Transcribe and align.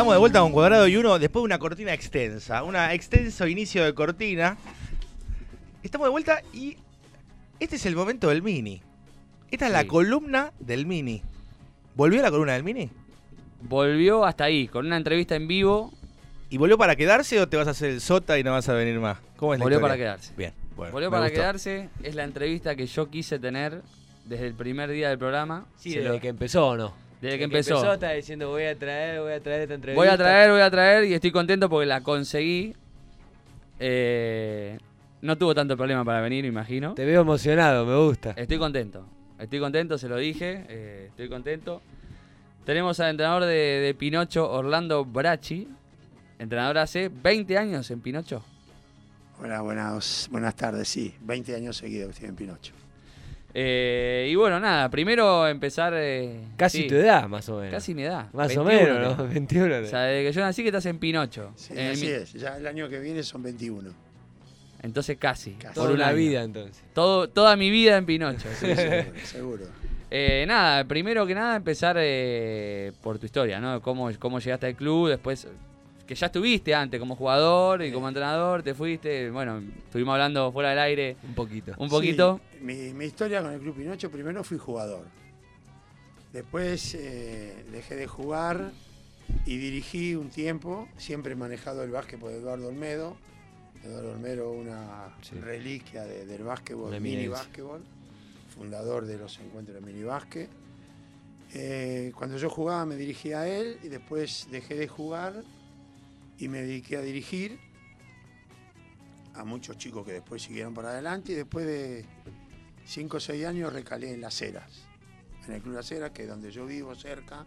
Estamos 0.00 0.14
de 0.14 0.18
vuelta 0.18 0.40
con 0.40 0.52
Cuadrado 0.52 0.88
y 0.88 0.96
Uno 0.96 1.18
después 1.18 1.42
de 1.42 1.44
una 1.44 1.58
cortina 1.58 1.92
extensa, 1.92 2.62
un 2.62 2.74
extenso 2.74 3.46
inicio 3.46 3.84
de 3.84 3.92
cortina. 3.92 4.56
Estamos 5.82 6.06
de 6.06 6.10
vuelta 6.10 6.40
y 6.54 6.78
este 7.58 7.76
es 7.76 7.84
el 7.84 7.94
momento 7.94 8.30
del 8.30 8.40
mini. 8.42 8.80
Esta 9.50 9.66
es 9.66 9.72
la 9.72 9.84
columna 9.86 10.54
del 10.58 10.86
mini. 10.86 11.22
¿Volvió 11.94 12.22
la 12.22 12.30
columna 12.30 12.54
del 12.54 12.64
mini? 12.64 12.88
Volvió 13.60 14.24
hasta 14.24 14.44
ahí, 14.44 14.68
con 14.68 14.86
una 14.86 14.96
entrevista 14.96 15.36
en 15.36 15.46
vivo. 15.46 15.92
¿Y 16.48 16.56
volvió 16.56 16.78
para 16.78 16.96
quedarse 16.96 17.38
o 17.38 17.46
te 17.46 17.58
vas 17.58 17.68
a 17.68 17.72
hacer 17.72 17.90
el 17.90 18.00
sota 18.00 18.38
y 18.38 18.42
no 18.42 18.52
vas 18.52 18.70
a 18.70 18.72
venir 18.72 18.98
más? 19.00 19.18
¿Cómo 19.36 19.52
es 19.52 19.58
la 19.60 19.64
Volvió 19.66 19.76
historia? 19.80 19.92
para 19.92 19.98
quedarse. 19.98 20.32
Bien, 20.34 20.54
bueno. 20.76 20.92
Volvió 20.92 21.10
para 21.10 21.24
gustó. 21.24 21.34
quedarse. 21.34 21.90
Es 22.02 22.14
la 22.14 22.24
entrevista 22.24 22.74
que 22.74 22.86
yo 22.86 23.10
quise 23.10 23.38
tener 23.38 23.82
desde 24.24 24.46
el 24.46 24.54
primer 24.54 24.90
día 24.90 25.10
del 25.10 25.18
programa. 25.18 25.66
Sí, 25.76 25.94
desde 25.94 26.08
lo- 26.08 26.20
que 26.20 26.28
empezó 26.28 26.68
o 26.68 26.76
no. 26.78 27.09
Desde 27.20 27.38
que 27.38 27.46
Desde 27.48 27.72
empezó. 27.72 27.92
está 27.92 28.12
diciendo 28.12 28.48
voy 28.48 28.64
a 28.64 28.78
traer, 28.78 29.20
voy 29.20 29.32
a 29.32 29.40
traer 29.40 29.62
esta 29.62 29.74
entrevista. 29.74 30.00
Voy 30.00 30.08
a 30.08 30.16
traer, 30.16 30.50
voy 30.50 30.60
a 30.60 30.70
traer 30.70 31.04
y 31.04 31.14
estoy 31.14 31.30
contento 31.30 31.68
porque 31.68 31.86
la 31.86 32.00
conseguí. 32.02 32.74
Eh, 33.78 34.78
no 35.22 35.36
tuvo 35.36 35.54
tanto 35.54 35.76
problema 35.76 36.04
para 36.04 36.20
venir, 36.20 36.44
imagino. 36.44 36.94
Te 36.94 37.04
veo 37.04 37.20
emocionado, 37.22 37.84
me 37.84 37.96
gusta. 37.96 38.30
Estoy 38.36 38.58
contento. 38.58 39.06
Estoy 39.38 39.58
contento, 39.60 39.98
se 39.98 40.08
lo 40.08 40.16
dije. 40.16 40.64
eh, 40.68 41.06
estoy 41.10 41.28
contento. 41.28 41.82
Tenemos 42.64 43.00
al 43.00 43.10
entrenador 43.10 43.44
de, 43.44 43.54
de 43.54 43.94
Pinocho, 43.94 44.50
Orlando 44.50 45.04
Brachi. 45.04 45.68
Entrenador 46.38 46.78
hace 46.78 47.08
20 47.10 47.58
años 47.58 47.90
en 47.90 48.00
Pinocho. 48.00 48.42
Hola, 49.42 49.62
buenas, 49.62 50.28
buenas 50.30 50.54
tardes. 50.54 50.88
Sí, 50.88 51.14
20 51.20 51.54
años 51.54 51.76
seguidos 51.78 52.08
que 52.08 52.12
estoy 52.12 52.28
en 52.28 52.36
Pinocho. 52.36 52.72
Eh, 53.52 54.28
y 54.30 54.34
bueno, 54.36 54.60
nada, 54.60 54.88
primero 54.90 55.46
empezar. 55.48 55.92
eh, 55.96 56.40
Casi 56.56 56.82
sí, 56.82 56.86
tu 56.88 56.94
edad, 56.94 57.28
más 57.28 57.48
o 57.48 57.56
menos. 57.58 57.72
Casi 57.74 57.94
mi 57.94 58.02
edad. 58.04 58.26
Más 58.32 58.56
o 58.56 58.64
21 58.64 58.94
menos, 58.94 59.08
¿no? 59.10 59.16
tengo. 59.16 59.32
21. 59.34 59.76
O 59.78 59.84
sea, 59.86 60.00
desde 60.02 60.28
que 60.28 60.32
yo 60.32 60.40
nací 60.42 60.62
que 60.62 60.68
estás 60.68 60.86
en 60.86 60.98
Pinocho. 60.98 61.52
Sí, 61.56 61.72
En 61.76 61.90
así 61.92 62.06
mi- 62.06 62.12
es. 62.12 62.32
Ya 62.34 62.56
el 62.56 62.66
año 62.66 62.88
que 62.88 63.00
viene 63.00 63.22
son 63.22 63.42
21. 63.42 63.90
Entonces 64.82 65.16
casi. 65.18 65.56
Por 65.74 65.88
un 65.88 65.96
una 65.96 66.06
año. 66.08 66.16
vida 66.16 66.42
entonces. 66.42 66.82
Todo, 66.94 67.28
toda 67.28 67.56
mi 67.56 67.70
vida 67.70 67.96
en 67.96 68.06
Pinocho. 68.06 68.48
sí, 68.58 68.66
sí. 68.68 68.74
seguro, 68.76 69.04
seguro. 69.24 69.64
Eh, 70.12 70.44
nada, 70.48 70.84
primero 70.84 71.26
que 71.26 71.34
nada 71.34 71.54
empezar 71.56 71.96
eh, 71.98 72.92
por 73.02 73.18
tu 73.18 73.26
historia, 73.26 73.60
¿no? 73.60 73.80
Cómo, 73.82 74.10
cómo 74.18 74.38
llegaste 74.40 74.66
al 74.66 74.74
club, 74.74 75.08
después 75.08 75.46
que 76.10 76.16
ya 76.16 76.26
estuviste 76.26 76.74
antes 76.74 76.98
como 76.98 77.14
jugador 77.14 77.84
y 77.84 77.92
como 77.92 78.08
entrenador, 78.08 78.64
te 78.64 78.74
fuiste, 78.74 79.30
bueno, 79.30 79.62
estuvimos 79.84 80.14
hablando 80.14 80.50
fuera 80.50 80.70
del 80.70 80.80
aire 80.80 81.16
Un 81.22 81.36
poquito. 81.36 81.72
un 81.78 81.88
poquito. 81.88 82.40
Sí, 82.52 82.58
mi, 82.64 82.74
mi 82.94 83.04
historia 83.04 83.40
con 83.40 83.52
el 83.52 83.60
Club 83.60 83.76
Pinocho, 83.76 84.10
primero 84.10 84.42
fui 84.42 84.58
jugador. 84.58 85.04
Después 86.32 86.96
eh, 86.96 87.64
dejé 87.70 87.94
de 87.94 88.08
jugar 88.08 88.72
y 89.46 89.56
dirigí 89.58 90.16
un 90.16 90.30
tiempo, 90.30 90.88
siempre 90.96 91.36
manejado 91.36 91.84
el 91.84 91.92
básquet 91.92 92.18
por 92.18 92.32
Eduardo 92.32 92.66
Olmedo. 92.66 93.16
Eduardo 93.84 94.10
Olmedo, 94.10 94.50
una 94.50 95.14
Sí. 95.22 95.36
reliquia 95.36 96.02
de- 96.02 96.26
del 96.26 96.42
básquetbol, 96.42 96.88
Una 96.88 96.98
mini 96.98 97.28
básquetbol, 97.28 97.82
fundador 98.52 99.06
de 99.06 99.16
los 99.16 99.38
encuentros 99.38 99.76
de 99.76 99.80
mini 99.80 100.02
básquet. 100.02 100.48
Eh, 101.54 102.10
cuando 102.16 102.36
yo 102.36 102.50
jugaba 102.50 102.84
me 102.84 102.96
dirigía 102.96 103.42
a 103.42 103.48
él 103.48 103.78
y 103.84 103.88
después 103.88 104.48
dejé 104.50 104.74
de 104.74 104.88
jugar 104.88 105.34
y 106.40 106.48
me 106.48 106.62
dediqué 106.62 106.96
a 106.96 107.02
dirigir 107.02 107.60
a 109.34 109.44
muchos 109.44 109.76
chicos 109.78 110.04
que 110.04 110.14
después 110.14 110.42
siguieron 110.42 110.74
para 110.74 110.88
adelante 110.88 111.32
y 111.32 111.34
después 111.34 111.66
de 111.66 112.04
5 112.86 113.16
o 113.16 113.20
6 113.20 113.46
años 113.46 113.72
recalé 113.72 114.12
en 114.12 114.22
Las 114.22 114.40
Heras, 114.40 114.82
en 115.46 115.54
el 115.54 115.62
Club 115.62 115.74
Las 115.74 115.92
Heras, 115.92 116.10
que 116.10 116.22
es 116.22 116.28
donde 116.28 116.50
yo 116.50 116.66
vivo 116.66 116.94
cerca. 116.94 117.46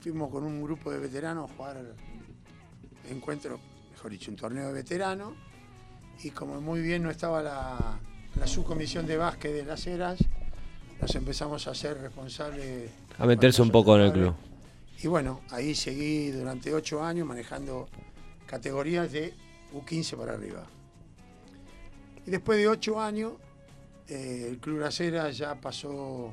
Fuimos 0.00 0.30
con 0.30 0.44
un 0.44 0.62
grupo 0.62 0.90
de 0.90 0.98
veteranos 0.98 1.50
a 1.50 1.54
jugar 1.54 1.94
encuentro, 3.10 3.60
mejor 3.90 4.10
dicho, 4.12 4.30
un 4.30 4.36
torneo 4.36 4.68
de 4.68 4.74
veteranos 4.74 5.34
y 6.22 6.30
como 6.30 6.60
muy 6.60 6.80
bien 6.80 7.02
no 7.02 7.10
estaba 7.10 7.42
la, 7.42 7.98
la 8.38 8.46
subcomisión 8.46 9.06
de 9.06 9.16
básquet 9.16 9.52
de 9.52 9.64
Las 9.64 9.86
Heras, 9.86 10.18
nos 11.00 11.14
empezamos 11.16 11.66
a 11.66 11.74
ser 11.74 11.98
responsables. 12.00 12.90
A 13.18 13.26
meterse 13.26 13.60
un 13.60 13.70
poco 13.70 13.96
en 13.96 14.02
el 14.02 14.12
club. 14.12 14.34
Y 15.02 15.08
bueno, 15.08 15.40
ahí 15.50 15.74
seguí 15.74 16.30
durante 16.30 16.72
ocho 16.74 17.02
años 17.02 17.26
manejando 17.26 17.88
categorías 18.50 19.12
de 19.12 19.32
U15 19.72 20.16
para 20.16 20.32
arriba. 20.32 20.64
Y 22.26 22.30
después 22.32 22.58
de 22.58 22.66
ocho 22.66 23.00
años, 23.00 23.34
eh, 24.08 24.46
el 24.50 24.58
Club 24.58 24.80
Las 24.80 24.98
ya 24.98 25.54
pasó, 25.54 26.32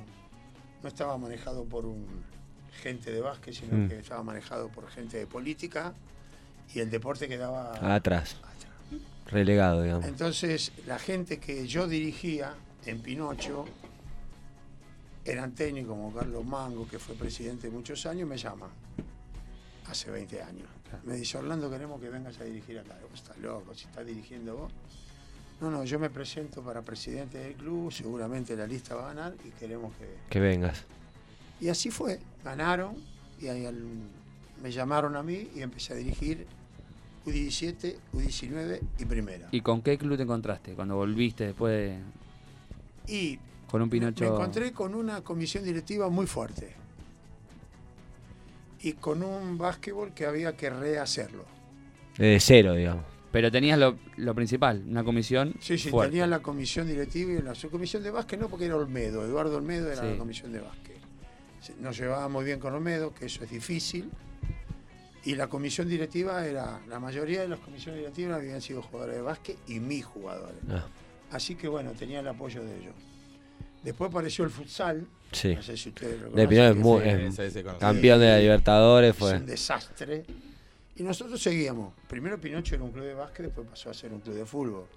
no 0.81 0.88
estaba 0.89 1.16
manejado 1.19 1.63
por 1.66 1.85
un 1.85 2.06
gente 2.81 3.11
de 3.11 3.22
básquet, 3.22 3.53
sino 3.53 3.77
Mm. 3.77 3.89
que 3.89 4.00
estaba 4.00 4.23
manejado 4.23 4.69
por 4.69 4.89
gente 4.89 5.17
de 5.17 5.27
política 5.27 5.94
y 6.73 6.79
el 6.79 6.89
deporte 6.89 7.27
quedaba 7.27 7.73
Atrás. 7.95 8.35
atrás. 8.35 8.35
Relegado, 9.27 9.83
digamos. 9.83 10.06
Entonces, 10.06 10.72
la 10.88 10.97
gente 10.97 11.39
que 11.39 11.67
yo 11.67 11.88
dirigía 11.88 12.56
en 12.85 13.00
Pinocho 13.01 13.66
eran 15.25 15.53
técnicos 15.53 15.89
como 15.91 16.13
Carlos 16.13 16.45
Mango, 16.45 16.88
que 16.88 16.97
fue 16.97 17.13
presidente 17.16 17.69
muchos 17.69 18.06
años, 18.06 18.27
me 18.27 18.38
llama 18.38 18.69
hace 19.88 20.09
20 20.09 20.41
años. 20.41 20.67
Me 21.06 21.16
dice, 21.16 21.38
Orlando, 21.38 21.70
queremos 21.70 22.00
que 22.02 22.09
vengas 22.09 22.40
a 22.40 22.44
dirigir 22.44 22.80
acá. 22.80 22.96
Vos 23.09 23.20
estás 23.20 23.38
loco, 23.40 23.74
si 23.75 23.86
estás 23.86 24.06
dirigiendo 24.06 24.56
vos. 24.58 24.72
No, 25.62 25.72
no, 25.72 25.84
yo 25.86 25.98
me 26.00 26.09
presento 26.09 26.62
para 26.62 26.81
presidente 26.84 27.40
del 27.40 27.53
club, 27.56 27.92
seguramente 27.92 28.56
la 28.56 28.68
lista 28.68 28.94
va 28.96 29.06
a 29.09 29.14
ganar 29.14 29.36
y 29.44 29.50
queremos 29.52 29.92
que... 29.96 30.08
Que 30.30 30.40
vengas. 30.40 30.84
Y 31.59 31.70
así 31.70 31.90
fue, 31.90 32.20
ganaron 32.44 32.96
y 33.42 33.48
ahí 33.48 33.66
al- 33.66 33.84
me 34.62 34.72
llamaron 34.72 35.16
a 35.16 35.24
mí 35.24 35.50
y 35.56 35.62
empecé 35.64 35.94
a 35.94 35.96
dirigir 35.96 36.46
U17, 37.25 37.96
U19 38.14 38.80
y 39.00 39.06
primera. 39.06 39.50
¿Y 39.52 39.62
con 39.62 39.81
qué 39.81 39.98
club 39.98 40.16
te 40.18 40.24
encontraste 40.24 40.74
cuando 40.74 40.96
volviste 40.96 41.46
después 41.48 41.74
de, 41.74 41.98
Y 43.12 43.40
con 43.69 43.81
un 43.81 43.90
Pinocho? 43.90 44.24
me 44.24 44.30
encontré 44.30 44.72
con 44.72 44.94
una 44.96 45.22
comisión 45.24 45.64
directiva 45.64 46.08
muy 46.09 46.28
fuerte 46.28 46.75
y 48.81 48.93
con 48.93 49.23
un 49.23 49.57
básquetbol 49.57 50.13
que 50.13 50.25
había 50.25 50.55
que 50.55 50.69
rehacerlo. 50.69 51.45
Desde 52.17 52.39
cero, 52.39 52.73
digamos. 52.73 53.05
Pero 53.31 53.51
tenías 53.51 53.77
lo, 53.77 53.97
lo 54.15 54.33
principal, 54.33 54.83
una 54.88 55.03
comisión 55.03 55.53
Sí, 55.59 55.77
sí, 55.77 55.89
fuerte. 55.89 56.11
tenía 56.11 56.27
la 56.27 56.39
comisión 56.39 56.88
directiva 56.88 57.33
y 57.33 57.41
la 57.41 57.53
subcomisión 57.53 58.01
de 58.01 58.09
básquet 58.11 58.39
no 58.39 58.47
porque 58.49 58.65
era 58.65 58.75
Olmedo, 58.77 59.23
Eduardo 59.25 59.57
Olmedo 59.57 59.91
era 59.91 60.01
Sí. 60.01 60.07
la 60.11 60.17
comisión 60.17 60.51
de 60.51 60.61
básquet. 60.61 60.97
Nos 61.81 61.97
llevaba 61.97 62.29
muy 62.29 62.45
bien 62.45 62.59
con 62.59 62.74
Olmedo, 62.74 63.13
que 63.13 63.25
eso 63.25 63.44
es 63.44 63.50
difícil. 63.51 64.09
Y 65.25 65.35
la 65.35 65.47
comisión 65.47 65.89
directiva 65.89 66.45
era, 66.47 66.80
la 66.88 67.00
mayoría 67.01 67.41
de 67.41 67.50
las 67.50 67.59
comisiones 67.59 68.00
directivas 68.00 68.38
habían 68.38 68.62
sido 68.62 68.81
jugadores 68.81 69.15
de 69.18 69.21
básquet 69.21 69.57
y 69.68 69.80
mis 69.81 70.06
jugadores. 70.06 70.56
Ah, 70.69 70.85
Así 71.31 71.56
que 71.56 71.68
bueno, 71.68 71.91
tenía 71.91 72.21
el 72.21 72.27
apoyo 72.30 72.63
de 72.63 72.77
ellos. 72.77 72.94
Después 73.88 74.10
apareció 74.10 74.44
el 74.44 74.50
futsal, 74.50 75.07
sí. 75.31 75.56
no 75.56 75.62
sé 75.63 75.78
si 75.78 75.88
ustedes 75.89 76.19
lo 76.19 76.28
es 76.28 76.31
conocen, 76.34 76.74
que 76.74 76.80
muy- 76.81 77.01
es 77.04 77.63
campeón 77.80 78.19
de 78.19 78.28
la 78.28 78.38
Libertadores 78.39 79.12
es 79.12 79.18
fue. 79.18 79.34
un 79.38 79.45
desastre. 79.45 80.25
Y 80.98 81.04
nosotros 81.04 81.42
seguíamos. 81.42 81.94
Primero 82.10 82.38
Pinocho 82.38 82.75
era 82.75 82.84
un 82.84 82.92
club 82.92 83.06
de 83.06 83.13
básquet, 83.13 83.45
después 83.45 83.66
pasó 83.66 83.89
a 83.89 83.94
ser 83.94 84.12
un 84.12 84.19
club 84.19 84.36
de 84.36 84.45
fútbol. 84.45 84.88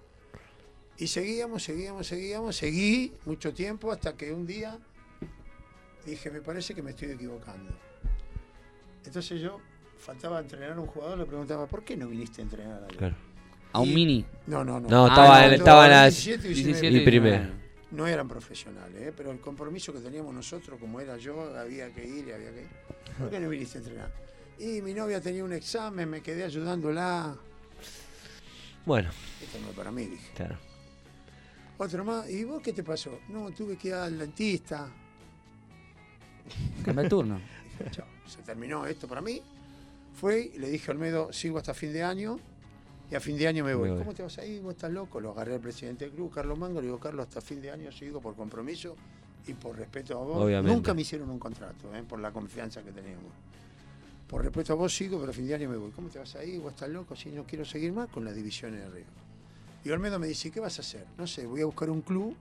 Y 0.98 1.06
seguíamos, 1.06 1.62
seguíamos, 1.62 2.04
seguíamos, 2.06 2.56
seguí 2.56 3.12
mucho 3.26 3.54
tiempo 3.54 3.92
hasta 3.92 4.14
que 4.14 4.32
un 4.32 4.44
día 4.44 4.76
dije, 6.04 6.30
me 6.32 6.40
parece 6.40 6.74
que 6.74 6.82
me 6.82 6.90
estoy 6.90 7.12
equivocando. 7.12 7.70
Entonces 9.06 9.40
yo 9.40 9.60
faltaba 9.98 10.40
entrenar 10.40 10.72
a 10.72 10.80
un 10.80 10.86
jugador, 10.88 11.16
le 11.18 11.26
preguntaba, 11.26 11.66
¿por 11.68 11.84
qué 11.84 11.96
no 11.96 12.08
viniste 12.08 12.40
a 12.40 12.44
entrenar 12.44 12.82
a 12.82 12.86
Claro. 12.88 13.14
A 13.72 13.78
un 13.80 13.88
Y- 13.88 13.94
mini. 13.94 14.24
No, 14.48 14.64
no, 14.64 14.80
no. 14.80 14.88
No, 14.88 15.04
Ah, 15.06 15.08
estaba 15.10 15.46
no, 15.46 15.52
estaba 15.52 15.84
en 15.84 15.90
las 15.92 16.14
17 16.24 16.48
y 16.48 16.54
17 16.54 16.80
19. 16.90 17.02
y 17.02 17.04
primero. 17.04 17.60
19. 17.90 17.96
No 17.96 18.06
eran 18.06 18.28
profesionales, 18.28 19.08
¿eh? 19.08 19.12
pero 19.16 19.32
el 19.32 19.40
compromiso 19.40 19.92
que 19.92 20.00
teníamos 20.00 20.34
nosotros, 20.34 20.78
como 20.78 21.00
era 21.00 21.16
yo, 21.16 21.56
había 21.56 21.92
que 21.92 22.04
ir 22.06 22.28
y 22.28 22.32
había 22.32 22.52
que 22.52 22.62
ir. 22.62 22.68
¿Por 23.18 23.30
qué 23.30 23.40
no 23.40 23.48
viniste 23.48 23.78
a 23.78 23.80
entrenar? 23.80 24.12
Y 24.58 24.82
mi 24.82 24.92
novia 24.94 25.20
tenía 25.20 25.42
un 25.44 25.52
examen, 25.52 26.08
me 26.08 26.20
quedé 26.20 26.44
ayudándola. 26.44 27.36
Bueno, 28.86 29.10
Esto 29.42 29.58
no 29.60 29.70
es 29.70 29.74
para 29.74 29.90
mí, 29.90 30.06
dije. 30.06 30.30
claro. 30.34 30.56
Otro 31.78 32.04
más, 32.04 32.28
¿y 32.28 32.44
vos 32.44 32.60
qué 32.62 32.74
te 32.74 32.82
pasó? 32.84 33.20
No, 33.28 33.50
tuve 33.52 33.76
que 33.78 33.88
ir 33.88 33.94
al 33.94 34.18
dentista. 34.18 34.86
Cambia 36.84 37.04
el 37.04 37.08
turno. 37.08 37.40
Dije, 37.78 37.90
chao, 37.90 38.06
se 38.26 38.42
terminó 38.42 38.84
esto 38.84 39.08
para 39.08 39.22
mí. 39.22 39.40
Fue 40.14 40.50
le 40.58 40.68
dije 40.68 40.90
a 40.90 40.94
Olmedo, 40.94 41.32
sigo 41.32 41.56
hasta 41.56 41.72
fin 41.72 41.92
de 41.92 42.02
año 42.02 42.38
y 43.10 43.14
a 43.14 43.20
fin 43.20 43.36
de 43.36 43.48
año 43.48 43.64
me 43.64 43.74
voy. 43.74 43.88
Me 43.88 43.94
voy. 43.96 43.98
¿Cómo 44.00 44.14
te 44.14 44.22
vas 44.22 44.38
a 44.38 44.44
ir? 44.44 44.62
¿Vos 44.62 44.74
estás 44.74 44.90
loco? 44.90 45.20
Lo 45.20 45.30
agarré 45.32 45.54
al 45.54 45.60
presidente 45.60 46.04
del 46.04 46.14
club, 46.14 46.30
Carlos 46.32 46.58
Mango, 46.58 46.80
le 46.80 46.86
digo, 46.86 46.98
Carlos, 46.98 47.26
hasta 47.26 47.40
fin 47.40 47.60
de 47.60 47.70
año 47.70 47.90
sigo 47.90 48.20
por 48.20 48.36
compromiso 48.36 48.94
y 49.46 49.54
por 49.54 49.76
respeto 49.76 50.18
a 50.18 50.24
vos. 50.24 50.44
Obviamente. 50.44 50.74
Nunca 50.74 50.94
me 50.94 51.02
hicieron 51.02 51.30
un 51.30 51.38
contrato, 51.38 51.94
¿eh? 51.94 52.02
por 52.08 52.20
la 52.20 52.30
confianza 52.30 52.82
que 52.82 52.92
teníamos. 52.92 53.32
Por 54.28 54.42
respeto 54.42 54.72
a 54.74 54.76
vos 54.76 54.94
sigo, 54.94 55.18
pero 55.18 55.32
a 55.32 55.34
fin 55.34 55.46
de 55.46 55.54
año 55.54 55.68
me 55.68 55.76
voy. 55.76 55.90
¿Cómo 55.90 56.08
te 56.08 56.20
vas 56.20 56.36
a 56.36 56.44
ir? 56.44 56.60
¿Vos 56.60 56.72
estás 56.72 56.88
loco? 56.88 57.16
Si 57.16 57.30
no 57.30 57.44
quiero 57.44 57.64
seguir 57.64 57.92
más 57.92 58.08
con 58.08 58.24
las 58.24 58.34
divisiones 58.34 58.80
de 58.80 58.86
arriba. 58.86 59.08
Y 59.84 59.90
Olmedo 59.90 60.18
me 60.18 60.28
dice, 60.28 60.50
¿qué 60.50 60.60
vas 60.60 60.78
a 60.78 60.82
hacer? 60.82 61.06
No 61.18 61.26
sé, 61.26 61.46
voy 61.46 61.62
a 61.62 61.66
buscar 61.66 61.90
un 61.90 62.02
club 62.02 62.36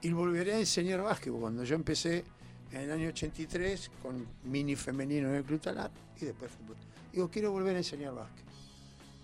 y 0.00 0.10
volveré 0.12 0.54
a 0.54 0.58
enseñar 0.58 1.02
básquetbol. 1.02 1.40
Cuando 1.40 1.64
yo 1.64 1.74
empecé 1.74 2.24
en 2.72 2.80
el 2.80 2.92
año 2.92 3.08
83 3.08 3.90
con 4.02 4.26
mini 4.44 4.74
femenino 4.76 5.28
en 5.28 5.34
el 5.36 5.44
Club 5.44 5.60
Talar 5.60 5.90
y 6.20 6.24
después 6.24 6.50
fútbol. 6.50 6.76
Digo, 7.12 7.28
quiero 7.28 7.52
volver 7.52 7.74
a 7.74 7.78
enseñar 7.78 8.14
básquet. 8.14 8.44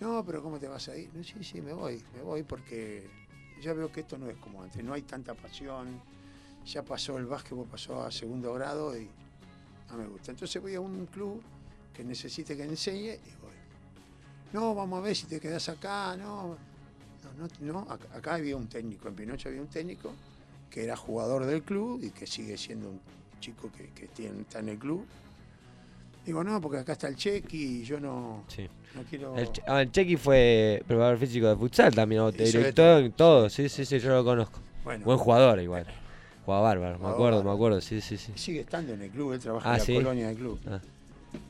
No, 0.00 0.24
pero 0.24 0.42
¿cómo 0.42 0.58
te 0.58 0.66
vas 0.66 0.88
a 0.88 0.96
ir? 0.96 1.10
No, 1.14 1.22
sí, 1.22 1.34
sí, 1.42 1.60
me 1.60 1.72
voy, 1.72 2.02
me 2.14 2.22
voy 2.22 2.42
porque 2.42 3.08
ya 3.60 3.74
veo 3.74 3.92
que 3.92 4.00
esto 4.00 4.16
no 4.16 4.28
es 4.28 4.36
como 4.38 4.62
antes, 4.62 4.82
no 4.82 4.94
hay 4.94 5.02
tanta 5.02 5.34
pasión, 5.34 6.00
ya 6.64 6.82
pasó 6.82 7.18
el 7.18 7.26
básquetbol, 7.26 7.66
pasó 7.66 8.02
a 8.02 8.10
segundo 8.10 8.52
grado 8.54 8.96
y 8.96 9.08
no 9.90 9.98
me 9.98 10.06
gusta. 10.06 10.30
Entonces 10.30 10.60
voy 10.60 10.74
a 10.74 10.80
un 10.80 11.06
club 11.06 11.42
que 11.94 12.04
necesite 12.04 12.56
que 12.56 12.64
enseñe 12.64 13.14
y 13.14 13.34
voy. 13.40 13.50
No, 14.52 14.74
vamos 14.74 14.98
a 14.98 15.02
ver 15.02 15.14
si 15.14 15.26
te 15.26 15.38
quedas 15.38 15.68
acá, 15.68 16.16
no. 16.16 16.56
No, 17.38 17.48
no, 17.60 17.72
no. 17.84 17.90
Acá, 17.90 18.34
había 18.34 18.56
un 18.56 18.68
técnico, 18.68 19.08
en 19.08 19.14
Pinocho 19.14 19.48
había 19.48 19.60
un 19.60 19.68
técnico 19.68 20.12
que 20.70 20.84
era 20.84 20.96
jugador 20.96 21.44
del 21.44 21.62
club 21.62 22.02
y 22.02 22.10
que 22.10 22.26
sigue 22.26 22.56
siendo 22.56 22.88
un 22.90 23.00
chico 23.40 23.70
que, 23.72 24.04
está 24.04 24.60
en 24.60 24.68
el 24.68 24.78
club. 24.78 25.04
Digo, 26.24 26.44
no, 26.44 26.60
porque 26.60 26.78
acá 26.78 26.92
está 26.92 27.08
el 27.08 27.16
Chequi 27.16 27.80
y 27.80 27.82
yo 27.82 27.98
no, 27.98 28.44
Sí. 28.48 28.68
no 28.94 29.02
quiero. 29.04 29.36
El, 29.36 29.50
Che- 29.52 29.62
ah, 29.66 29.80
el 29.82 29.90
Chequi 29.90 30.16
fue 30.16 30.82
preparador 30.86 31.18
físico 31.18 31.48
de 31.48 31.56
futsal 31.56 31.94
también, 31.94 32.20
o 32.20 32.28
Hizo 32.28 32.38
de 32.38 32.44
director, 32.44 33.02
todo. 33.02 33.10
todo. 33.12 33.50
Sí, 33.50 33.68
sí, 33.68 33.84
sí, 33.84 33.98
yo 33.98 34.10
lo 34.10 34.24
conozco. 34.24 34.60
Bueno, 34.84 35.04
Buen 35.04 35.18
jugador 35.18 35.60
igual. 35.60 35.86
Jugaba 36.44 36.62
bárbaro, 36.62 36.98
me 36.98 37.08
acuerdo, 37.08 37.44
me 37.44 37.50
acuerdo, 37.50 37.80
sí, 37.80 38.00
sí, 38.00 38.16
sí. 38.16 38.32
sigue 38.34 38.60
estando 38.60 38.94
en 38.94 39.02
el 39.02 39.10
club, 39.10 39.32
él 39.34 39.40
trabaja 39.40 39.70
Ah, 39.70 39.74
en 39.74 39.78
la 39.78 39.84
¿sí? 39.84 39.94
colonia 39.94 40.28
del 40.28 40.36
club. 40.36 40.58
Ah. 40.66 40.80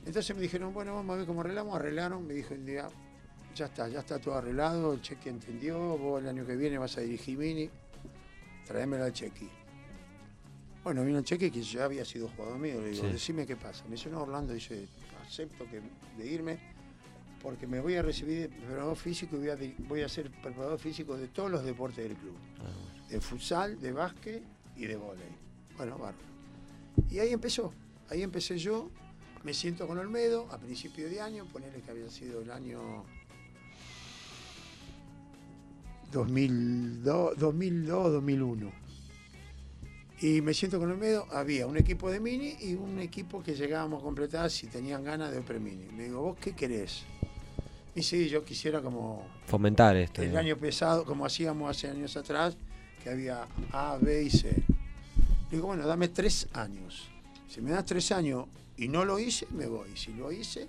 Entonces 0.04 0.36
me 0.36 0.42
dijeron, 0.42 0.72
bueno, 0.74 0.94
vamos 0.94 1.14
a 1.14 1.18
ver 1.18 1.26
cómo 1.26 1.40
arreglamos. 1.40 1.74
Arreglaron, 1.74 2.26
me 2.26 2.34
dijo 2.34 2.54
el 2.54 2.66
día, 2.66 2.88
ya 3.54 3.66
está, 3.66 3.88
ya 3.88 4.00
está 4.00 4.18
todo 4.18 4.34
arreglado, 4.34 4.92
el 4.92 5.00
Chequi 5.00 5.28
entendió, 5.30 5.78
vos 5.96 6.20
el 6.22 6.28
año 6.28 6.44
que 6.46 6.54
viene 6.56 6.76
vas 6.78 6.96
a 6.98 7.00
dirigir 7.00 7.38
Mini, 7.38 7.70
tráemelo 8.66 9.04
al 9.04 9.12
Chequi. 9.12 9.48
Bueno, 10.82 11.04
vino 11.04 11.18
el 11.18 11.24
Chequi 11.24 11.50
que 11.50 11.62
ya 11.62 11.84
había 11.84 12.04
sido 12.04 12.28
jugador 12.28 12.58
mío, 12.58 12.80
le 12.80 12.90
digo, 12.90 13.04
Sí. 13.04 13.12
decime 13.12 13.46
qué 13.46 13.56
pasa. 13.56 13.84
Me 13.84 13.92
dice, 13.96 14.08
no, 14.08 14.22
Orlando, 14.22 14.54
dice, 14.54 14.88
acepto 15.26 15.64
que, 15.68 15.80
de 16.16 16.26
irme 16.30 16.58
porque 17.42 17.66
me 17.66 17.80
voy 17.80 17.94
a 17.96 18.02
recibir 18.02 18.42
de 18.42 18.48
preparador 18.48 18.96
físico 18.96 19.36
y 19.36 19.38
voy 19.40 19.48
a, 19.50 19.58
voy 19.88 20.02
a 20.02 20.08
ser 20.08 20.30
preparador 20.30 20.78
físico 20.78 21.16
de 21.16 21.28
todos 21.28 21.50
los 21.50 21.64
deportes 21.64 22.06
del 22.06 22.16
club. 22.16 22.34
Ah, 22.58 22.62
bueno. 22.64 23.08
De 23.08 23.20
futsal, 23.20 23.80
de 23.80 23.92
básquet 23.92 24.42
y 24.76 24.86
de 24.86 24.96
vóley. 24.96 25.24
Bueno, 25.76 25.92
bárbaro. 25.98 26.18
Y 27.10 27.18
ahí 27.18 27.32
empezó. 27.32 27.72
Ahí 28.10 28.22
empecé 28.22 28.58
yo. 28.58 28.90
Me 29.42 29.54
siento 29.54 29.86
con 29.86 29.96
Olmedo 29.96 30.48
a 30.52 30.58
principio 30.58 31.08
de 31.08 31.20
año, 31.20 31.46
ponerle 31.46 31.80
que 31.80 31.90
había 31.90 32.10
sido 32.10 32.42
el 32.42 32.50
año 32.50 33.04
2002, 36.12 37.38
2002 37.38 38.12
2001. 38.12 38.72
Y 40.22 40.42
me 40.42 40.52
siento 40.52 40.78
con 40.78 40.90
Olmedo, 40.90 41.26
había 41.32 41.66
un 41.66 41.78
equipo 41.78 42.10
de 42.10 42.20
mini 42.20 42.54
y 42.60 42.74
un 42.74 42.98
equipo 43.00 43.42
que 43.42 43.54
llegábamos 43.54 44.00
a 44.00 44.04
completar 44.04 44.50
si 44.50 44.66
tenían 44.66 45.02
ganas 45.02 45.32
de 45.32 45.38
Upper 45.38 45.58
Mini. 45.58 45.86
Le 45.96 46.04
digo, 46.04 46.20
¿vos 46.20 46.36
qué 46.38 46.52
querés? 46.52 47.04
Y 47.94 48.02
sí, 48.02 48.28
yo 48.28 48.44
quisiera 48.44 48.82
como 48.82 49.26
Fomentar 49.46 49.96
esto. 49.96 50.20
el 50.22 50.36
año 50.36 50.56
pesado, 50.56 51.04
como 51.04 51.24
hacíamos 51.24 51.70
hace 51.70 51.88
años 51.88 52.16
atrás, 52.18 52.56
que 53.02 53.08
había 53.08 53.46
A, 53.72 53.96
B 53.98 54.24
y 54.24 54.30
C. 54.30 54.62
Digo, 55.50 55.68
bueno, 55.68 55.86
dame 55.86 56.08
tres 56.08 56.48
años. 56.52 57.08
Si 57.48 57.62
me 57.62 57.70
das 57.70 57.86
tres 57.86 58.12
años 58.12 58.46
y 58.76 58.88
no 58.88 59.06
lo 59.06 59.18
hice, 59.18 59.46
me 59.50 59.66
voy. 59.66 59.88
Si 59.96 60.12
lo 60.12 60.30
hice, 60.30 60.68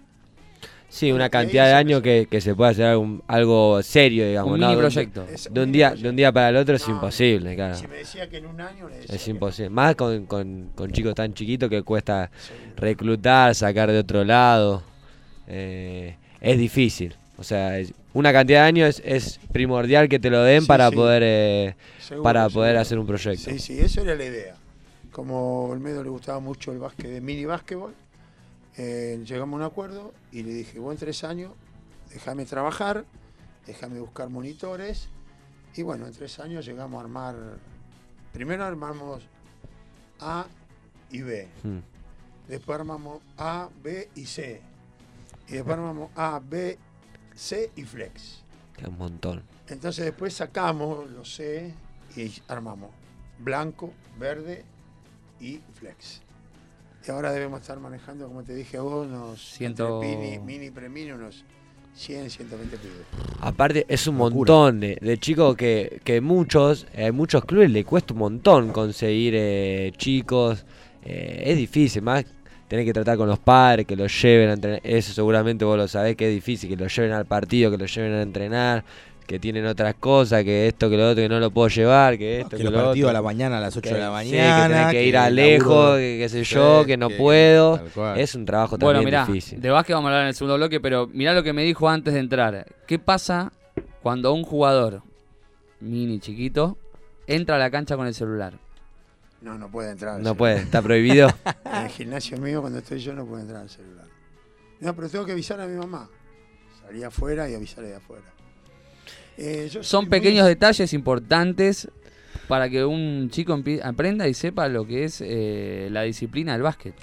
Sí, 0.93 1.09
una 1.13 1.29
cantidad 1.29 1.67
de 1.67 1.73
años 1.73 2.01
que, 2.01 2.27
que 2.29 2.41
se 2.41 2.53
puede 2.53 2.71
hacer 2.71 2.85
algo, 2.87 3.21
algo 3.27 3.81
serio, 3.81 4.27
digamos. 4.27 4.51
Un 4.53 4.59
¿no? 4.59 4.67
mini 4.67 4.79
proyecto. 4.81 5.25
De 5.49 5.63
un, 5.63 5.71
día, 5.71 5.91
de 5.95 6.09
un 6.09 6.15
día 6.17 6.33
para 6.33 6.49
el 6.49 6.57
otro 6.57 6.75
es 6.75 6.85
No, 6.85 6.95
imposible, 6.95 7.55
claro. 7.55 7.75
Si 7.75 7.87
me 7.87 7.95
decía 7.95 8.29
que 8.29 8.37
en 8.37 8.45
un 8.47 8.59
año 8.59 8.89
le 8.89 8.97
decía 8.97 9.15
Es 9.15 9.23
que- 9.23 9.31
imposible. 9.31 9.69
Más 9.69 9.95
con, 9.95 10.25
con, 10.25 10.69
con 10.75 10.91
chicos 10.91 11.15
tan 11.15 11.33
chiquitos 11.33 11.69
que 11.69 11.81
cuesta 11.83 12.29
reclutar, 12.75 13.55
sacar 13.55 13.89
de 13.89 13.99
otro 13.99 14.23
lado. 14.25 14.83
eh, 15.47 16.15
es 16.41 16.57
difícil. 16.57 17.15
O 17.37 17.43
sea, 17.43 17.79
es- 17.79 17.93
una 18.13 18.33
cantidad 18.33 18.61
de 18.63 18.67
años 18.67 18.99
es, 18.99 19.01
es 19.05 19.39
primordial 19.53 20.09
que 20.09 20.19
te 20.19 20.29
lo 20.29 20.43
den 20.43 20.61
Sí, 20.61 20.67
para 20.67 20.89
sí. 20.89 20.95
poder 20.95 21.23
eh, 21.25 21.75
Seguro, 21.99 22.23
para 22.23 22.49
poder 22.49 22.71
seguro. 22.71 22.81
hacer 22.81 22.99
un 22.99 23.07
proyecto. 23.07 23.49
Sí, 23.49 23.59
sí, 23.59 23.79
eso 23.79 24.01
era 24.01 24.15
la 24.15 24.25
idea. 24.25 24.55
Como 25.11 25.37
a 25.37 25.69
Olmedo 25.71 26.03
le 26.03 26.09
gustaba 26.09 26.39
mucho 26.41 26.71
el 26.73 26.79
básquet 26.79 27.09
de 27.11 27.21
mini 27.21 27.45
básquetbol, 27.45 27.93
eh, 28.77 29.21
llegamos 29.25 29.53
a 29.53 29.57
un 29.57 29.63
acuerdo 29.71 30.13
y 30.31 30.43
le 30.43 30.53
dije, 30.53 30.79
vos 30.79 30.91
en 30.93 30.97
tres 30.99 31.23
años, 31.23 31.51
déjame 32.09 32.45
trabajar, 32.45 33.05
déjame 33.65 33.99
buscar 33.99 34.29
monitores. 34.29 35.09
Y 35.75 35.83
bueno, 35.83 36.05
en 36.07 36.13
tres 36.13 36.39
años 36.39 36.65
llegamos 36.65 36.99
a 36.99 37.03
armar, 37.03 37.35
primero 38.33 38.63
armamos 38.65 39.23
A 40.19 40.45
y 41.09 41.21
B, 41.21 41.47
Mm. 41.63 41.79
después 42.47 42.79
armamos 42.79 43.21
A, 43.37 43.69
B 43.83 44.09
y 44.15 44.25
C. 44.25 44.61
Y 45.47 45.53
después 45.53 45.73
armamos 45.77 46.11
A, 46.15 46.39
B, 46.43 46.77
C 47.35 47.71
y 47.75 47.83
Flex. 47.83 48.43
Que 48.77 48.87
un 48.87 48.97
montón. 48.97 49.43
Entonces 49.67 50.05
después 50.05 50.33
sacamos 50.33 51.09
los 51.11 51.33
C 51.35 51.73
y 52.15 52.31
armamos 52.47 52.91
blanco, 53.39 53.93
verde 54.19 54.63
y 55.39 55.59
flex. 55.73 56.21
Y 57.07 57.11
ahora 57.11 57.31
debemos 57.31 57.61
estar 57.61 57.79
manejando, 57.79 58.27
como 58.27 58.43
te 58.43 58.53
dije 58.53 58.77
a 58.77 58.81
vos, 58.81 59.07
unos 59.07 59.39
Ciento- 59.57 59.99
mini, 60.01 60.37
mini, 60.39 60.69
premini, 60.69 61.11
unos 61.11 61.43
100, 61.95 62.29
120 62.29 62.77
pibes. 62.77 62.97
Aparte, 63.39 63.85
es 63.89 64.07
un 64.07 64.17
Locura. 64.17 64.35
montón 64.53 64.79
de, 64.79 64.97
de 65.01 65.17
chicos 65.17 65.55
que, 65.57 65.99
que 66.03 66.21
muchos, 66.21 66.85
eh, 66.93 67.11
muchos 67.11 67.43
clubes 67.45 67.71
le 67.71 67.83
cuesta 67.83 68.13
un 68.13 68.19
montón 68.19 68.71
conseguir 68.71 69.33
eh, 69.35 69.91
chicos. 69.97 70.63
eh, 71.03 71.43
es 71.47 71.57
difícil, 71.57 72.01
más 72.03 72.23
tener 72.67 72.85
que 72.85 72.93
tratar 72.93 73.17
con 73.17 73.27
los 73.27 73.39
padres, 73.39 73.85
que 73.85 73.95
los 73.97 74.21
lleven 74.21 74.49
a 74.49 74.53
entrenar. 74.53 74.79
Eso 74.83 75.11
seguramente 75.11 75.65
vos 75.65 75.75
lo 75.77 75.87
sabés 75.87 76.15
que 76.15 76.29
es 76.29 76.33
difícil, 76.33 76.69
que 76.69 76.77
los 76.77 76.95
lleven 76.95 77.11
al 77.11 77.25
partido, 77.25 77.69
que 77.71 77.77
los 77.77 77.93
lleven 77.93 78.13
a 78.13 78.21
entrenar, 78.21 78.85
que 79.31 79.39
tienen 79.39 79.65
otras 79.65 79.95
cosas, 79.95 80.43
que 80.43 80.67
esto, 80.67 80.89
que 80.89 80.97
lo 80.97 81.11
otro, 81.11 81.23
que 81.23 81.29
no 81.29 81.39
lo 81.39 81.51
puedo 81.51 81.69
llevar, 81.69 82.17
que 82.17 82.41
esto, 82.41 82.49
que 82.49 82.57
que, 82.57 82.63
los 82.65 82.73
lo 82.73 82.83
partidos 82.83 83.09
a 83.11 83.13
la 83.13 83.21
mañana, 83.21 83.59
a 83.59 83.61
las 83.61 83.77
8 83.77 83.87
Que- 83.87 83.95
de 83.95 83.99
la 84.01 84.07
sí, 84.07 84.11
mañana. 84.11 84.67
que 84.67 84.73
tenés 84.73 84.91
que 84.91 85.05
ir 85.05 85.17
a 85.17 85.29
lejos, 85.29 85.95
que 85.95 86.17
qué 86.19 86.27
sé 86.27 86.43
Sí, 86.43 86.53
yo, 86.55 86.83
que 86.85 86.97
no 86.97 87.07
que- 87.07 87.15
puedo. 87.15 87.81
Es 88.17 88.35
un 88.35 88.45
trabajo 88.45 88.77
Bueno, 88.77 88.99
también 88.99 89.05
mirá, 89.05 89.25
difícil. 89.25 89.61
de 89.61 89.69
básquet 89.69 89.93
vamos 89.93 90.09
a 90.09 90.11
hablar 90.11 90.21
en 90.23 90.27
el 90.27 90.35
segundo 90.35 90.57
bloque, 90.57 90.81
pero 90.81 91.07
mirá 91.13 91.33
lo 91.33 91.43
que 91.43 91.53
me 91.53 91.63
dijo 91.63 91.87
antes 91.87 92.13
de 92.13 92.19
entrar. 92.19 92.65
¿Qué 92.87 92.99
pasa 92.99 93.53
cuando 94.03 94.33
un 94.33 94.43
jugador 94.43 95.01
mini 95.79 96.19
chiquito 96.19 96.77
entra 97.25 97.55
a 97.55 97.59
la 97.59 97.71
cancha 97.71 97.95
con 97.95 98.07
el 98.07 98.13
celular? 98.13 98.55
No, 99.41 99.57
no 99.57 99.71
puede 99.71 99.91
entrar. 99.91 100.15
al 100.17 100.23
No 100.23 100.35
puede, 100.35 100.57
está 100.57 100.81
prohibido. 100.81 101.29
En 101.65 101.83
el 101.83 101.89
gimnasio 101.89 102.37
mío, 102.37 102.59
cuando 102.59 102.79
estoy 102.79 102.99
yo, 102.99 103.13
no 103.13 103.25
puede 103.25 103.43
entrar 103.43 103.61
al 103.61 103.69
celular. 103.69 104.07
No, 104.81 104.93
pero 104.93 105.07
tengo 105.07 105.25
que 105.25 105.31
avisar 105.31 105.61
a 105.61 105.67
mi 105.67 105.77
mamá. 105.77 106.09
Salí 106.85 107.01
afuera 107.01 107.49
y 107.49 107.55
avisarle 107.55 107.91
de 107.91 107.95
afuera. 107.95 108.23
Eh, 109.37 109.69
Son 109.81 110.05
muy- 110.05 110.09
pequeños 110.09 110.45
detalles 110.47 110.93
importantes 110.93 111.87
para 112.47 112.69
que 112.69 112.83
un 112.83 113.29
chico 113.31 113.57
aprenda 113.83 114.27
y 114.27 114.33
sepa 114.33 114.67
lo 114.67 114.85
que 114.85 115.05
es 115.05 115.21
eh, 115.25 115.87
la 115.91 116.01
disciplina 116.03 116.53
del 116.53 116.61
básquet. 116.63 116.93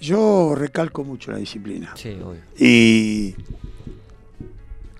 Yo 0.00 0.54
recalco 0.56 1.04
mucho 1.04 1.30
la 1.32 1.38
disciplina. 1.38 1.92
sí, 1.96 2.10
obvio. 2.24 2.40
Y 2.58 3.34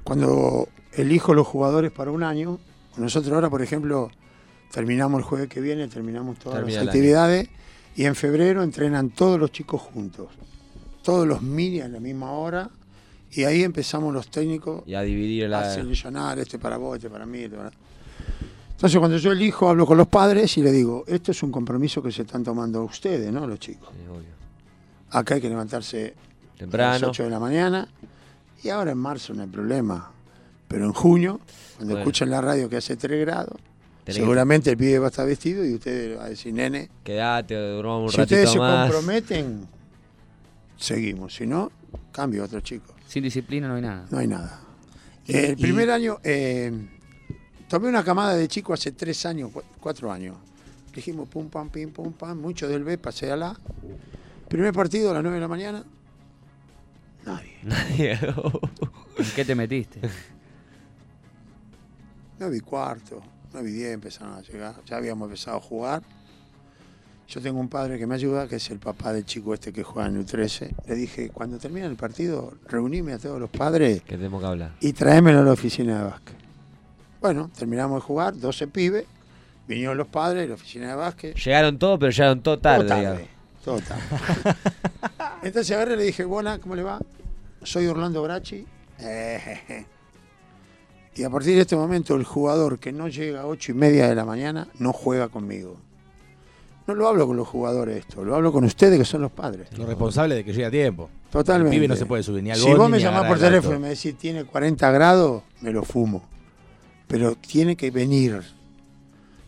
cuando 0.04 0.68
elijo 0.92 1.34
los 1.34 1.46
jugadores 1.46 1.90
para 1.90 2.10
un 2.10 2.22
año, 2.22 2.58
nosotros 2.96 3.32
ahora, 3.32 3.48
por 3.50 3.62
ejemplo, 3.62 4.10
terminamos 4.72 5.18
el 5.18 5.24
jueves 5.24 5.48
que 5.48 5.60
viene, 5.60 5.88
terminamos 5.88 6.38
todas 6.38 6.58
Termina 6.58 6.78
las 6.80 6.88
actividades 6.88 7.48
y 7.96 8.04
en 8.04 8.14
febrero 8.14 8.62
entrenan 8.62 9.10
todos 9.10 9.38
los 9.38 9.52
chicos 9.52 9.80
juntos, 9.80 10.28
todos 11.02 11.26
los 11.26 11.42
mini 11.42 11.80
a 11.80 11.88
la 11.88 12.00
misma 12.00 12.32
hora 12.32 12.70
y 13.32 13.44
ahí 13.44 13.62
empezamos 13.62 14.12
los 14.12 14.28
técnicos 14.28 14.82
Y 14.86 14.94
a 14.94 15.00
dividir 15.02 15.52
a 15.52 15.72
seleccionar 15.72 16.38
este 16.38 16.58
para 16.58 16.76
vos, 16.76 16.96
este 16.96 17.08
para 17.08 17.26
mí, 17.26 17.40
este 17.40 17.56
para... 17.56 17.72
Entonces 18.72 18.98
cuando 18.98 19.16
yo 19.16 19.32
elijo 19.32 19.68
hablo 19.68 19.86
con 19.86 19.96
los 19.96 20.08
padres 20.08 20.56
y 20.58 20.62
le 20.62 20.72
digo, 20.72 21.04
esto 21.06 21.30
es 21.30 21.42
un 21.42 21.52
compromiso 21.52 22.02
que 22.02 22.10
se 22.10 22.22
están 22.22 22.42
tomando 22.42 22.82
ustedes, 22.82 23.32
¿no? 23.32 23.46
Los 23.46 23.60
chicos. 23.60 23.88
Sí, 23.92 24.08
obvio. 24.10 24.28
Acá 25.10 25.36
hay 25.36 25.40
que 25.40 25.48
levantarse 25.48 26.06
a 26.06 26.08
las 26.08 26.58
Temprano. 26.58 27.08
8 27.08 27.24
de 27.24 27.30
la 27.30 27.38
mañana. 27.38 27.88
Y 28.62 28.68
ahora 28.68 28.92
en 28.92 28.98
marzo 28.98 29.34
no 29.34 29.42
hay 29.42 29.48
problema. 29.48 30.10
Pero 30.68 30.86
en 30.86 30.92
junio, 30.92 31.40
cuando 31.76 31.94
Bueno. 31.94 32.00
escuchan 32.00 32.30
la 32.30 32.40
radio 32.40 32.68
que 32.68 32.76
hace 32.76 32.96
3 32.96 33.20
grados, 33.20 33.56
seguramente 34.06 34.70
el 34.70 34.76
pibe 34.76 34.98
va 34.98 35.06
a 35.06 35.10
estar 35.10 35.26
vestido 35.26 35.64
y 35.64 35.74
usted 35.74 36.18
va 36.18 36.24
a 36.24 36.28
decir, 36.30 36.52
nene, 36.52 36.90
durmamos 37.04 38.12
un 38.12 38.16
si 38.16 38.20
ustedes 38.22 38.50
se 38.50 38.58
comprometen, 38.58 39.68
seguimos. 40.76 41.34
Si 41.34 41.46
no, 41.46 41.70
cambio 42.10 42.42
a 42.42 42.46
otro 42.46 42.60
chico. 42.60 42.91
Sin 43.12 43.22
disciplina 43.24 43.68
no 43.68 43.74
hay 43.74 43.82
nada. 43.82 44.06
No 44.10 44.16
hay 44.18 44.26
nada. 44.26 44.58
Y- 45.26 45.36
el 45.36 45.52
y- 45.52 45.56
primer 45.56 45.90
año, 45.90 46.16
eh, 46.24 46.72
tomé 47.68 47.88
una 47.90 48.02
camada 48.02 48.34
de 48.34 48.48
chicos 48.48 48.80
hace 48.80 48.92
3 48.92 49.26
años, 49.26 49.50
4 49.80 50.10
años. 50.10 50.34
Dijimos 50.94 51.28
pum, 51.28 51.50
pam, 51.50 51.68
pim, 51.68 51.90
pum, 51.92 52.14
pam, 52.14 52.40
mucho 52.40 52.66
del 52.68 52.84
B, 52.84 52.96
pasé 52.96 53.30
a 53.30 53.36
la. 53.36 53.54
Primer 54.48 54.72
partido 54.72 55.10
a 55.10 55.12
las 55.14 55.22
9 55.22 55.34
de 55.36 55.40
la 55.42 55.48
mañana, 55.48 55.84
nadie. 57.26 58.18
¿En 59.18 59.30
qué 59.36 59.44
te 59.44 59.54
metiste? 59.54 60.00
9 62.38 62.56
y 62.56 62.60
cuarto, 62.60 63.20
9 63.52 63.68
y 63.68 63.72
10 63.74 63.92
empezaron 63.92 64.32
a 64.38 64.40
llegar. 64.40 64.76
Ya 64.86 64.96
habíamos 64.96 65.26
empezado 65.26 65.58
a 65.58 65.60
jugar. 65.60 66.02
Yo 67.28 67.40
tengo 67.40 67.58
un 67.60 67.68
padre 67.68 67.98
que 67.98 68.06
me 68.06 68.14
ayuda, 68.14 68.46
que 68.46 68.56
es 68.56 68.70
el 68.70 68.78
papá 68.78 69.12
del 69.12 69.24
chico 69.24 69.54
este 69.54 69.72
que 69.72 69.82
juega 69.82 70.08
en 70.08 70.16
el 70.16 70.26
13. 70.26 70.74
Le 70.86 70.94
dije, 70.94 71.30
cuando 71.30 71.56
termine 71.58 71.86
el 71.86 71.96
partido, 71.96 72.52
reunime 72.68 73.14
a 73.14 73.18
todos 73.18 73.40
los 73.40 73.48
padres 73.48 74.02
Que 74.02 74.16
tenemos 74.16 74.40
que 74.40 74.46
hablar. 74.46 74.72
y 74.80 74.92
tráemelo 74.92 75.40
a 75.40 75.42
la 75.42 75.52
oficina 75.52 75.98
de 75.98 76.04
básquet. 76.10 76.36
Bueno, 77.20 77.50
terminamos 77.56 78.02
de 78.02 78.06
jugar, 78.06 78.36
12 78.36 78.66
pibes, 78.68 79.04
vinieron 79.66 79.96
los 79.96 80.08
padres 80.08 80.42
de 80.42 80.48
la 80.48 80.54
oficina 80.54 80.88
de 80.88 80.94
básquet. 80.96 81.34
Llegaron 81.36 81.78
todos, 81.78 81.98
pero 81.98 82.10
llegaron 82.12 82.42
todo 82.42 82.58
tarde. 82.58 82.86
todo 82.88 82.98
tarde, 83.02 83.28
todo 83.64 83.80
tarde. 83.80 84.56
Entonces 85.42 85.74
agarré 85.74 85.94
y 85.94 85.96
le 85.98 86.04
dije, 86.04 86.24
buena, 86.24 86.58
¿cómo 86.58 86.74
le 86.74 86.82
va? 86.82 87.00
Soy 87.62 87.86
Orlando 87.86 88.22
Brachi. 88.22 88.66
Eh. 88.98 89.86
Y 91.14 91.24
a 91.24 91.28
partir 91.30 91.54
de 91.56 91.60
este 91.60 91.76
momento, 91.76 92.14
el 92.14 92.24
jugador 92.24 92.78
que 92.78 92.90
no 92.90 93.06
llega 93.06 93.42
a 93.42 93.46
8 93.46 93.72
y 93.72 93.74
media 93.74 94.08
de 94.08 94.14
la 94.14 94.24
mañana 94.24 94.68
no 94.78 94.94
juega 94.94 95.28
conmigo. 95.28 95.76
No 96.86 96.94
lo 96.94 97.08
hablo 97.08 97.26
con 97.26 97.36
los 97.36 97.46
jugadores 97.46 97.98
esto, 97.98 98.24
lo 98.24 98.34
hablo 98.34 98.52
con 98.52 98.64
ustedes 98.64 98.98
que 98.98 99.04
son 99.04 99.22
los 99.22 99.30
padres. 99.30 99.68
Los 99.76 99.86
responsables 99.86 100.38
de 100.38 100.44
que 100.44 100.52
llegue 100.52 100.66
a 100.66 100.70
tiempo. 100.70 101.08
Totalmente. 101.30 101.76
El 101.76 101.80
pibe 101.80 101.88
no 101.88 101.96
se 101.96 102.06
puede 102.06 102.22
subir 102.22 102.42
ni 102.42 102.50
al 102.50 102.58
Si 102.58 102.72
vos 102.72 102.90
me 102.90 102.98
llamás 102.98 103.26
por 103.26 103.36
el 103.36 103.42
teléfono 103.42 103.76
y 103.76 103.78
me 103.78 103.88
decís 103.90 104.16
tiene 104.16 104.44
40 104.44 104.90
grados, 104.90 105.42
me 105.60 105.72
lo 105.72 105.84
fumo. 105.84 106.24
Pero 107.06 107.36
tiene 107.36 107.76
que 107.76 107.90
venir. 107.90 108.42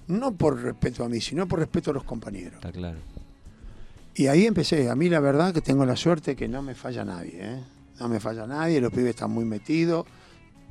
No 0.07 0.33
por 0.33 0.63
respeto 0.63 1.03
a 1.05 1.09
mí, 1.09 1.21
sino 1.21 1.49
por 1.49 1.59
respeto 1.59 1.91
a 1.91 1.95
los 1.95 2.05
compañeros. 2.05 2.55
Está 2.55 2.71
claro. 2.71 2.99
Y 4.15 4.27
ahí 4.29 4.47
empecé. 4.47 4.89
A 4.89 4.95
mí 4.95 5.09
la 5.09 5.21
verdad 5.21 5.53
que 5.53 5.61
tengo 5.61 5.85
la 5.85 5.97
suerte 5.97 6.37
que 6.37 6.47
no 6.47 6.63
me 6.63 6.75
falla 6.75 7.05
nadie. 7.05 7.39
¿eh? 7.41 7.61
No 7.99 8.09
me 8.09 8.21
falla 8.21 8.47
nadie, 8.47 8.81
los 8.81 8.93
pibes 8.93 9.11
están 9.11 9.31
muy 9.31 9.45
metidos. 9.45 10.07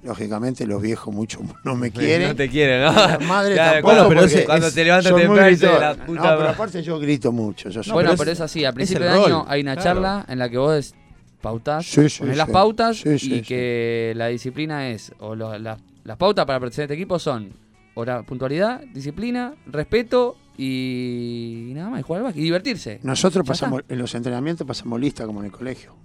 Lógicamente 0.04 0.66
los 0.68 0.82
viejos 0.82 1.14
mucho 1.14 1.40
no 1.64 1.76
me 1.76 1.90
quieren. 1.92 2.30
No 2.30 2.36
te 2.36 2.50
quieren, 2.50 2.82
¿no? 2.82 2.92
Las 2.94 3.22
madres 3.26 3.54
Claro, 3.56 3.72
tampoco, 3.74 3.94
cuando, 3.94 4.10
pero 4.10 4.22
porque 4.22 4.36
ese- 4.36 4.46
cuando 4.46 4.68
es- 4.68 4.74
te 4.76 4.84
levantas 4.84 5.10
son 5.10 5.14
muy 5.14 5.22
temprano 5.28 5.50
dices, 5.50 5.70
la 5.80 5.94
puta 5.96 6.06
No, 6.06 6.22
pero 6.28 6.36
madre". 6.40 6.50
aparte 6.50 6.84
yo 6.84 7.00
grito 7.00 7.32
mucho. 7.32 7.70
Yo 7.70 7.84
soy- 7.84 7.94
bueno, 7.94 8.10
pero 8.10 8.18
pero 8.20 8.32
es- 8.32 8.38
es 8.38 8.42
así. 8.42 8.66
Al 8.66 8.74
principio 8.74 9.08
rol, 9.10 9.26
año 9.26 9.46
hay 9.48 9.62
una 9.62 9.76
claro. 9.76 9.90
charla 9.90 10.26
en 10.28 10.40
la 10.40 10.50
que 10.50 10.58
vos 10.58 10.74
des- 10.76 10.96
pautás, 11.42 11.86
Sí, 11.86 12.10
sí, 12.10 12.20
ponés 12.20 12.38
las 12.38 12.50
pautas 12.50 12.98
Sí, 12.98 13.20
sí, 13.20 13.34
y 13.34 13.36
sí. 13.38 13.42
que 13.42 14.14
la 14.16 14.28
disciplina 14.28 14.90
es, 14.90 15.12
o 15.20 15.36
lo- 15.36 15.58
la- 15.58 15.78
las 16.04 16.18
pautas 16.18 16.46
para 16.46 16.60
pertenecer 16.60 16.84
a 16.84 16.86
este 16.86 16.94
equipo 16.96 17.18
son 17.20 17.52
hora, 17.96 18.24
puntualidad, 18.24 18.82
disciplina, 18.94 19.54
respeto 19.68 20.36
y 20.58 21.72
nada 21.76 21.90
más, 21.92 22.00
y 22.00 22.04
jugar 22.04 22.20
al 22.20 22.24
básquet 22.26 22.42
y 22.42 22.46
divertirse. 22.46 23.00
Nosotros 23.04 23.46
pasamos, 23.48 23.84
en 23.88 24.00
los 24.00 24.14
entrenamientos 24.16 24.66
pasamos 24.68 25.00
lista 25.00 25.26
como 25.26 25.40
en 25.40 25.46
el 25.48 25.52
colegio. 25.52 25.96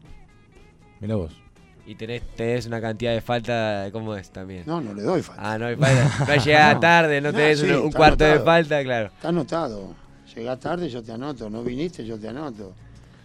Mirá 1.00 1.14
vos. 1.16 1.32
Y 1.88 1.95
tenés, 1.95 2.21
tenés 2.37 2.66
una 2.66 2.83
cantidad 2.83 3.14
de 3.14 3.23
falta, 3.23 3.88
¿cómo 3.92 4.14
es 4.14 4.28
también? 4.30 4.64
No, 4.66 4.78
no 4.80 4.92
le 4.92 5.02
doy 5.02 5.23
falta. 5.23 5.52
Ah, 5.52 5.59
no 5.59 5.66
hay 5.66 5.76
falta. 5.76 6.26
No 6.37 6.45
llegada 6.45 6.75
No. 6.75 6.80
tarde, 6.80 7.21
no 7.23 7.33
No, 7.33 7.38
tenés 7.38 7.61
sí, 7.61 7.71
un, 7.71 7.90
cuarto 7.90 8.25
de 8.25 8.40
falta, 8.40 8.83
claro. 8.85 9.07
Está 9.07 9.28
anotado. 9.28 9.95
Llegás 10.37 10.61
tarde, 10.61 10.90
yo 10.90 11.02
te 11.02 11.12
anoto. 11.12 11.49
No 11.49 11.62
viniste, 11.62 12.04
yo 12.04 12.18
te 12.18 12.28
anoto. 12.28 12.75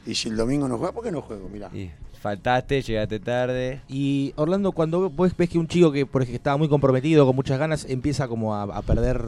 Y 0.06 0.16
si 0.16 0.30
el 0.30 0.38
domingo 0.38 0.68
no 0.70 0.78
juega, 0.78 0.94
¿por 0.94 1.04
qué 1.04 1.12
no 1.12 1.22
juego? 1.22 1.50
Mirá. 1.50 1.70
Y 1.74 1.92
faltaste, 2.22 2.82
llegaste 2.82 3.20
tarde. 3.20 3.82
Y 3.90 4.32
Orlando, 4.38 4.72
cuando 4.72 5.10
vos 5.10 5.36
ves 5.36 5.50
que 5.50 5.60
un 5.60 5.68
chico 5.68 5.92
que 5.92 6.06
por 6.06 6.22
ejemplo, 6.22 6.38
estaba 6.38 6.56
muy 6.56 6.70
comprometido, 6.70 7.26
con 7.26 7.36
muchas 7.36 7.60
ganas, 7.60 7.86
empieza 7.90 8.30
como 8.30 8.56
a, 8.56 8.64
a 8.64 8.82
perder 8.82 9.26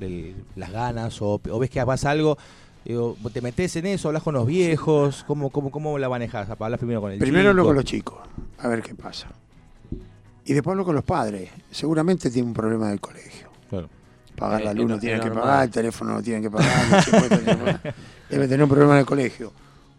el- 0.00 0.34
las 0.56 0.72
ganas 0.72 1.22
o, 1.22 1.40
o 1.48 1.58
ves 1.60 1.70
que 1.70 1.84
pasa 1.86 2.10
algo, 2.10 2.36
digo, 2.84 3.16
¿te 3.32 3.40
metes 3.40 3.76
en 3.76 3.86
eso? 3.86 4.08
¿Hablas 4.08 4.22
con 4.22 4.34
los 4.34 4.46
viejos? 4.46 5.24
¿Cómo, 5.26 5.50
cómo, 5.50 5.70
cómo 5.70 5.98
la 5.98 6.08
manejas? 6.08 6.48
¿Hablas 6.50 6.78
primero 6.78 7.00
con 7.00 7.12
el 7.12 7.18
Primero 7.18 7.50
hablo 7.50 7.64
con 7.64 7.74
los 7.76 7.84
chicos, 7.84 8.18
a 8.58 8.68
ver 8.68 8.82
qué 8.82 8.94
pasa. 8.94 9.28
Y 10.44 10.52
después 10.54 10.72
hablo 10.72 10.84
con 10.84 10.94
los 10.94 11.04
padres. 11.04 11.50
Seguramente 11.70 12.30
tiene 12.30 12.48
un 12.48 12.54
problema 12.54 12.88
del 12.90 13.00
colegio. 13.00 13.48
Claro. 13.70 13.88
Pagar 14.36 14.62
Eh, 14.62 14.64
la 14.64 14.74
luz 14.74 14.88
no- 14.88 14.94
es 14.96 15.00
que 15.00 15.16
normal. 15.16 15.34
pagar, 15.42 15.64
el 15.64 15.70
teléfono 15.70 16.14
no 16.14 16.22
tienen 16.22 16.42
que 16.42 16.50
pagar, 16.50 16.72
debe 18.30 18.48
tener 18.48 18.62
un 18.62 18.68
problema 18.68 18.94
en 18.94 19.00
el 19.00 19.06
colegio. 19.06 19.52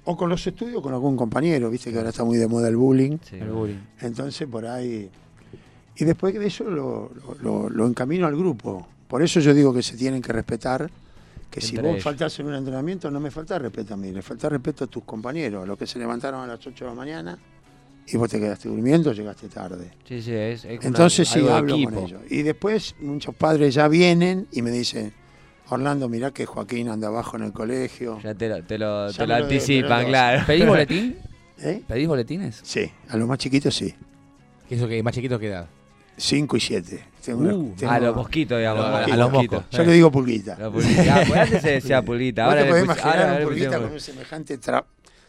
O 0.05 0.17
con 0.17 0.27
los 0.29 0.45
estudios, 0.45 0.81
con 0.81 0.91
algún 0.93 1.15
compañero, 1.15 1.69
viste 1.69 1.91
que 1.91 1.97
ahora 1.97 2.09
está 2.09 2.25
muy 2.25 2.37
de 2.37 2.47
moda 2.47 2.67
el 2.67 2.75
bullying. 2.75 3.17
Sí. 3.23 3.37
El 3.37 3.51
bullying. 3.51 3.77
Entonces 4.01 4.47
por 4.49 4.65
ahí. 4.65 5.09
Y 5.95 6.03
después 6.03 6.33
de 6.33 6.45
eso 6.45 6.65
lo, 6.65 7.11
lo- 7.15 7.35
lo- 7.41 7.69
lo 7.69 7.87
encamino 7.87 8.25
al 8.27 8.35
grupo. 8.35 8.85
Por 9.07 9.21
eso 9.21 9.39
yo 9.39 9.53
digo 9.53 9.73
que 9.73 9.81
se 9.83 9.95
tienen 9.95 10.21
que 10.21 10.33
respetar. 10.33 10.89
Que 11.53 11.61
si 11.61 11.77
vos 11.77 11.85
ellos. 11.91 12.03
faltás 12.03 12.39
en 12.39 12.47
un 12.47 12.55
entrenamiento, 12.55 13.11
no 13.11 13.19
me 13.19 13.29
falta 13.31 13.59
respeto 13.59 13.93
a 13.93 13.97
mí, 13.97 14.11
le 14.11 14.21
falta 14.21 14.49
respeto 14.49 14.85
a 14.85 14.87
tus 14.87 15.03
compañeros, 15.03 15.63
a 15.63 15.65
los 15.67 15.77
que 15.77 15.85
se 15.85 15.99
levantaron 15.99 16.41
a 16.41 16.47
las 16.47 16.65
8 16.65 16.85
de 16.85 16.89
la 16.89 16.95
mañana 16.95 17.37
y 18.07 18.17
vos 18.17 18.29
te 18.29 18.39
quedaste 18.39 18.67
durmiendo, 18.69 19.13
llegaste 19.13 19.47
tarde. 19.49 19.91
Sí, 20.07 20.21
sí, 20.21 20.33
es, 20.33 20.65
es 20.65 20.79
una- 20.79 20.87
Entonces 20.87 21.27
sí 21.27 21.47
hablo 21.47 21.75
equipo. 21.75 21.91
con 21.91 22.03
ellos. 22.05 22.21
Y 22.29 22.41
después 22.41 22.95
muchos 22.99 23.35
padres 23.35 23.73
ya 23.75 23.87
vienen 23.87 24.47
y 24.51 24.61
me 24.61 24.71
dicen, 24.71 25.13
Orlando, 25.69 26.09
mirá 26.09 26.31
que 26.31 26.45
Joaquín 26.45 26.89
anda 26.89 27.07
abajo 27.07 27.37
en 27.37 27.43
el 27.43 27.53
colegio. 27.53 28.19
Ya 28.21 28.33
te 28.33 28.49
lo, 28.49 28.63
te 28.63 28.77
lo, 28.77 29.11
te 29.11 29.19
lo 29.19 29.27
lo 29.27 29.35
anticipan, 29.43 30.01
lo- 30.03 30.07
claro. 30.09 30.43
¿Pedís 30.47 30.67
boletín? 30.67 31.17
¿Eh? 31.59 31.81
¿Pedís 31.87 32.07
boletines? 32.07 32.59
Sí, 32.63 32.91
a 33.09 33.15
los 33.15 33.27
más 33.27 33.37
chiquitos 33.37 33.73
sí. 33.75 33.93
¿Qué 34.67 34.75
eso 34.75 34.87
que 34.87 35.01
más 35.03 35.13
chiquito 35.13 35.37
que 35.39 35.47
edad? 35.47 35.67
5 36.17 36.57
y 36.57 36.59
7. 36.59 37.03
Uh, 37.27 37.73
A 37.87 37.99
los 37.99 38.15
mosquitos, 38.15 38.57
digamos. 38.57 38.85
A 38.85 39.03
a 39.05 39.17
los 39.17 39.31
mosquitos. 39.31 39.63
Yo 39.71 39.83
le 39.83 39.93
digo 39.93 40.11
pulguita. 40.11 40.57
La 40.59 40.69
pulguita. 40.69 41.15
Ah, 41.15 41.23
pues 41.27 41.39
antes 41.39 41.61
se 41.61 41.71
decía 41.71 42.01
pulguita. 42.01 42.43
¿Vos 42.45 42.51
Ahora 42.53 42.63
te 42.63 42.69
podés 42.69 42.83
pus- 42.83 42.93
imaginar 42.95 43.19
ahora 43.19 43.37
un 43.37 43.43
pulguita 43.43 43.79
con 43.79 43.91
un 43.93 43.99
semejante 43.99 44.59
tra- 44.59 44.85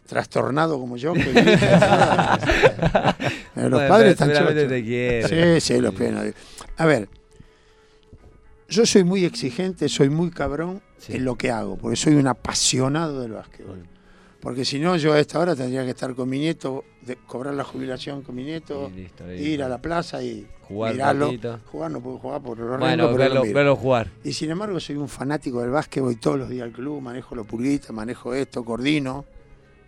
trastornado 0.07 0.79
como 0.81 0.97
yo? 0.97 1.13
que 1.15 1.23
los 3.55 3.71
Bueno, 3.71 3.89
padres 3.89 4.13
están 4.13 4.33
chochos. 4.33 5.31
Sí, 5.31 5.61
sí, 5.61 5.81
los 5.81 5.95
penas. 5.95 6.27
A 6.77 6.87
ver, 6.87 7.09
yo 8.69 8.85
soy 8.87 9.05
muy 9.05 9.25
exigente, 9.25 9.89
soy 9.89 10.09
muy 10.11 10.31
cabrón 10.31 10.83
Sí. 10.99 11.17
en 11.17 11.25
lo 11.27 11.37
que 11.37 11.51
hago, 11.51 11.77
porque 11.77 11.97
soy 11.97 12.15
un 12.15 12.27
apasionado 12.27 13.21
del 13.21 13.33
básquetbol. 13.33 13.87
Porque 14.45 14.65
si 14.67 14.79
no, 14.79 14.95
yo 14.97 15.15
a 15.15 15.19
esta 15.21 15.41
hora 15.41 15.57
tendría 15.57 15.83
que 15.85 15.91
estar 15.91 16.15
con 16.15 16.29
mi 16.29 16.39
nieto, 16.39 16.85
de- 17.01 17.17
cobrar 17.17 17.55
la 17.55 17.65
jubilación 17.65 18.21
con 18.23 18.35
mi 18.35 18.45
nieto, 18.45 18.93
listo, 18.95 19.25
ir 19.33 19.63
a 19.63 19.69
la 19.71 19.81
plaza 19.81 20.23
y 20.23 20.47
Jugar 20.69 20.93
mirarlo. 20.93 21.27
Jugar 21.65 21.91
no 21.91 22.01
puedo 22.01 22.19
jugar 22.19 22.43
por 22.43 22.59
los 22.59 22.79
Bueno, 22.79 23.07
pero 23.07 23.17
verlo, 23.19 23.45
lo 23.47 23.53
verlo 23.55 23.75
jugar. 23.77 24.11
Y 24.23 24.33
sin 24.35 24.51
embargo 24.51 24.79
soy 24.81 24.97
un 24.97 25.09
fanático 25.09 25.61
del 25.63 25.71
básquet, 25.71 26.03
voy 26.03 26.17
todos 26.17 26.39
los 26.39 26.49
días 26.51 26.65
al 26.65 26.73
club, 26.73 27.01
manejo 27.01 27.35
los 27.35 27.47
pulguitas, 27.47 27.91
manejo 27.93 28.35
esto, 28.35 28.63
coordino, 28.65 29.25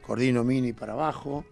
coordino 0.07 0.43
mini 0.43 0.73
para 0.73 0.95
abajo. 0.95 1.45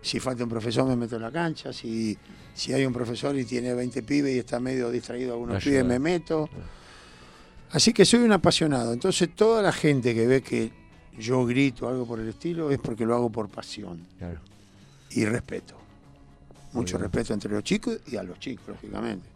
Si 0.00 0.18
falta 0.20 0.42
un 0.44 0.50
profesor 0.50 0.86
me 0.86 0.94
meto 0.96 1.16
en 1.16 1.22
la 1.22 1.30
cancha, 1.32 1.72
si, 1.72 2.16
si 2.54 2.72
hay 2.72 2.84
un 2.86 2.92
profesor 2.92 3.36
y 3.36 3.44
tiene 3.44 3.74
20 3.74 4.02
pibes 4.04 4.34
y 4.34 4.38
está 4.38 4.58
medio 4.60 4.88
distraído 4.90 5.32
algunos 5.34 5.54
pibes 5.70 5.84
me 5.88 5.98
meto. 5.98 6.48
Así 7.70 7.92
que 7.92 8.04
soy 8.04 8.20
un 8.20 8.32
apasionado. 8.32 8.92
Entonces 8.92 9.34
toda 9.34 9.62
la 9.62 9.72
gente 9.72 10.14
que 10.14 10.26
ve 10.26 10.42
que 10.42 10.70
yo 11.18 11.44
grito 11.46 11.88
algo 11.88 12.06
por 12.06 12.20
el 12.20 12.28
estilo 12.28 12.70
es 12.70 12.78
porque 12.78 13.04
lo 13.06 13.14
hago 13.14 13.30
por 13.30 13.48
pasión 13.48 14.00
Claro. 14.18 14.40
y 15.10 15.24
respeto. 15.24 15.74
Mucho 16.72 16.96
respeto 16.98 17.34
entre 17.34 17.50
los 17.52 17.62
chicos 17.64 17.98
y 18.06 18.16
a 18.16 18.22
los 18.22 18.38
chicos, 18.38 18.66
lógicamente. 18.68 19.30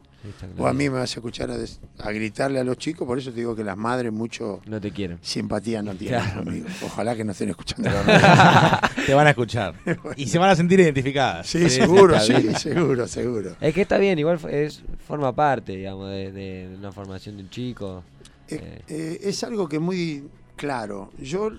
O 0.58 0.66
a 0.66 0.72
mí 0.72 0.84
me 0.90 0.98
vas 0.98 1.12
a 1.12 1.20
escuchar 1.20 1.50
a, 1.52 1.56
des- 1.58 1.78
a 1.98 2.10
gritarle 2.10 2.58
a 2.58 2.64
los 2.64 2.78
chicos, 2.78 3.06
por 3.06 3.16
eso 3.16 3.30
te 3.30 3.36
digo 3.36 3.54
que 3.54 3.62
las 3.62 3.76
madres 3.76 4.10
mucho 4.12 4.60
No 4.66 4.80
te 4.80 4.90
quieren. 4.90 5.18
simpatía 5.22 5.82
no 5.82 5.94
tienen 5.94 6.20
Claro. 6.20 6.42
conmigo. 6.44 6.66
Ojalá 6.84 7.14
que 7.14 7.22
no 7.24 7.30
estén 7.30 7.50
escuchando. 7.50 7.88
Te 9.06 9.14
van 9.14 9.26
a 9.28 9.30
escuchar. 9.30 9.74
y 10.16 10.26
se 10.26 10.38
van 10.38 10.50
a 10.50 10.56
sentir 10.56 10.80
identificadas. 10.80 11.46
Sí, 11.46 11.70
seguro, 11.70 12.18
sí, 12.18 12.32
bien. 12.32 12.56
seguro, 12.56 13.06
seguro. 13.06 13.54
Es 13.60 13.72
que 13.72 13.82
está 13.82 13.98
bien, 13.98 14.18
igual 14.18 14.40
es, 14.50 14.82
forma 15.06 15.32
parte, 15.32 15.76
digamos, 15.76 16.10
de, 16.10 16.32
de 16.32 16.74
una 16.76 16.90
formación 16.90 17.36
de 17.36 17.42
un 17.44 17.50
chico. 17.50 18.02
Eh, 18.48 18.56
Eh. 18.58 18.82
eh, 18.88 19.18
es 19.22 19.44
algo 19.44 19.68
que 19.68 19.76
es 19.76 19.82
muy 19.82 20.24
claro. 20.56 21.10
Yo, 21.18 21.50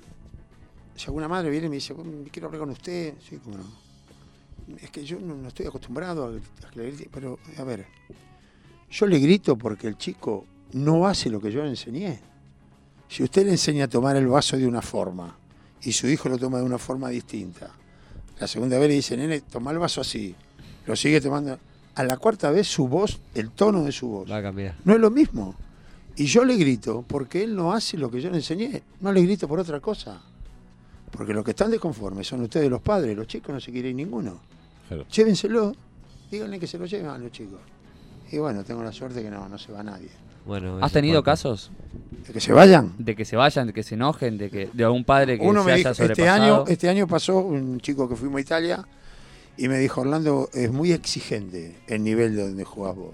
si 0.96 1.06
alguna 1.06 1.28
madre 1.28 1.50
viene 1.50 1.68
y 1.68 1.70
me 1.70 1.76
dice, 1.76 1.94
"Bueno, 1.94 2.12
quiero 2.32 2.48
hablar 2.48 2.62
con 2.62 2.70
usted, 2.72 3.14
sí, 3.28 3.38
cómo 3.44 3.58
no. 3.58 4.78
Es 4.82 4.90
que 4.92 5.06
yo 5.06 5.20
no, 5.20 5.36
no 5.36 5.48
estoy 5.48 5.66
acostumbrado 5.66 6.26
a, 6.26 6.68
a 6.68 6.70
que 6.72 6.80
le 6.80 6.88
grite, 6.92 7.10
pero 7.12 7.40
a 7.58 7.64
ver, 7.64 7.86
yo 8.92 9.06
le 9.06 9.20
grito 9.20 9.58
porque 9.58 9.88
el 9.88 9.98
chico 9.98 10.46
no 10.74 11.08
hace 11.08 11.30
lo 11.30 11.40
que 11.40 11.52
yo 11.52 11.64
le 11.64 11.70
enseñé. 11.70 12.20
Si 13.08 13.24
usted 13.24 13.46
le 13.46 13.52
enseña 13.52 13.86
a 13.86 13.88
tomar 13.88 14.18
el 14.18 14.28
vaso 14.28 14.58
de 14.58 14.68
una 14.68 14.82
forma 14.82 15.38
y 15.82 15.94
su 15.94 16.08
hijo 16.08 16.28
lo 16.28 16.38
toma 16.38 16.58
de 16.58 16.66
una 16.66 16.78
forma 16.78 17.08
distinta, 17.10 17.70
la 18.40 18.48
segunda 18.48 18.78
vez 18.78 18.90
le 18.90 18.96
dice, 18.96 19.16
nene, 19.16 19.42
toma 19.42 19.72
el 19.72 19.80
vaso 19.80 20.02
así, 20.02 20.36
lo 20.86 20.96
sigue 20.96 21.22
tomando. 21.22 21.58
A 21.96 22.04
la 22.04 22.18
cuarta 22.18 22.52
vez 22.52 22.68
su 22.68 22.88
voz, 22.88 23.20
el 23.34 23.52
tono 23.52 23.84
de 23.84 23.92
su 23.92 24.08
voz, 24.10 24.28
no 24.84 24.94
es 24.94 25.00
lo 25.00 25.10
mismo. 25.10 25.56
Y 26.18 26.26
yo 26.26 26.44
le 26.44 26.56
grito 26.58 27.06
porque 27.08 27.44
él 27.44 27.56
no 27.56 27.74
hace 27.74 27.96
lo 27.98 28.10
que 28.10 28.20
yo 28.20 28.30
le 28.30 28.38
enseñé. 28.38 28.82
No 29.02 29.12
le 29.12 29.22
grito 29.22 29.48
por 29.48 29.60
otra 29.60 29.80
cosa. 29.80 30.20
Porque 31.12 31.34
los 31.34 31.46
que 31.46 31.52
están 31.52 31.72
desconformes 31.72 32.28
son 32.28 32.42
ustedes 32.42 32.70
los 32.70 32.82
padres. 32.82 33.16
Los 33.16 33.28
chicos 33.28 33.54
no 33.54 33.60
se 33.60 33.72
quieren 33.72 33.96
ninguno. 33.96 34.40
Claro. 34.88 35.06
Llévenselo. 35.08 35.74
Díganle 36.32 36.60
que 36.60 36.68
se 36.68 36.78
lo 36.78 36.86
lleven 36.86 37.08
a 37.08 37.18
los 37.18 37.32
chicos. 37.32 37.60
Y 38.32 38.38
bueno, 38.40 38.64
tengo 38.64 38.84
la 38.84 38.92
suerte 38.92 39.22
que 39.22 39.30
no, 39.30 39.48
no 39.48 39.58
se 39.58 39.72
va 39.72 39.84
nadie. 39.84 40.10
Bueno, 40.46 40.80
¿Has 40.82 40.94
tenido 40.94 41.24
casos 41.24 41.72
De 42.26 42.34
que 42.34 42.40
se 42.40 42.54
vayan. 42.54 42.94
de 42.98 43.16
que 43.16 43.26
se 43.26 43.36
vayan, 43.36 43.68
de 43.68 43.74
que 43.74 43.84
se 43.84 43.96
enojen, 43.96 44.38
de 44.38 44.50
que 44.50 44.70
de 44.72 44.84
algún 44.84 45.04
padre 45.04 45.38
que 45.38 45.46
Uno 45.46 45.62
se 45.62 45.66
me 45.66 45.74
haya 45.74 45.92
dijo, 45.92 46.04
este 46.06 46.30
año, 46.30 46.64
este 46.68 46.90
año 46.90 47.06
pasó 47.06 47.38
un 47.40 47.82
chico 47.82 48.08
que 48.08 48.16
fuimos 48.16 48.38
a 48.38 48.42
Italia 48.42 48.88
y 49.58 49.68
me 49.68 49.78
dijo, 49.78 50.02
Orlando, 50.02 50.50
es 50.54 50.72
muy 50.72 50.94
exigente 50.94 51.78
el 51.88 52.02
nivel 52.02 52.36
de 52.36 52.44
donde 52.44 52.64
jugás 52.64 52.96
vos. 52.96 53.14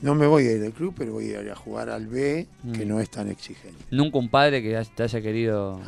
No 0.00 0.14
me 0.14 0.26
voy 0.26 0.46
a 0.46 0.52
ir 0.52 0.60
del 0.60 0.72
club, 0.72 0.94
pero 0.96 1.12
voy 1.12 1.32
a 1.34 1.42
ir 1.42 1.50
a 1.50 1.54
jugar 1.54 1.90
al 1.90 2.06
B, 2.06 2.46
que 2.72 2.84
Mm. 2.84 2.88
no 2.88 3.00
es 3.00 3.10
tan 3.10 3.28
exigente. 3.28 3.84
Nunca 3.90 4.18
un 4.18 4.28
padre 4.30 4.62
que 4.62 4.82
te 4.96 5.02
haya 5.02 5.20
querido. 5.20 5.80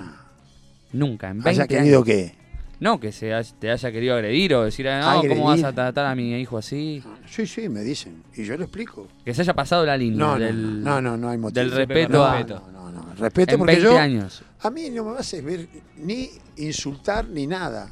Nunca, 0.92 1.28
en 1.30 1.38
20 1.42 1.48
¿Haya 1.50 1.66
querido 1.66 1.96
años. 1.98 2.04
qué? 2.06 2.34
No, 2.80 3.00
que 3.00 3.12
se 3.12 3.32
te 3.58 3.70
haya 3.70 3.92
querido 3.92 4.14
agredir 4.14 4.54
o 4.54 4.64
decir, 4.64 4.88
ah, 4.88 5.20
no, 5.22 5.28
¿cómo 5.28 5.44
vas 5.46 5.62
a 5.64 5.72
tratar 5.72 6.06
a 6.06 6.14
mi 6.14 6.34
hijo 6.38 6.58
así? 6.58 7.02
Sí, 7.28 7.46
sí, 7.46 7.68
me 7.68 7.80
dicen. 7.80 8.22
Y 8.36 8.44
yo 8.44 8.56
lo 8.56 8.64
explico. 8.64 9.08
Que 9.24 9.32
se 9.32 9.40
haya 9.42 9.54
pasado 9.54 9.86
la 9.86 9.96
línea 9.96 10.18
No, 10.18 10.38
no, 10.38 10.44
del, 10.44 10.82
no, 10.84 11.00
no, 11.00 11.16
no 11.16 11.28
hay 11.30 11.38
motivo. 11.38 11.60
del 11.60 11.70
respeto 11.72 12.18
con 12.18 12.26
a. 12.26 12.32
respeto. 12.36 12.62
No, 12.72 12.90
no, 12.90 13.02
no. 13.04 13.14
Respeto 13.14 13.52
En 13.54 13.58
porque 13.58 13.74
20 13.76 13.90
yo. 13.92 13.98
años. 13.98 14.42
A 14.60 14.70
mí 14.70 14.90
no 14.90 15.04
me 15.04 15.12
vas 15.12 15.32
a 15.34 15.40
ver 15.40 15.66
ni 15.96 16.28
insultar 16.58 17.26
ni 17.28 17.46
nada. 17.46 17.90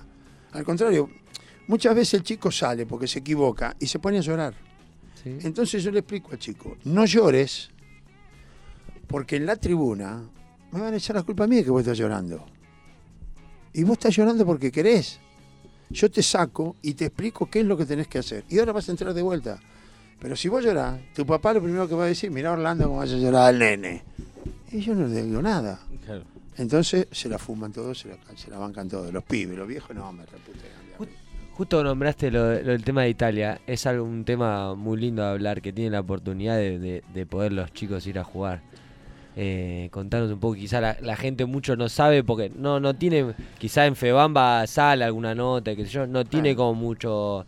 Al 0.52 0.64
contrario, 0.64 1.08
muchas 1.68 1.94
veces 1.94 2.14
el 2.14 2.22
chico 2.22 2.50
sale 2.50 2.84
porque 2.84 3.06
se 3.06 3.20
equivoca 3.20 3.74
y 3.80 3.86
se 3.86 3.98
pone 3.98 4.18
a 4.18 4.20
llorar. 4.20 4.52
Sí. 5.22 5.38
Entonces 5.42 5.82
yo 5.82 5.90
le 5.90 6.00
explico 6.00 6.30
al 6.32 6.38
chico, 6.38 6.76
no 6.84 7.04
llores, 7.04 7.70
porque 9.06 9.36
en 9.36 9.46
la 9.46 9.56
tribuna 9.56 10.22
me 10.72 10.80
van 10.80 10.94
a 10.94 10.96
echar 10.96 11.14
la 11.16 11.22
culpa 11.22 11.44
a 11.44 11.46
mí 11.46 11.56
de 11.56 11.64
que 11.64 11.70
vos 11.70 11.80
estás 11.80 11.98
llorando. 11.98 12.44
Y 13.74 13.84
vos 13.84 13.92
estás 13.92 14.16
llorando 14.16 14.44
porque 14.44 14.72
querés. 14.72 15.20
Yo 15.90 16.10
te 16.10 16.22
saco 16.22 16.76
y 16.80 16.94
te 16.94 17.06
explico 17.06 17.48
qué 17.50 17.60
es 17.60 17.66
lo 17.66 17.76
que 17.76 17.84
tenés 17.84 18.08
que 18.08 18.18
hacer. 18.18 18.44
Y 18.48 18.58
ahora 18.58 18.72
vas 18.72 18.88
a 18.88 18.92
entrar 18.92 19.12
de 19.12 19.22
vuelta. 19.22 19.60
Pero 20.18 20.36
si 20.36 20.48
vos 20.48 20.64
llorás, 20.64 20.98
tu 21.14 21.26
papá 21.26 21.52
lo 21.52 21.62
primero 21.62 21.86
que 21.86 21.94
va 21.94 22.04
a 22.04 22.06
decir, 22.06 22.30
mira 22.30 22.52
Orlando 22.52 22.84
cómo 22.84 22.98
vas 22.98 23.12
a 23.12 23.16
llorar 23.16 23.48
al 23.48 23.58
nene. 23.58 24.02
Y 24.70 24.80
yo 24.80 24.94
no 24.94 25.06
le 25.06 25.22
digo 25.22 25.42
nada. 25.42 25.80
Claro. 26.06 26.24
Entonces 26.56 27.08
se 27.10 27.28
la 27.28 27.38
fuman 27.38 27.72
todos, 27.72 27.98
se 27.98 28.08
la, 28.08 28.16
se 28.36 28.50
la 28.50 28.58
bancan 28.58 28.88
todos. 28.88 29.12
Los 29.12 29.24
pibes, 29.24 29.58
los 29.58 29.68
viejos 29.68 29.94
no, 29.94 30.10
me 30.12 30.24
reputean. 30.24 30.81
Justo 31.56 31.84
nombraste 31.84 32.30
lo, 32.30 32.46
lo 32.62 32.72
del 32.72 32.82
tema 32.82 33.02
de 33.02 33.10
Italia. 33.10 33.60
Es 33.66 33.86
algo, 33.86 34.04
un 34.04 34.24
tema 34.24 34.74
muy 34.74 34.98
lindo 34.98 35.22
de 35.22 35.28
hablar, 35.28 35.60
que 35.60 35.72
tienen 35.72 35.92
la 35.92 36.00
oportunidad 36.00 36.56
de, 36.56 36.78
de- 36.78 37.02
de 37.12 37.26
poder 37.26 37.52
los 37.52 37.72
chicos 37.72 38.06
ir 38.06 38.18
a 38.18 38.24
jugar. 38.24 38.62
Eh, 39.34 39.88
contanos 39.92 40.30
un 40.30 40.38
poco, 40.40 40.54
quizá 40.56 40.80
la, 40.80 40.96
la 41.00 41.16
gente 41.16 41.46
mucho 41.46 41.74
no 41.74 41.88
sabe, 41.88 42.22
porque 42.22 42.50
no 42.54 42.80
no 42.80 42.92
tiene, 42.94 43.32
quizá 43.58 43.86
en 43.86 43.96
Febamba 43.96 44.66
sale 44.66 45.04
alguna 45.04 45.34
nota, 45.34 45.74
que 45.74 45.84
sé 45.86 45.90
yo, 45.90 46.06
no 46.06 46.24
tiene 46.26 46.50
Ah. 46.50 46.56
como 46.56 46.74
mucho 46.74 47.46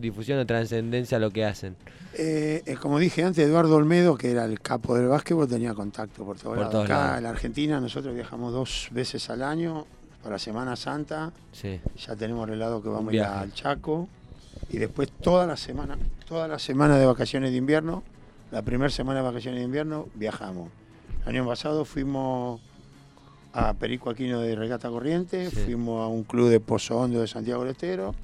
difusión 0.00 0.38
o 0.38 0.46
trascendencia 0.46 1.18
lo 1.18 1.30
que 1.32 1.44
hacen. 1.44 1.74
Eh, 2.16 2.62
eh, 2.66 2.76
como 2.76 2.98
dije 3.00 3.24
antes, 3.24 3.44
Eduardo 3.44 3.74
Olmedo, 3.74 4.16
que 4.16 4.30
era 4.30 4.44
el 4.44 4.60
capo 4.60 4.94
del 4.96 5.08
básquetbol, 5.08 5.48
tenía 5.48 5.74
contacto 5.74 6.24
por 6.24 6.38
todos 6.38 6.56
Por 6.56 6.66
Acá 6.84 6.88
lados. 6.88 7.16
en 7.18 7.22
la 7.24 7.30
Argentina 7.30 7.80
nosotros 7.80 8.14
viajamos 8.14 8.52
dos 8.52 8.88
veces 8.92 9.30
al 9.30 9.42
año 9.42 9.86
para 10.22 10.38
Semana 10.38 10.76
Santa. 10.76 11.32
Sí. 11.52 11.80
Ya 12.06 12.16
tenemos 12.16 12.44
arreglado 12.44 12.82
que 12.82 12.88
vamos 12.88 13.12
a 13.12 13.16
ir 13.16 13.22
al 13.22 13.52
Chaco. 13.52 14.08
Y 14.70 14.78
después 14.78 15.10
toda 15.10 15.46
la 15.46 15.56
semana, 15.56 15.98
toda 16.26 16.48
la 16.48 16.58
semana 16.58 16.96
de 16.96 17.04
vacaciones 17.06 17.50
de 17.50 17.56
invierno, 17.56 18.02
la 18.50 18.62
primera 18.62 18.90
semana 18.90 19.20
de 19.20 19.26
vacaciones 19.26 19.60
de 19.60 19.64
invierno, 19.66 20.06
viajamos. 20.14 20.68
El 21.26 21.36
año 21.36 21.46
pasado 21.46 21.84
fuimos 21.84 22.60
a 23.52 23.74
Perico 23.74 24.08
Aquino 24.10 24.40
de 24.40 24.54
Regata 24.54 24.88
Corriente, 24.88 25.50
Sí. 25.50 25.56
fuimos 25.56 26.02
a 26.02 26.06
un 26.06 26.22
club 26.24 26.48
de 26.48 26.60
Pozo 26.60 26.98
Hondo 26.98 27.20
de 27.20 27.26
Santiago 27.26 27.62
del 27.62 27.72
Estero 27.72 28.14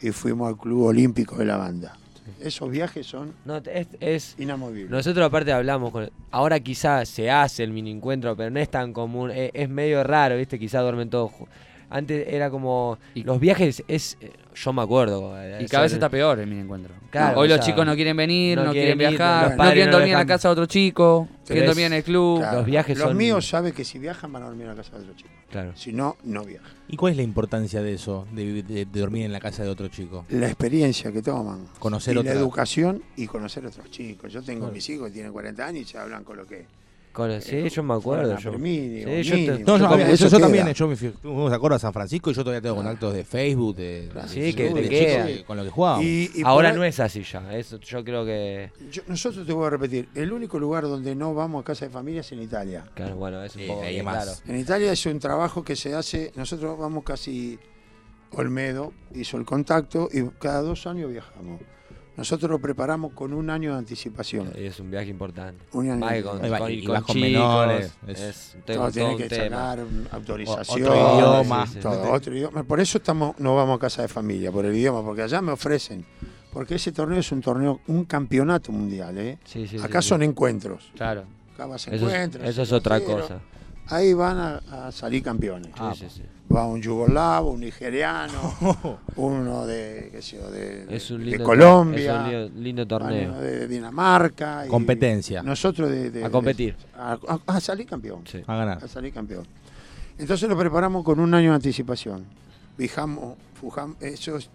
y 0.00 0.10
fuimos 0.10 0.48
al 0.48 0.56
Club 0.56 0.82
Olímpico 0.86 1.36
de 1.36 1.44
la 1.44 1.56
Banda. 1.56 1.96
Esos 2.40 2.70
viajes 2.70 3.06
son 3.06 3.32
No, 3.44 3.56
es, 3.56 3.86
es- 4.00 4.34
inamovibles. 4.38 4.90
nosotros 4.90 5.26
aparte 5.26 5.52
hablamos 5.52 5.90
con 5.92 6.10
ahora 6.30 6.60
quizás 6.60 7.08
se 7.08 7.30
hace 7.30 7.62
el 7.64 7.70
mini 7.72 7.90
encuentro, 7.90 8.36
pero 8.36 8.50
no 8.50 8.60
es 8.60 8.70
tan 8.70 8.92
común, 8.92 9.30
es, 9.30 9.50
es 9.54 9.68
medio 9.68 10.02
raro, 10.04 10.36
¿viste? 10.36 10.58
Quizás 10.58 10.82
duermen 10.82 11.10
todos. 11.10 11.32
Antes 11.90 12.26
era 12.28 12.50
como 12.50 12.98
Y- 13.14 13.22
los 13.24 13.38
viajes 13.40 13.82
es 13.88 14.16
yo 14.54 14.72
me 14.72 14.82
acuerdo. 14.82 15.32
eh, 15.40 15.58
Y 15.62 15.66
cada 15.66 15.84
vez 15.84 15.92
está 15.92 16.08
peor 16.08 16.38
en 16.40 16.48
mi 16.50 16.58
encuentro. 16.58 16.94
Claro, 17.10 17.40
Hoy 17.40 17.48
los 17.48 17.58
sea, 17.58 17.66
chicos 17.66 17.84
no 17.86 17.94
quieren 17.94 18.16
venir, 18.16 18.56
no 18.58 18.64
no, 18.66 18.72
quieren 18.72 18.96
viajar, 18.96 19.56
no 19.56 19.64
quieren 19.64 19.86
no 19.90 19.92
dormir 19.98 20.12
en 20.14 20.18
la 20.18 20.26
casa 20.26 20.48
de 20.48 20.52
otro 20.52 20.66
chico, 20.66 21.28
quieren 21.46 21.66
dormir 21.66 21.84
en 21.86 21.92
el 21.94 22.04
club. 22.04 22.38
Claro, 22.38 22.56
los 22.58 22.66
viajes 22.66 22.98
Los 22.98 23.08
son- 23.08 23.16
míos 23.16 23.46
saben 23.48 23.72
que 23.72 23.84
si 23.84 23.98
viajan 23.98 24.32
van 24.32 24.42
a 24.42 24.46
dormir 24.46 24.62
en 24.62 24.68
la 24.70 24.82
casa 24.82 24.96
de 24.96 25.02
otro 25.04 25.14
chico. 25.14 25.28
Claro. 25.50 25.72
Si 25.76 25.92
no, 25.92 26.16
no 26.24 26.44
viajan. 26.44 26.70
¿Y 26.88 26.96
cuál 26.96 27.10
es 27.12 27.16
la 27.18 27.22
importancia 27.24 27.82
de 27.82 27.92
eso, 27.94 28.26
de, 28.32 28.42
vivir- 28.44 28.64
de- 28.66 28.84
de 28.86 29.00
dormir 29.00 29.24
en 29.26 29.32
la 29.32 29.40
casa 29.40 29.62
de 29.62 29.68
otro 29.68 29.88
chico? 29.88 30.24
La 30.30 30.46
experiencia 30.46 31.12
que 31.12 31.20
toman. 31.20 31.66
Conocer 31.78 32.14
y 32.14 32.18
otra- 32.18 32.32
la 32.32 32.40
educación 32.40 33.02
y 33.16 33.26
conocer 33.26 33.66
otros 33.66 33.90
chicos. 33.90 34.32
Yo 34.32 34.42
tengo 34.42 34.60
Claro. 34.60 34.74
mis 34.74 34.88
hijos 34.88 35.08
que 35.08 35.12
tienen 35.14 35.32
40 35.32 35.66
años 35.66 35.82
y 35.82 35.84
se 35.84 35.98
hablan 35.98 36.24
con 36.24 36.38
lo 36.38 36.46
que 36.46 36.64
Con- 37.12 37.30
Eh, 37.30 37.40
sí, 37.42 37.68
yo 37.68 37.82
me 37.82 37.94
acuerdo. 37.94 38.38
Yo, 38.38 38.52
Sí, 38.52 39.46
te-. 39.46 39.58
No, 39.64 39.76
eso, 39.98 40.40
también, 40.40 40.72
yo 40.72 40.88
me 40.88 40.96
fui, 40.96 41.10
fuimos 41.10 41.52
a 41.52 41.78
San 41.78 41.92
Francisco 41.92 42.30
y 42.30 42.34
yo 42.34 42.42
todavía 42.42 42.62
tengo 42.62 42.76
contactos 42.76 43.12
de 43.14 43.24
Facebook, 43.24 43.76
de. 43.76 44.08
Sí, 44.28 44.40
de- 44.40 44.54
que 44.54 44.62
de 44.64 44.74
te 44.74 44.88
chicos 44.88 45.26
queda. 45.26 45.44
con 45.46 45.56
lo 45.58 45.64
que 45.64 45.70
jugábamos. 45.70 46.04
Y- 46.06 46.30
y 46.36 46.42
Ahora 46.44 46.72
no 46.72 46.82
es 46.84 46.98
así 47.00 47.22
ya. 47.22 47.54
Eso 47.56 47.78
yo 47.80 48.02
creo 48.02 48.24
que. 48.24 48.70
yo- 48.90 49.02
nosotros 49.08 49.46
te 49.46 49.52
voy 49.52 49.66
a 49.66 49.70
repetir, 49.70 50.08
el 50.14 50.32
único 50.32 50.58
lugar 50.58 50.84
donde 50.84 51.14
no 51.14 51.34
vamos 51.34 51.62
a 51.62 51.64
casa 51.64 51.84
de 51.84 51.90
familia 51.90 52.20
es 52.22 52.32
en 52.32 52.42
Italia. 52.42 52.84
Claro, 52.94 53.16
bueno, 53.16 53.42
es 53.44 53.54
un 53.56 53.62
Sí, 53.62 53.68
poco 53.68 53.82
ahí 53.82 54.02
más. 54.02 54.24
claro. 54.24 54.38
En 54.48 54.58
Italia 54.58 54.92
es 54.92 55.04
un 55.06 55.18
trabajo 55.18 55.62
que 55.62 55.76
se 55.76 55.94
hace, 55.94 56.32
nosotros 56.34 56.78
vamos 56.78 57.04
casi, 57.04 57.58
Olmedo 58.34 58.92
hizo 59.14 59.36
el 59.36 59.44
contacto 59.44 60.08
y 60.10 60.22
cada 60.38 60.62
dos 60.62 60.86
años 60.86 61.10
viajamos. 61.10 61.60
Nosotros 62.16 62.50
lo 62.50 62.58
preparamos 62.58 63.12
con 63.14 63.32
un 63.32 63.48
año 63.48 63.72
de 63.72 63.78
anticipación. 63.78 64.52
Es 64.54 64.78
un 64.80 64.90
viaje 64.90 65.08
importante. 65.08 65.64
Un 65.72 65.90
año 65.90 66.06
que 66.08 66.22
con, 66.22 66.38
con- 66.40 66.70
y 66.70 66.84
con 66.84 66.92
vas 66.94 67.02
con 67.04 67.14
chicos, 67.16 67.30
menores, 67.30 67.92
Es, 68.06 68.20
es- 68.20 68.52
un 68.56 68.62
Todo 68.62 68.76
todo 68.76 68.90
tiene 68.90 69.16
que 69.16 69.28
sacar 69.34 69.78
autorización. 70.10 70.82
otro 70.82 70.94
idioma. 70.94 71.66
Sí, 71.66 71.72
sí. 71.74 71.78
Todo, 71.80 72.12
otro 72.12 72.36
idioma. 72.36 72.62
Por 72.64 72.80
eso 72.80 72.98
estamos, 72.98 73.38
no 73.38 73.56
vamos 73.56 73.76
a 73.76 73.80
casa 73.80 74.02
de 74.02 74.08
familia, 74.08 74.52
por 74.52 74.66
el 74.66 74.76
idioma, 74.76 75.02
porque 75.02 75.22
allá 75.22 75.40
me 75.40 75.52
ofrecen. 75.52 76.04
Porque 76.52 76.74
ese 76.74 76.92
torneo 76.92 77.18
es 77.18 77.32
un 77.32 77.40
torneo, 77.40 77.80
un 77.86 78.04
campeonato 78.04 78.72
mundial, 78.72 79.16
¿eh? 79.16 79.38
Sí, 79.44 79.66
sí, 79.66 79.78
sí, 79.78 79.84
Acá 79.84 80.02
sí. 80.02 80.08
son 80.10 80.22
encuentros. 80.22 80.92
Claro. 80.94 81.24
Acá 81.54 81.64
vas 81.66 81.88
a 81.88 81.94
Eso 81.94 82.06
es, 82.08 82.12
encuentros. 82.12 82.44
eso 82.46 82.62
es 82.62 82.72
otra 82.72 83.00
cosa. 83.00 83.40
Ahí 83.88 84.12
van 84.14 84.38
a, 84.38 84.86
a 84.86 84.92
salir 84.92 85.22
campeones. 85.22 85.72
Ah, 85.78 85.92
sí, 85.96 86.06
sí. 86.08 86.22
Va 86.54 86.66
un 86.66 86.80
yugoslavo, 86.82 87.50
un 87.52 87.60
nigeriano, 87.60 89.00
uno 89.16 89.66
de, 89.66 90.08
qué 90.12 90.20
sé 90.22 90.36
yo, 90.36 90.50
de, 90.50 90.86
Es 90.94 91.10
un 91.10 91.18
de 91.20 91.24
lindo, 91.30 91.44
Colombia, 91.44 92.30
Es 92.44 92.50
un 92.50 92.62
lindo, 92.62 92.86
torneo. 92.86 93.30
uno 93.30 93.40
de 93.40 93.66
Dinamarca. 93.68 94.66
y 94.66 94.68
Competencia. 94.68 95.42
Nosotros 95.42 95.90
de, 95.90 96.10
de- 96.10 96.24
A 96.24 96.30
competir. 96.30 96.76
a, 96.96 97.12
a- 97.26 97.40
a 97.56 97.60
salir 97.60 97.86
campeón. 97.86 98.22
Sí. 98.26 98.42
A 98.46 98.56
ganar. 98.56 98.84
a 98.84 98.88
salir 98.88 99.12
campeón. 99.12 99.46
Entonces 100.18 100.48
lo 100.48 100.56
preparamos 100.58 101.04
con 101.04 101.20
un 101.20 101.32
año 101.34 101.50
de 101.50 101.56
anticipación. 101.56 102.24
Fijamos, 102.76 103.36
fujamos, 103.54 103.96
eso 104.00 104.36
es 104.36 104.50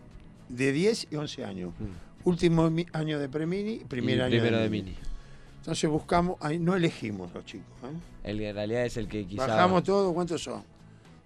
de 0.49 0.71
10 0.71 1.07
y 1.11 1.15
11 1.15 1.45
años. 1.45 1.71
Mm. 1.79 2.29
Último 2.29 2.69
mi- 2.69 2.85
año 2.93 3.17
de 3.19 3.27
Premini 3.29 3.79
primer 3.87 4.17
Y 4.17 4.21
año 4.21 4.29
primero 4.29 4.57
de, 4.57 4.63
de 4.63 4.69
mini. 4.69 4.83
mini. 4.91 4.97
Entonces 5.67 5.89
buscamos, 5.89 6.37
ahí 6.39 6.59
no 6.59 6.77
elegimos 6.77 7.29
los 7.33 7.43
chicos. 7.43 7.67
¿eh? 7.83 8.29
El 8.29 8.37
que 8.37 8.49
en 8.51 8.55
realidad 8.55 8.85
es 8.85 8.95
el 8.95 9.09
que 9.09 9.25
quizá. 9.25 9.47
Bajamos 9.47 9.83
todo, 9.83 10.13
¿cuántos 10.13 10.41
son? 10.41 10.63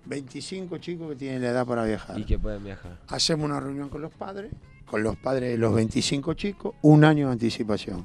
25 0.05 0.79
chicos 0.79 1.09
que 1.09 1.15
tienen 1.15 1.43
la 1.43 1.49
edad 1.49 1.63
para 1.63 1.83
viajar. 1.85 2.17
Y 2.17 2.23
que 2.23 2.39
pueden 2.39 2.63
viajar. 2.63 2.97
Hacemos 3.07 3.45
una 3.45 3.59
reunión 3.59 3.89
con 3.89 4.01
los 4.01 4.11
padres, 4.11 4.51
con 4.87 5.03
los 5.03 5.15
padres 5.15 5.51
de 5.51 5.59
los 5.59 5.75
25 5.75 6.33
chicos, 6.33 6.73
un 6.81 7.03
año 7.03 7.27
de 7.27 7.33
anticipación. 7.33 8.03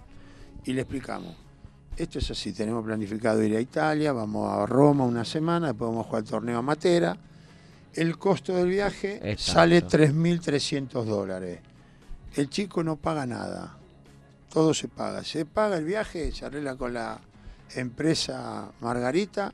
Y 0.66 0.74
le 0.74 0.82
explicamos, 0.82 1.34
esto 1.96 2.18
es 2.18 2.30
así, 2.30 2.52
tenemos 2.52 2.84
planificado 2.84 3.42
ir 3.42 3.56
a 3.56 3.60
Italia, 3.62 4.12
vamos 4.12 4.52
a 4.52 4.66
Roma 4.66 5.06
una 5.06 5.24
semana, 5.24 5.68
después 5.68 5.88
vamos 5.88 6.04
a 6.04 6.08
jugar 6.08 6.22
el 6.22 6.28
torneo 6.28 6.58
a 6.58 6.62
Matera. 6.62 7.16
El 7.94 8.18
costo 8.18 8.54
del 8.54 8.68
viaje 8.68 9.20
Exacto. 9.22 9.52
sale 9.52 9.82
3.300 9.82 11.02
dólares. 11.02 11.60
El 12.34 12.50
chico 12.50 12.84
no 12.84 12.96
paga 12.96 13.24
nada, 13.24 13.78
todo 14.56 14.72
se 14.72 14.88
paga. 14.88 15.22
Se 15.22 15.44
paga 15.44 15.76
el 15.76 15.84
viaje, 15.84 16.32
se 16.32 16.46
arregla 16.46 16.76
con 16.76 16.94
la 16.94 17.20
empresa 17.74 18.72
Margarita 18.80 19.52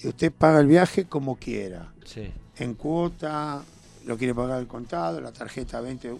y 0.00 0.08
usted 0.08 0.30
paga 0.30 0.60
el 0.60 0.66
viaje 0.66 1.06
como 1.06 1.36
quiera 1.36 1.90
Sí. 2.04 2.30
en 2.58 2.74
cuota, 2.74 3.62
lo 4.04 4.18
quiere 4.18 4.34
pagar 4.34 4.60
el 4.60 4.66
contado, 4.66 5.18
la 5.22 5.32
tarjeta 5.32 5.80
20, 5.80 6.14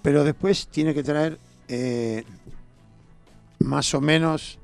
pero 0.00 0.22
después 0.22 0.68
tiene 0.68 0.94
que 0.94 1.02
traer 1.02 1.40
eh, 1.66 2.22
más 3.58 3.92
o 3.94 4.00
menos 4.00 4.60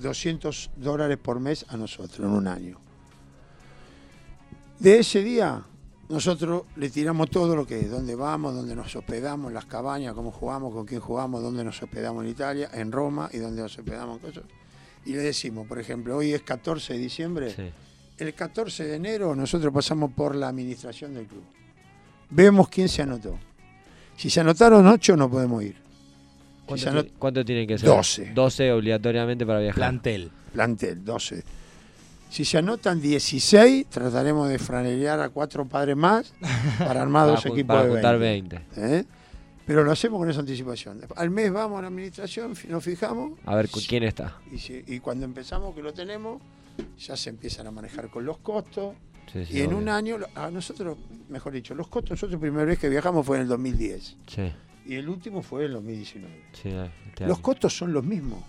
200 0.00 0.70
dólares 0.76 1.18
por 1.18 1.40
mes 1.40 1.66
a 1.68 1.76
nosotros 1.76 2.20
en 2.20 2.26
un 2.32 2.46
año. 2.46 2.78
De 4.78 5.00
ese 5.00 5.24
día, 5.24 5.64
nosotros 6.10 6.64
le 6.76 6.90
tiramos 6.90 7.30
todo 7.30 7.56
lo 7.56 7.66
que 7.66 7.80
es, 7.80 7.90
dónde 7.90 8.14
vamos, 8.14 8.54
dónde 8.54 8.74
nos 8.76 8.94
hospedamos, 8.94 9.52
las 9.52 9.64
cabañas, 9.64 10.12
cómo 10.12 10.30
jugamos, 10.32 10.74
con 10.74 10.84
quién 10.84 11.00
jugamos, 11.00 11.42
dónde 11.42 11.64
nos 11.64 11.82
hospedamos 11.82 12.24
en 12.24 12.30
Italia, 12.30 12.68
en 12.74 12.92
Roma 12.92 13.30
y 13.32 13.38
dónde 13.38 13.62
nos 13.62 13.78
hospedamos 13.78 14.16
en 14.20 14.26
cosas. 14.28 14.44
Y 15.06 15.12
le 15.12 15.18
decimos, 15.20 15.66
por 15.66 15.78
ejemplo, 15.78 16.16
hoy 16.16 16.32
es 16.32 16.42
14 16.42 16.92
de 16.94 16.98
diciembre, 16.98 17.50
sí. 17.54 17.70
el 18.18 18.34
14 18.34 18.84
de 18.84 18.96
enero 18.96 19.34
nosotros 19.34 19.72
pasamos 19.72 20.10
por 20.12 20.34
la 20.34 20.48
administración 20.48 21.14
del 21.14 21.26
club. 21.26 21.44
Vemos 22.28 22.68
quién 22.68 22.88
se 22.88 23.02
anotó. 23.02 23.38
Si 24.16 24.28
se 24.28 24.40
anotaron 24.40 24.86
8 24.86 25.16
no 25.16 25.30
podemos 25.30 25.62
ir. 25.64 25.74
Si 25.74 26.66
¿Cuánto, 26.66 26.90
anot- 26.90 27.04
ti- 27.04 27.12
cuánto 27.18 27.44
tienen 27.44 27.66
que 27.66 27.78
ser? 27.78 27.88
12. 27.88 28.32
12 28.34 28.72
obligatoriamente 28.72 29.46
para 29.46 29.60
viajar. 29.60 29.76
Plantel. 29.76 30.30
plantel, 30.52 31.04
12. 31.04 31.42
Si 32.30 32.44
se 32.44 32.58
anotan 32.58 33.00
16, 33.00 33.86
trataremos 33.88 34.48
de 34.48 34.58
franelear 34.58 35.20
a 35.20 35.28
cuatro 35.30 35.64
padres 35.66 35.96
más 35.96 36.32
para 36.78 37.02
armar 37.02 37.26
dos 37.26 37.44
equipos 37.46 37.66
para 37.76 37.84
de 37.84 37.90
juntar 37.90 38.18
20. 38.18 38.56
20. 38.74 38.98
¿eh? 38.98 39.04
Pero 39.66 39.84
lo 39.84 39.92
hacemos 39.92 40.18
con 40.18 40.30
esa 40.30 40.40
anticipación. 40.40 41.00
Al 41.16 41.30
mes 41.30 41.52
vamos 41.52 41.78
a 41.78 41.82
la 41.82 41.88
administración, 41.88 42.54
nos 42.68 42.82
fijamos 42.84 43.32
A 43.44 43.54
ver 43.56 43.68
quién 43.68 44.04
está. 44.04 44.36
y, 44.50 44.58
si- 44.58 44.82
y 44.86 45.00
cuando 45.00 45.24
empezamos 45.24 45.74
que 45.74 45.82
lo 45.82 45.92
tenemos, 45.92 46.40
ya 46.98 47.16
se 47.16 47.30
empiezan 47.30 47.66
a 47.66 47.70
manejar 47.70 48.08
con 48.10 48.24
los 48.24 48.38
costos. 48.38 48.94
Sí, 49.32 49.44
sí, 49.46 49.58
y 49.58 49.60
en 49.60 49.66
obvio. 49.68 49.78
un 49.78 49.88
año, 49.88 50.16
a 50.34 50.50
nosotros, 50.50 50.98
mejor 51.28 51.52
dicho, 51.52 51.74
los 51.74 51.86
costos, 51.88 52.10
nosotros 52.12 52.32
la 52.32 52.40
primera 52.40 52.64
vez 52.64 52.78
que 52.80 52.88
viajamos 52.88 53.24
fue 53.26 53.36
en 53.36 53.42
el 53.42 53.48
2010 53.48 54.16
Sí, 54.26 54.52
y 54.86 54.94
el 54.96 55.08
último 55.08 55.42
fue 55.42 55.60
en 55.62 55.66
el 55.66 55.72
2019. 55.74 56.44
sí, 56.52 56.68
este 57.08 57.26
Los 57.26 57.38
costos 57.38 57.76
son 57.76 57.92
los 57.92 58.02
mismos. 58.04 58.42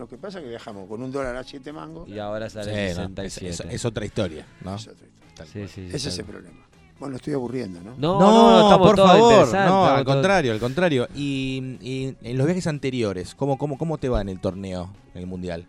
Lo 0.00 0.08
que 0.08 0.16
pasa 0.16 0.38
es 0.38 0.44
que 0.44 0.48
viajamos 0.50 0.88
con 0.88 1.02
un 1.02 1.12
dólar 1.12 1.36
a 1.36 1.44
7 1.44 1.72
mangos. 1.74 2.08
Y 2.08 2.18
ahora 2.18 2.48
Sí, 2.48 2.54
sale 2.54 2.72
no, 2.72 2.78
es, 2.78 2.94
67. 3.34 3.48
es- 3.68 3.74
es 3.74 3.84
otra 3.84 4.04
historia, 4.06 4.46
¿no? 4.64 4.74
es 4.76 4.88
otra 4.88 5.06
historia. 5.06 5.46
Sí, 5.68 5.68
sí, 5.68 5.88
sí, 5.90 5.96
Ese 5.96 6.08
es 6.08 6.18
el 6.18 6.24
problema. 6.24 6.56
Bueno, 6.98 7.16
estoy 7.16 7.32
aburriendo, 7.34 7.80
¿no? 7.82 7.94
No, 7.96 8.18
No, 8.18 8.70
no, 8.70 8.78
por 8.78 8.96
favor, 8.96 9.52
no, 9.52 9.86
al 9.86 10.04
contrario, 10.04 10.52
al 10.52 10.58
contrario. 10.58 11.06
Y, 11.14 11.76
y 11.82 12.16
en 12.22 12.36
los 12.38 12.46
viajes 12.46 12.66
anteriores, 12.66 13.34
¿cómo, 13.34 13.56
cómo, 13.58 13.76
¿cómo 13.78 13.98
te 13.98 14.08
va 14.08 14.20
en 14.22 14.28
el 14.30 14.40
torneo, 14.40 14.90
en 15.14 15.20
el 15.20 15.26
mundial? 15.26 15.66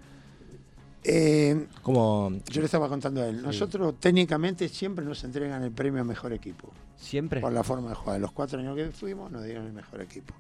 Eh, 1.04 1.68
¿Cómo, 1.82 2.32
yo 2.50 2.62
le 2.62 2.66
estaba 2.66 2.88
contando 2.88 3.22
a 3.22 3.28
él. 3.28 3.42
Nosotros 3.42 3.96
técnicamente 4.00 4.70
siempre 4.70 5.04
nos 5.04 5.24
entregan 5.24 5.64
el 5.64 5.72
premio 5.72 6.02
a 6.02 6.04
mejor 6.04 6.32
equipo. 6.32 6.70
Siempre. 6.96 7.42
Por 7.42 7.52
la 7.54 7.64
forma 7.64 7.90
de 7.90 7.96
jugar. 7.96 8.20
Los 8.22 8.32
cuatro 8.32 8.60
años 8.60 8.76
que 8.76 8.92
fuimos 8.92 9.32
nos 9.32 9.44
dieron 9.44 9.66
el 9.66 9.74
mejor 9.74 10.02
equipo. 10.02 10.34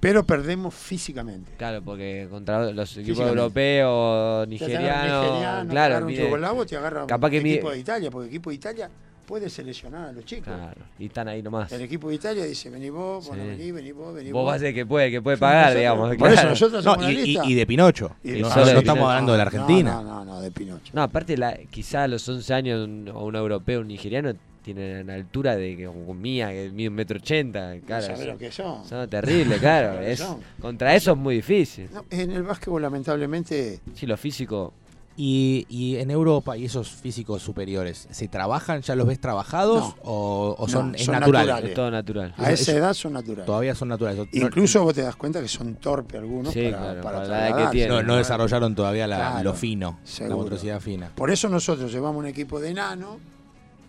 Pero 0.00 0.24
perdemos 0.24 0.74
físicamente. 0.74 1.52
Claro, 1.56 1.82
porque 1.82 2.28
contra 2.30 2.70
los 2.70 2.96
equipos 2.96 3.26
europeos, 3.26 4.46
nigerianos, 4.46 5.26
nigeriano, 5.26 5.70
claro, 5.70 6.08
yugoslavo, 6.08 6.66
te 6.66 6.76
agarra 6.76 7.06
capaz 7.06 7.26
un 7.28 7.30
que 7.32 7.38
equipo 7.38 7.70
de 7.70 7.78
Italia, 7.78 8.10
porque 8.10 8.28
el 8.28 8.34
equipo 8.34 8.50
de 8.50 8.56
Italia 8.56 8.90
puede 9.28 9.50
seleccionar 9.50 10.08
a 10.08 10.12
los 10.12 10.24
chicos. 10.24 10.46
claro, 10.54 10.80
y 10.98 11.04
están 11.06 11.28
ahí 11.28 11.42
nomás. 11.42 11.70
El 11.70 11.82
equipo 11.82 12.08
de 12.08 12.14
Italia 12.14 12.46
dice, 12.46 12.70
vení 12.70 12.88
vos, 12.88 13.24
Sí. 13.24 13.28
bueno, 13.28 13.44
vení, 13.44 13.70
vení 13.70 13.92
vos, 13.92 14.14
vení 14.14 14.32
Vos 14.32 14.42
vos. 14.42 14.52
vas 14.54 14.62
a 14.62 14.72
que 14.72 14.86
puede, 14.86 15.10
que 15.10 15.20
puede 15.20 15.36
pagar, 15.36 15.66
nosotros- 15.66 15.78
digamos. 15.80 16.08
Por 16.08 16.16
claro. 16.16 16.34
eso 16.34 16.48
nosotros 16.48 16.84
No, 16.86 16.92
hacemos 16.92 17.46
y, 17.46 17.54
de 17.54 17.66
Pinocho. 17.66 18.16
Y 18.24 18.28
no, 18.28 18.34
de- 18.34 18.40
no 18.40 18.48
estamos 18.48 18.82
Pinocho. 18.82 19.06
hablando 19.08 19.32
de 19.32 19.38
la 19.38 19.44
No, 19.44 19.48
Argentina. 19.50 19.92
No, 19.96 20.02
no, 20.02 20.24
no, 20.24 20.40
de 20.40 20.50
Pinocho. 20.50 20.92
No, 20.94 21.02
aparte, 21.02 21.36
la, 21.36 21.58
quizá 21.70 22.04
a 22.04 22.08
los 22.08 22.26
11 22.26 22.54
años 22.54 22.88
un, 22.88 23.08
o 23.12 23.26
un 23.26 23.36
europeo, 23.36 23.82
un 23.82 23.88
nigeriano, 23.88 24.32
tiene 24.62 25.02
una 25.02 25.14
altura 25.14 25.56
de 25.56 25.76
que 25.76 25.84
como 25.86 26.14
mía, 26.14 26.48
que 26.50 26.70
mide 26.72 26.88
un 26.88 26.94
metro 26.94 27.18
ochenta. 27.18 27.74
Claro, 27.86 28.02
¿Sabés 28.06 28.18
son, 28.20 28.28
lo 28.28 28.38
que 28.38 28.50
son? 28.50 28.84
son 28.88 29.08
terribles, 29.10 29.58
claro. 29.60 30.00
Es, 30.00 30.18
son. 30.20 30.40
contra 30.60 30.94
eso 30.94 31.12
es 31.12 31.18
muy 31.18 31.36
difícil. 31.36 31.88
No, 31.92 32.04
en 32.10 32.30
el 32.32 32.42
básquetbol, 32.44 32.80
lamentablemente, 32.82 33.80
Sí, 33.94 34.06
lo 34.06 34.16
físico. 34.16 34.72
Y, 35.20 35.66
y 35.68 35.96
en 35.96 36.12
Europa, 36.12 36.56
¿y 36.56 36.66
esos 36.66 36.92
físicos 36.92 37.42
superiores, 37.42 38.06
se 38.08 38.28
trabajan? 38.28 38.82
¿Ya 38.82 38.94
los 38.94 39.04
ves 39.04 39.20
trabajados? 39.20 39.80
No. 39.80 39.96
o, 40.04 40.54
o 40.56 40.66
No, 40.68 40.72
son, 40.72 40.94
es 40.94 41.04
son 41.06 41.14
natural? 41.14 41.42
naturales. 41.48 41.68
Es 41.70 41.74
todo 41.74 41.90
natural. 41.90 42.34
a 42.38 42.52
esa 42.52 42.72
edad 42.72 42.94
son 42.94 43.14
naturales. 43.14 43.44
Todavía 43.46 43.74
son 43.74 43.88
naturales. 43.88 44.28
No- 44.32 44.46
Incluso 44.46 44.84
vos 44.84 44.94
te 44.94 45.02
das 45.02 45.16
cuenta 45.16 45.40
que 45.42 45.48
son 45.48 45.74
torpes 45.74 46.20
algunos 46.20 46.52
Sí, 46.52 46.62
para, 46.66 46.78
claro, 46.78 47.02
para 47.02 47.16
para 47.18 47.28
la 47.28 47.48
edad 47.48 47.64
que 47.66 47.72
tienen. 47.72 47.96
no, 47.96 48.02
no 48.04 48.16
desarrollaron 48.16 48.76
todavía 48.76 49.08
la- 49.08 49.16
Claro, 49.16 49.42
lo 49.42 49.54
fino, 49.54 49.98
seguro. 50.04 50.36
la 50.36 50.42
motricidad 50.44 50.80
fina. 50.80 51.10
Por 51.16 51.32
eso 51.32 51.48
nosotros 51.48 51.90
llevamos 51.92 52.20
un 52.20 52.26
equipo 52.26 52.60
de 52.60 52.70
enano, 52.70 53.18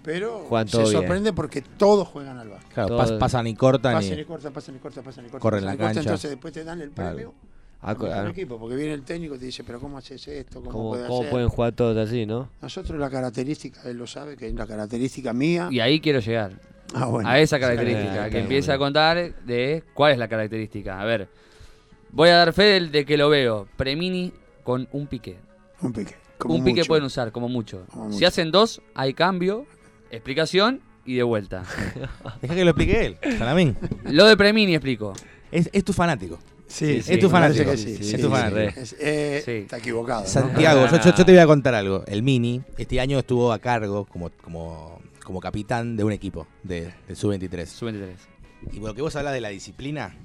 pero 0.03 0.47
se 0.65 0.77
bien. 0.79 0.91
sorprende 0.91 1.31
porque 1.33 1.61
todos 1.61 2.07
juegan 2.07 2.39
al 2.39 2.49
básquet. 2.49 2.73
Claro, 2.73 3.19
pasan 3.19 3.45
y 3.45 3.53
cortan 3.53 3.93
Pasan 3.93 4.17
y 4.17 4.21
y... 4.21 4.25
cortan, 4.25 4.51
pasan 4.51 4.75
y 4.75 4.79
cortan, 4.79 5.03
pasan 5.03 5.25
y 5.25 5.27
cortan. 5.29 5.41
Corren 5.41 5.59
pasan 5.63 5.77
la 5.77 5.77
cortan, 5.77 5.93
cancha. 5.95 6.09
Entonces 6.09 6.29
después 6.31 6.53
te 6.55 6.63
dan 6.63 6.81
el 6.81 6.89
Claro. 6.89 7.15
premio 7.15 7.33
Ah, 7.81 7.95
equipo, 8.29 8.59
porque 8.59 8.75
viene 8.75 8.93
el 8.93 9.03
técnico 9.03 9.35
y 9.35 9.39
te 9.39 9.45
dice, 9.45 9.63
pero 9.63 9.79
¿cómo 9.79 9.97
haces 9.97 10.27
esto? 10.27 10.59
¿Cómo, 10.59 10.71
¿Cómo, 10.71 10.89
puedes 10.89 11.07
cómo 11.07 11.19
hacer? 11.21 11.31
pueden 11.31 11.49
jugar 11.49 11.71
todos 11.73 11.95
así, 11.97 12.25
no? 12.25 12.49
Nosotros 12.61 12.99
la 12.99 13.09
característica, 13.09 13.81
él 13.89 13.97
lo 13.97 14.05
sabe, 14.05 14.35
que 14.35 14.47
es 14.47 14.53
la 14.53 14.67
característica 14.67 15.31
mía. 15.31 15.69
Y 15.71 15.79
ahí 15.79 15.99
quiero 16.01 16.19
llegar. 16.19 16.59
Ah, 16.93 17.05
bueno. 17.05 17.29
a 17.29 17.39
esa 17.39 17.59
característica, 17.59 18.29
que 18.31 18.39
empieza 18.39 18.73
a 18.73 18.77
contar 18.79 19.35
de 19.45 19.83
cuál 19.93 20.11
es 20.11 20.17
la 20.17 20.27
característica. 20.27 20.99
A 20.99 21.05
ver, 21.05 21.29
voy 22.11 22.29
a 22.29 22.35
dar 22.37 22.51
fe 22.51 22.63
del- 22.63 22.91
de 22.91 23.05
que 23.05 23.15
lo 23.15 23.29
veo. 23.29 23.67
Premini 23.77 24.33
con 24.63 24.87
un 24.91 25.05
pique. 25.07 25.37
Un 25.81 25.93
pique. 25.93 26.15
como 26.37 26.55
un 26.55 26.63
pique 26.63 26.81
mucho. 26.81 26.87
pueden 26.87 27.03
usar, 27.05 27.31
como 27.31 27.47
mucho. 27.47 27.85
Como 27.93 28.11
Si 28.11 28.25
hacen 28.25 28.51
dos, 28.51 28.81
hay 28.95 29.13
cambio, 29.13 29.65
explicación 30.11 30.81
y 31.05 31.15
de 31.15 31.23
vuelta. 31.23 31.63
Deja 32.41 32.55
que 32.55 32.63
lo 32.65 32.71
explique 32.71 33.05
él, 33.05 33.17
Salamín. 33.37 33.77
lo 34.05 34.25
de 34.25 34.35
Premini 34.35 34.73
explico. 34.75 35.13
Es, 35.51 35.69
es 35.71 35.83
tu 35.83 35.93
fanático. 35.93 36.39
Sí, 36.69 37.01
Sí, 37.01 37.13
es 37.13 37.19
tu 37.19 37.29
fanático. 37.29 37.71
que 37.71 37.77
sí, 37.77 37.97
Sí, 37.97 38.03
sí, 38.03 38.15
es 38.15 38.21
tu 38.21 38.27
sí, 38.27 38.33
fanático. 38.33 38.71
sí. 38.75 38.79
Es- 38.79 38.95
eh, 38.99 39.41
Sí. 39.43 39.51
Está 39.51 39.77
equivocado. 39.79 40.21
¿no? 40.21 40.27
Santiago, 40.27 40.81
No, 40.81 40.85
yo, 40.85 40.91
no, 40.97 41.03
yo- 41.03 41.09
no. 41.11 41.17
yo 41.17 41.25
te 41.25 41.31
voy 41.31 41.41
a 41.41 41.47
contar 41.47 41.73
algo. 41.75 42.03
El 42.07 42.23
Mini 42.23 42.61
este 42.77 42.99
año 42.99 43.19
estuvo 43.19 43.51
a 43.51 43.59
cargo 43.59 44.05
como, 44.05 44.29
como, 44.43 45.01
como 45.23 45.39
capitán 45.41 45.97
de 45.97 46.03
un 46.03 46.11
equipo 46.11 46.47
de, 46.63 46.93
del 47.07 47.17
Sub-23. 47.17 47.65
Sub-23. 47.65 48.07
Y 48.71 48.79
por 48.79 48.89
lo 48.89 48.93
que 48.95 49.01
vos 49.01 49.15
hablas 49.15 49.33
de 49.33 49.41
la 49.41 49.49
disciplina, 49.49 50.15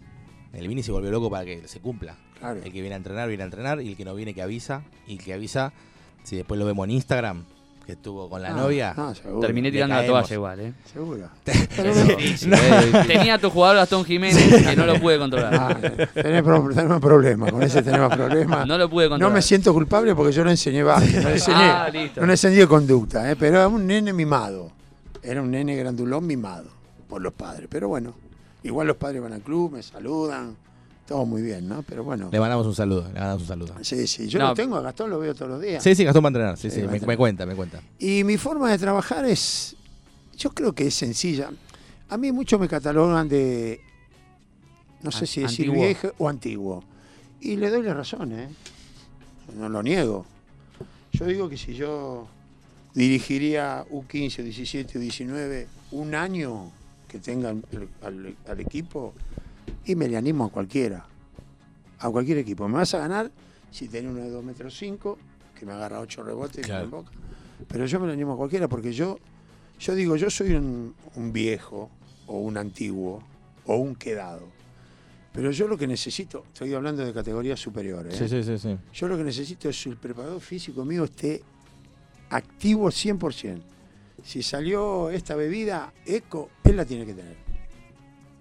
el 0.52 0.68
Mini 0.68 0.82
se 0.82 0.92
volvió 0.92 1.10
loco 1.10 1.30
para 1.30 1.44
que 1.44 1.66
se 1.66 1.80
cumpla. 1.80 2.16
Claro. 2.38 2.60
El 2.62 2.72
que 2.72 2.80
viene 2.80 2.92
a 2.94 2.98
entrenar, 2.98 3.26
viene 3.28 3.42
a 3.42 3.46
entrenar. 3.46 3.80
Y 3.80 3.88
el 3.90 3.96
que 3.96 4.04
no 4.04 4.14
viene, 4.14 4.34
que 4.34 4.42
avisa. 4.42 4.82
Y 5.06 5.12
el 5.14 5.18
que 5.24 5.32
avisa, 5.32 5.72
si 6.24 6.36
después 6.36 6.58
lo 6.60 6.66
vemos 6.66 6.84
en 6.84 6.90
Instagram, 6.90 7.44
que 7.84 7.92
estuvo 7.92 8.28
con 8.30 8.40
la 8.40 8.48
Ah, 8.50 8.52
novia. 8.54 8.94
No, 8.96 9.14
seguro. 9.14 9.40
Terminé 9.40 9.70
tirando 9.70 9.94
la 9.94 10.06
toalla 10.06 10.34
igual, 10.34 10.60
¿eh? 10.60 10.72
Seguro. 10.90 11.28
Tenía 13.06 13.34
a 13.34 13.38
tu 13.38 13.50
jugador 13.50 13.76
Gastón 13.76 14.04
Jiménez 14.04 14.64
que 14.64 14.76
no 14.76 14.86
lo 14.86 14.98
pude 15.00 15.18
controlar. 15.18 15.54
Ah, 15.54 15.76
tenés, 16.14 16.42
pro- 16.42 16.68
tenemos 16.74 17.00
problemas, 17.00 17.52
con 17.52 17.62
ese 17.62 17.82
tenemos 17.82 18.14
problemas. 18.14 18.66
No 18.66 18.78
lo 18.78 18.88
pude 18.88 19.04
No 19.04 19.10
controlar. 19.10 19.34
me 19.34 19.42
siento 19.42 19.72
culpable 19.72 20.14
porque 20.14 20.32
yo 20.32 20.44
no 20.44 20.50
enseñé 20.50 20.82
básquet, 20.82 21.22
no 21.22 21.28
enseñé, 21.30 21.56
Ah, 21.62 21.88
no 22.20 22.30
enseñé 22.30 22.66
conducta, 22.66 23.30
¿eh? 23.30 23.36
pero 23.36 23.56
era 23.58 23.68
un 23.68 23.86
nene 23.86 24.12
mimado. 24.12 24.70
Era 25.22 25.40
un 25.42 25.50
nene 25.50 25.76
grandulón 25.76 26.26
mimado 26.26 26.68
por 27.08 27.20
los 27.22 27.32
padres. 27.32 27.68
Pero 27.70 27.88
bueno, 27.88 28.14
igual 28.62 28.86
los 28.86 28.96
padres 28.96 29.22
van 29.22 29.32
al 29.32 29.40
club, 29.40 29.72
me 29.72 29.82
saludan, 29.82 30.56
todo 31.06 31.26
muy 31.26 31.42
bien, 31.42 31.68
¿no? 31.68 31.82
Pero 31.82 32.02
bueno. 32.04 32.28
Le 32.32 32.40
mandamos 32.40 32.66
un 32.66 32.74
saludo. 32.74 33.02
Le 33.08 33.14
mandamos 33.20 33.42
un 33.42 33.48
saludo. 33.48 33.74
Sí, 33.82 34.06
sí, 34.06 34.26
yo 34.28 34.38
No. 34.38 34.48
lo 34.48 34.54
tengo, 34.54 34.76
a 34.76 34.80
Gastón 34.80 35.10
lo 35.10 35.18
veo 35.18 35.34
todos 35.34 35.50
los 35.50 35.60
días. 35.60 35.82
Sí, 35.82 35.94
sí, 35.94 36.04
Gastón 36.04 36.24
va 36.24 36.28
a 36.28 36.30
entrenar. 36.30 36.56
Sí, 36.56 36.70
Sí, 36.70 36.76
me, 36.78 36.84
entrenar. 36.84 37.08
me 37.08 37.16
cuenta, 37.16 37.46
me 37.46 37.54
cuenta. 37.54 37.80
Y 37.98 38.24
mi 38.24 38.36
forma 38.38 38.70
de 38.70 38.78
trabajar 38.78 39.24
es, 39.26 39.76
yo 40.36 40.50
creo 40.50 40.72
que 40.74 40.86
es 40.86 40.94
sencilla. 40.94 41.50
A 42.08 42.16
mí 42.16 42.32
muchos 42.32 42.58
me 42.60 42.68
catalogan 42.68 43.28
de, 43.28 43.80
no 45.02 45.10
sé 45.10 45.26
si 45.26 45.40
decir 45.42 45.66
antiguo. 45.66 45.84
viejo 45.86 46.12
o 46.18 46.28
antiguo. 46.28 46.84
Y 47.40 47.56
le 47.56 47.68
doy 47.70 47.82
la 47.82 47.92
razón, 47.94 48.32
¿eh? 48.32 48.48
No 49.58 49.68
lo 49.68 49.82
niego. 49.82 50.24
Yo 51.12 51.26
digo 51.26 51.48
que 51.48 51.56
si 51.58 51.74
yo 51.74 52.26
dirigiría 52.94 53.84
U15, 53.90 54.42
17 54.42 54.98
o 54.98 55.00
19 55.00 55.66
un 55.92 56.14
año 56.14 56.70
que 57.08 57.18
tenga 57.18 57.50
el- 57.50 57.88
al, 58.02 58.36
al 58.48 58.60
equipo, 58.60 59.12
y 59.84 59.94
me 59.94 60.08
le 60.08 60.16
animo 60.16 60.44
a 60.44 60.50
cualquiera. 60.50 61.06
A 61.98 62.10
cualquier 62.10 62.38
equipo. 62.38 62.68
Me 62.68 62.74
vas 62.74 62.94
a 62.94 62.98
ganar 62.98 63.30
si 63.70 63.88
tenés 63.88 64.12
uno 64.12 64.22
de 64.22 64.30
2 64.30 64.44
metros 64.44 64.76
5, 64.78 65.18
que 65.58 65.66
me 65.66 65.72
agarra 65.72 66.00
8 66.00 66.22
rebotes 66.22 66.58
y 66.58 66.60
me 66.60 66.66
Claro. 66.66 67.04
Pero 67.68 67.86
yo 67.86 68.00
me 68.00 68.06
lo 68.06 68.12
animo 68.12 68.34
a 68.34 68.36
cualquiera 68.36 68.68
porque 68.68 68.92
yo, 68.92 69.18
yo 69.78 69.94
digo, 69.94 70.16
yo 70.16 70.30
soy 70.30 70.54
un, 70.54 70.94
un 71.14 71.32
viejo 71.32 71.90
o 72.26 72.38
un 72.38 72.56
antiguo 72.56 73.22
o 73.66 73.76
un 73.76 73.94
quedado. 73.94 74.48
Pero 75.32 75.50
yo 75.50 75.66
lo 75.66 75.76
que 75.76 75.86
necesito, 75.86 76.44
estoy 76.52 76.72
hablando 76.74 77.04
de 77.04 77.12
categorías 77.12 77.58
superiores, 77.58 78.14
¿eh? 78.14 78.28
Sí, 78.28 78.42
sí, 78.42 78.44
sí, 78.44 78.58
sí. 78.58 78.78
yo 78.92 79.08
lo 79.08 79.16
que 79.16 79.24
necesito 79.24 79.68
es 79.68 79.82
que 79.82 79.90
el 79.90 79.96
preparador 79.96 80.40
físico 80.40 80.84
mío 80.84 81.04
esté 81.04 81.42
activo 82.30 82.88
100%. 82.88 83.60
Si 84.22 84.42
salió 84.42 85.10
esta 85.10 85.34
bebida 85.34 85.92
eco, 86.06 86.50
él 86.62 86.76
la 86.76 86.84
tiene 86.84 87.04
que 87.04 87.14
tener. 87.14 87.36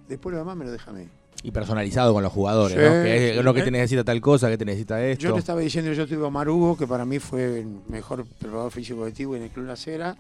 Después 0.07 0.33
lo 0.33 0.39
demás 0.39 0.55
me 0.55 0.65
lo 0.65 0.71
deja 0.71 0.91
a 0.91 0.93
mí. 0.93 1.07
Y 1.41 1.51
personalizado 1.51 2.13
con 2.13 2.23
los 2.23 2.31
jugadores, 2.31 2.77
Sí, 2.77 2.83
¿no? 2.83 3.03
Que 3.03 3.37
es 3.37 3.43
lo 3.43 3.53
que 3.53 3.63
te 3.63 3.71
necesita 3.71 4.03
tal 4.03 4.21
cosa, 4.21 4.49
que 4.49 4.57
te 4.57 4.65
necesita 4.65 5.03
esto. 5.03 5.23
Yo 5.23 5.33
le 5.33 5.39
estaba 5.39 5.59
diciendo, 5.59 5.91
yo 5.91 6.07
tuve 6.07 6.23
a 6.23 6.27
Omar 6.27 6.47
Hugo, 6.47 6.77
que 6.77 6.87
para 6.87 7.05
mí 7.05 7.19
fue 7.19 7.59
el 7.59 7.81
mejor 7.89 8.25
preparador 8.25 8.71
físico 8.71 9.03
de 9.05 9.11
Tibu 9.11 9.35
en 9.35 9.43
el 9.43 9.49
Club 9.49 9.65
La 9.65 9.75
Cera, 9.75 10.15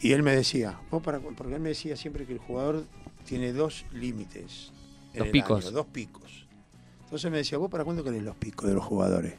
y 0.00 0.12
él 0.12 0.22
me 0.22 0.34
decía, 0.34 0.78
vos 0.90 1.02
para, 1.02 1.20
porque 1.20 1.54
él 1.54 1.60
me 1.60 1.70
decía 1.70 1.96
siempre 1.96 2.26
que 2.26 2.32
el 2.32 2.40
jugador 2.40 2.84
tiene 3.24 3.52
dos 3.52 3.86
límites. 3.92 4.72
Dos 5.14 5.28
picos. 5.28 5.64
año, 5.64 5.72
dos 5.72 5.86
picos. 5.86 6.46
Entonces 7.04 7.30
me 7.30 7.38
decía, 7.38 7.58
vos 7.58 7.70
para 7.70 7.84
cuándo 7.84 8.02
querés 8.02 8.22
los 8.22 8.36
picos 8.36 8.68
de 8.68 8.74
los 8.74 8.84
jugadores? 8.84 9.34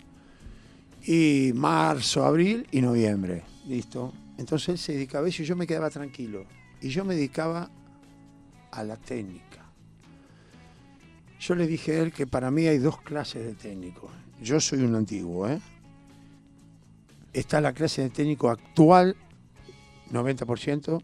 Y 1.06 1.52
marzo, 1.54 2.24
abril 2.24 2.66
y 2.72 2.82
noviembre. 2.82 3.44
Listo. 3.68 4.14
Entonces 4.38 4.70
él 4.70 4.78
se 4.78 4.94
dedicaba 4.94 5.26
a 5.26 5.30
eso 5.30 5.44
y 5.44 5.46
yo 5.46 5.56
me 5.56 5.68
quedaba 5.68 5.90
tranquilo. 5.90 6.46
Y 6.82 6.90
yo 6.90 7.04
me 7.04 7.16
dedicaba 7.16 7.70
a 8.72 8.84
la 8.84 8.96
técnica. 8.96 9.53
Yo 11.46 11.56
le 11.56 11.68
dije 11.68 11.92
a 11.92 12.00
él 12.04 12.14
que 12.14 12.26
para 12.26 12.52
mí 12.52 12.68
hay 12.68 12.78
dos 12.78 13.02
clases 13.02 13.44
de 13.44 13.54
técnicos. 13.54 14.10
Yo 14.42 14.62
soy 14.62 14.80
un 14.84 14.96
antiguo, 14.96 15.50
¿eh? 15.50 15.60
Está 17.34 17.60
la 17.60 17.74
clase 17.74 18.02
de 18.02 18.10
técnico 18.10 18.50
actual, 18.50 19.18
90%, 20.10 21.04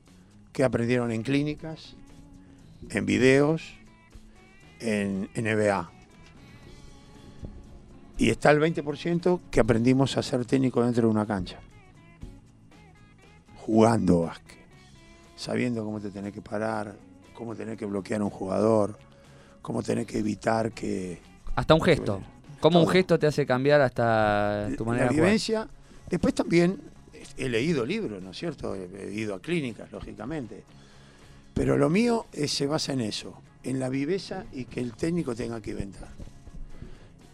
que 0.54 0.64
aprendieron 0.64 1.12
en 1.12 1.24
clínicas, 1.24 1.98
en 2.90 3.06
videos, 3.06 3.76
en, 4.80 5.30
NBA. 5.36 5.92
Y 8.18 8.30
está 8.30 8.52
el 8.52 8.62
20% 8.62 9.42
que 9.52 9.60
aprendimos 9.60 10.16
a 10.16 10.24
ser 10.24 10.46
técnico 10.46 10.82
dentro 10.86 11.08
de 11.08 11.12
una 11.12 11.26
cancha. 11.26 11.60
Jugando 13.58 14.22
básquet. 14.22 14.58
Sabiendo 15.36 15.84
cómo 15.84 16.00
te 16.00 16.12
tenés 16.12 16.32
que 16.32 16.42
parar, 16.42 16.96
cómo 17.34 17.56
tenés 17.56 17.78
que 17.78 17.86
bloquear 17.86 18.22
a 18.22 18.24
un 18.24 18.30
jugador, 18.30 19.09
cómo 19.62 19.84
tenés 19.84 20.06
que 20.06 20.20
evitar 20.20 20.72
que... 20.72 21.20
Hasta 21.56 21.74
un 21.74 21.82
gesto. 21.82 22.22
¿Cómo 22.60 22.80
un 22.80 22.86
Todo. 22.86 22.94
gesto 22.94 23.20
te 23.20 23.28
hace 23.28 23.46
cambiar 23.46 23.82
hasta 23.82 24.70
tu 24.78 24.86
manera 24.86 25.06
la 25.06 25.12
de 25.12 25.16
jugar? 25.16 25.26
vivencia. 25.28 25.68
Después 26.10 26.34
también 26.34 26.82
he 27.38 27.50
leído 27.50 27.86
libros, 27.86 28.22
¿no 28.22 28.32
es 28.32 28.38
cierto? 28.38 28.76
He, 28.76 29.14
ido 29.14 29.36
a 29.36 29.42
clínicas, 29.42 29.92
lógicamente. 29.92 30.64
Pero 31.54 31.78
lo 31.78 31.90
mío 31.90 32.26
eh, 32.34 32.48
se 32.48 32.68
basa 32.68 32.94
en 32.94 33.02
eso, 33.02 33.42
en 33.64 33.80
la 33.80 33.90
viveza 33.90 34.46
y 34.52 34.66
que 34.66 34.82
el 34.82 34.94
técnico 34.94 35.36
tenga 35.36 35.62
que 35.62 35.72
inventar. 35.72 36.10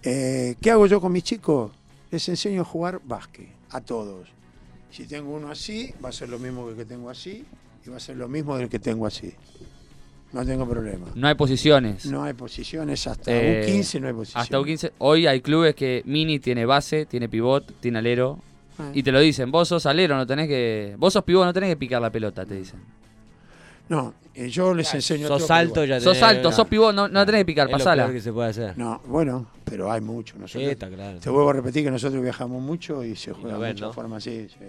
Eh, 0.03 0.55
¿Qué 0.61 0.71
hago 0.71 0.85
yo 0.85 1.01
con 1.01 1.11
mis 1.11 1.23
chicos? 1.23 1.71
Les 2.11 2.29
enseño 2.29 2.61
a 2.61 2.65
jugar 2.65 3.01
básquet, 3.03 3.49
a 3.71 3.81
todos. 3.81 4.29
Si 4.91 5.05
tengo 5.05 5.33
uno 5.33 5.49
así, 5.49 5.93
va 6.03 6.09
a 6.09 6.11
ser 6.11 6.29
lo 6.29 6.39
mismo 6.39 6.65
que 6.65 6.71
el 6.71 6.77
que 6.77 6.85
tengo 6.85 7.09
así 7.09 7.45
y 7.85 7.89
va 7.89 7.97
a 7.97 7.99
ser 7.99 8.15
lo 8.15 8.27
mismo 8.27 8.55
del 8.57 8.69
que 8.69 8.79
tengo 8.79 9.05
así. 9.05 9.33
No 10.35 10.45
tengo 10.45 10.67
problema. 10.67 11.07
No 11.15 11.27
hay 11.27 11.35
posiciones. 11.35 12.05
No 12.07 12.23
hay 12.23 12.33
posiciones, 12.33 13.07
hasta 13.07 13.31
Eh, 13.31 13.65
U15 13.67 14.01
no 14.01 14.07
hay 14.07 14.13
posiciones. 14.13 14.43
Hasta 14.43 14.59
U15. 14.59 14.91
Hoy 14.97 15.27
hay 15.27 15.39
clubes 15.39 15.75
que 15.75 16.01
Mini 16.05 16.39
tiene 16.39 16.65
base, 16.65 17.05
tiene 17.05 17.29
pivot, 17.29 17.79
tiene 17.79 17.99
alero. 17.99 18.39
Ah. 18.77 18.89
Y 18.93 19.01
te 19.01 19.13
lo 19.13 19.21
dicen, 19.21 19.49
vos 19.49 19.69
sos 19.69 19.85
alero, 19.85 20.17
no 20.17 20.27
tenés 20.27 20.49
que. 20.49 20.95
Vos 20.97 21.13
sos 21.13 21.23
pivot, 21.23 21.45
no 21.45 21.53
tenés 21.53 21.69
que 21.69 21.77
picar 21.77 22.01
la 22.01 22.09
pelota, 22.09 22.45
te 22.45 22.55
dicen. 22.55 22.81
No, 23.87 24.13
eh, 24.33 24.49
yo 24.49 24.73
les 24.73 24.93
enseño 24.93 25.27
Sos 25.27 25.49
alto 25.51 25.85
ya 25.85 26.01
Sos 26.01 26.17
tenés- 26.19 26.51
sos 26.51 26.67
pivot, 26.67 26.93
no, 26.93 27.07
no 27.07 27.25
tenés 27.25 27.41
que 27.41 27.45
picar, 27.45 27.67
es 27.67 27.71
lo 27.71 27.77
pasala. 27.77 28.03
peor 28.03 28.15
que 28.15 28.21
se 28.21 28.33
puede 28.33 28.49
hacer. 28.49 28.77
No, 28.77 29.01
bueno, 29.05 29.47
pero 29.63 29.89
hay 29.89 30.01
mucho. 30.01 30.33
Sí, 30.35 30.41
Nosotros, 30.41 30.69
está 30.69 30.89
claro. 30.89 31.19
te 31.19 31.29
vuelvo 31.29 31.49
a 31.51 31.53
repetir 31.53 31.83
que 31.85 31.91
nosotros 31.91 32.21
viajamos 32.21 32.61
mucho 32.61 33.05
y 33.05 33.15
se 33.15 33.31
juega 33.31 33.57
de 33.57 33.67
muchas 33.69 33.87
¿no? 33.87 33.93
formas 33.93 34.17
así. 34.27 34.47
sí. 34.49 34.65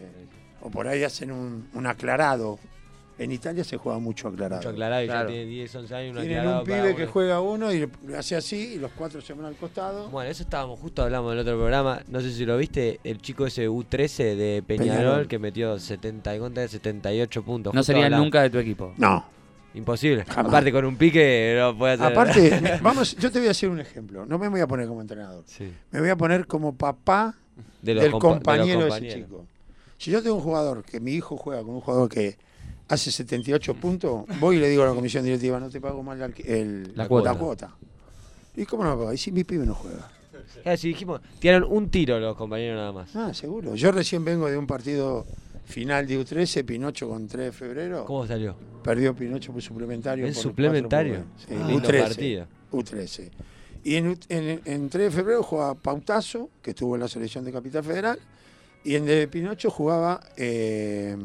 O 0.60 0.70
por 0.70 0.86
ahí 0.86 1.02
hacen 1.02 1.32
un, 1.32 1.66
un 1.74 1.86
aclarado. 1.88 2.58
En 3.18 3.32
Italia 3.32 3.64
se 3.64 3.78
juega 3.78 3.98
mucho 3.98 4.28
aclarado. 4.28 4.60
Mucho 4.60 4.68
aclarado 4.68 5.02
y 5.02 5.06
Claro. 5.06 5.28
ya 5.28 5.34
tiene 5.34 5.46
10, 5.50 5.74
11 5.74 5.94
años. 5.94 6.20
Tienen 6.22 6.46
un 6.48 6.64
pibe 6.64 6.94
que 6.94 7.02
uno. 7.04 7.12
juega 7.12 7.40
uno 7.40 7.72
y 7.72 7.88
le 8.06 8.16
hace 8.16 8.36
así 8.36 8.74
y 8.74 8.78
los 8.78 8.90
cuatro 8.92 9.20
se 9.22 9.32
van 9.32 9.46
al 9.46 9.56
costado. 9.56 10.08
Bueno, 10.10 10.30
eso 10.30 10.42
estábamos, 10.42 10.78
justo 10.80 11.02
hablamos 11.02 11.30
del 11.30 11.38
otro 11.40 11.56
programa. 11.56 12.02
No 12.08 12.20
sé 12.20 12.30
si 12.32 12.44
lo 12.44 12.58
viste, 12.58 13.00
el 13.04 13.18
chico 13.22 13.46
ese 13.46 13.68
U13 13.70 14.34
de 14.36 14.62
Peñarol, 14.66 14.96
Peñarol. 14.96 15.28
que 15.28 15.38
metió 15.38 15.78
70 15.78 16.36
y 16.36 16.38
contra 16.38 16.68
78 16.68 17.42
puntos. 17.42 17.72
No 17.72 17.82
sería 17.82 18.04
hablamos. 18.04 18.26
nunca 18.26 18.42
de 18.42 18.50
tu 18.50 18.58
equipo. 18.58 18.92
No. 18.98 19.24
Imposible. 19.74 20.24
Jamás. 20.24 20.48
Aparte, 20.50 20.72
con 20.72 20.84
un 20.84 20.96
pique 20.96 21.56
no 21.58 21.76
puede 21.76 21.94
hacer. 21.94 22.06
Aparte, 22.06 22.78
vamos, 22.82 23.16
yo 23.16 23.30
te 23.30 23.38
voy 23.38 23.48
a 23.48 23.50
hacer 23.52 23.68
un 23.70 23.80
ejemplo. 23.80 24.24
No 24.26 24.38
me 24.38 24.48
voy 24.48 24.60
a 24.60 24.66
poner 24.66 24.86
como 24.88 25.00
entrenador. 25.00 25.42
Sí. 25.46 25.70
Me 25.90 26.00
voy 26.00 26.08
a 26.10 26.16
poner 26.16 26.46
como 26.46 26.74
papá 26.74 27.34
De 27.82 27.94
los 27.94 28.02
del 28.04 28.12
compa- 28.12 28.20
de 28.20 28.28
los 28.28 28.32
compañero 28.34 28.84
de, 28.84 28.88
ese 29.08 29.08
chico. 29.20 29.46
Si 29.98 30.10
yo 30.10 30.22
tengo 30.22 30.36
un 30.36 30.42
jugador 30.42 30.82
que 30.82 30.98
mi 31.00 31.12
hijo 31.12 31.36
juega 31.38 31.62
con 31.62 31.74
un 31.74 31.80
jugador 31.80 32.08
que 32.10 32.36
hace 32.88 33.10
78 33.10 33.74
puntos, 33.74 34.24
voy 34.40 34.56
y 34.56 34.60
le 34.60 34.68
digo 34.68 34.82
a 34.82 34.86
la 34.86 34.94
comisión 34.94 35.24
directiva, 35.24 35.58
no 35.60 35.68
te 35.70 35.80
pago 35.80 36.02
más 36.02 36.18
el, 36.20 36.32
alqui- 36.34 36.44
el- 36.46 36.92
La 36.96 37.08
cuota. 37.08 37.34
cuota. 37.34 37.76
¿Y 38.56 38.64
cómo 38.64 38.84
no 38.84 38.90
me 38.90 38.96
pago? 38.96 39.12
¿Y 39.12 39.18
si 39.18 39.32
mi 39.32 39.44
pibe 39.44 39.66
no 39.66 39.74
juega? 39.74 40.10
Claro, 40.62 40.78
si 40.78 40.88
dijimos, 40.88 41.20
tiraron 41.40 41.70
un 41.72 41.90
tiro 41.90 42.18
los 42.20 42.36
compañeros 42.36 42.76
nada 42.76 42.92
más. 42.92 43.14
Ah, 43.16 43.34
seguro. 43.34 43.74
Yo 43.74 43.90
recién 43.92 44.24
vengo 44.24 44.48
de 44.48 44.56
un 44.56 44.66
partido 44.66 45.26
final 45.64 46.06
de 46.06 46.18
U13, 46.20 46.64
Pinocho 46.64 47.08
con 47.08 47.26
3 47.26 47.46
de 47.46 47.52
febrero. 47.52 48.04
¿Cómo 48.04 48.26
salió? 48.26 48.56
Perdió 48.84 49.14
Pinocho 49.14 49.52
por 49.52 49.60
suplementario. 49.62 50.26
¿En 50.26 50.32
por 50.32 50.42
suplementario? 50.42 51.24
Ah, 51.26 51.44
Sí, 51.48 51.54
lindo 51.54 51.88
U13. 51.88 52.02
partido. 52.02 52.46
U13. 52.72 53.30
Y 53.84 53.96
en, 53.96 54.18
en, 54.28 54.60
en 54.64 54.88
3 54.88 55.04
de 55.04 55.10
febrero 55.10 55.42
jugaba 55.42 55.74
Pautazo, 55.74 56.50
que 56.62 56.70
estuvo 56.70 56.94
en 56.94 57.00
la 57.00 57.08
selección 57.08 57.44
de 57.44 57.52
Capital 57.52 57.82
Federal, 57.84 58.18
y 58.84 58.94
en 58.94 59.04
de 59.06 59.26
Pinocho 59.28 59.70
jugaba 59.70 60.20
eh, 60.36 61.16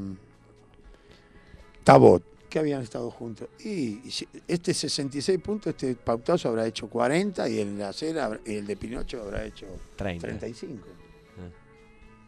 Tabot, 1.84 2.24
que 2.50 2.60
habían 2.60 2.82
estado 2.82 3.10
juntos. 3.10 3.48
Y, 3.64 4.00
este 4.48 4.74
66 4.74 5.40
puntos, 5.40 5.74
este 5.74 5.96
Pautazo 5.96 6.50
habrá 6.50 6.68
hecho 6.68 6.88
40 6.90 7.48
y 7.50 7.60
el 7.60 7.78
de 7.78 7.86
Acera, 7.86 8.40
el 8.46 8.68
de 8.68 8.76
Pinocho 8.76 9.22
habrá 9.22 9.46
hecho 9.46 9.66
30. 9.96 10.28
35. 10.28 10.88
Ah. 11.38 11.42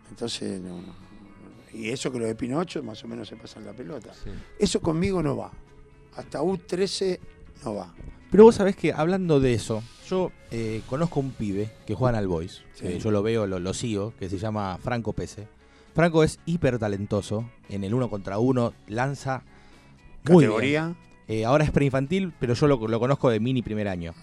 Entonces, 0.09 0.61
no, 0.61 0.77
no. 0.81 0.95
y 1.73 1.89
eso 1.89 2.11
que 2.11 2.19
lo 2.19 2.25
de 2.25 2.35
Pinocho 2.35 2.81
más 2.81 3.03
o 3.03 3.07
menos 3.07 3.27
se 3.27 3.35
pasan 3.35 3.65
la 3.65 3.73
pelota. 3.73 4.13
Sí. 4.13 4.29
Eso 4.57 4.79
conmigo 4.79 5.21
no 5.21 5.35
va. 5.35 5.51
Hasta 6.15 6.41
U13 6.41 7.19
no 7.65 7.75
va. 7.75 7.93
Pero 8.31 8.45
vos 8.45 8.55
sabés 8.55 8.75
que 8.75 8.93
hablando 8.93 9.39
de 9.39 9.53
eso, 9.53 9.83
yo 10.09 10.31
eh, 10.51 10.81
conozco 10.89 11.19
un 11.19 11.31
pibe 11.31 11.69
que 11.85 11.95
juega 11.95 12.17
en 12.17 12.23
All 12.23 12.27
Boys. 12.27 12.63
Sí. 12.73 12.87
eh, 12.87 12.99
yo 12.99 13.11
lo 13.11 13.21
veo, 13.21 13.45
lo, 13.45 13.59
lo 13.59 13.73
sigo, 13.73 14.13
que 14.17 14.29
se 14.29 14.37
llama 14.37 14.77
Franco 14.81 15.13
Pese. 15.13 15.47
Franco 15.93 16.23
es 16.23 16.39
hiper 16.45 16.79
talentoso. 16.79 17.49
En 17.69 17.83
el 17.83 17.93
uno 17.93 18.09
contra 18.09 18.39
uno 18.39 18.73
lanza 18.87 19.43
muy 20.29 20.43
bien. 20.43 20.51
Categoría. 20.51 20.95
Eh, 21.27 21.45
ahora 21.45 21.63
es 21.63 21.71
preinfantil, 21.71 22.33
pero 22.39 22.53
yo 22.53 22.67
lo, 22.67 22.87
lo 22.87 22.99
conozco 22.99 23.29
de 23.29 23.39
mini 23.39 23.61
primer 23.61 23.87
año. 23.87 24.13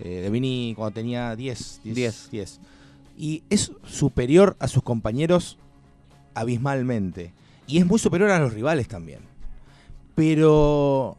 Eh, 0.00 0.20
de 0.22 0.30
mini 0.30 0.74
cuando 0.76 0.92
tenía 0.94 1.34
10. 1.34 1.80
10. 1.84 1.94
Diez. 1.94 2.28
10. 2.30 2.60
Y 3.18 3.42
es 3.50 3.72
superior 3.84 4.56
a 4.60 4.68
sus 4.68 4.82
compañeros 4.82 5.58
abismalmente. 6.34 7.32
Y 7.66 7.78
es 7.78 7.86
muy 7.86 7.98
superior 7.98 8.30
a 8.30 8.38
los 8.38 8.54
rivales 8.54 8.88
también. 8.88 9.20
Pero 10.14 11.16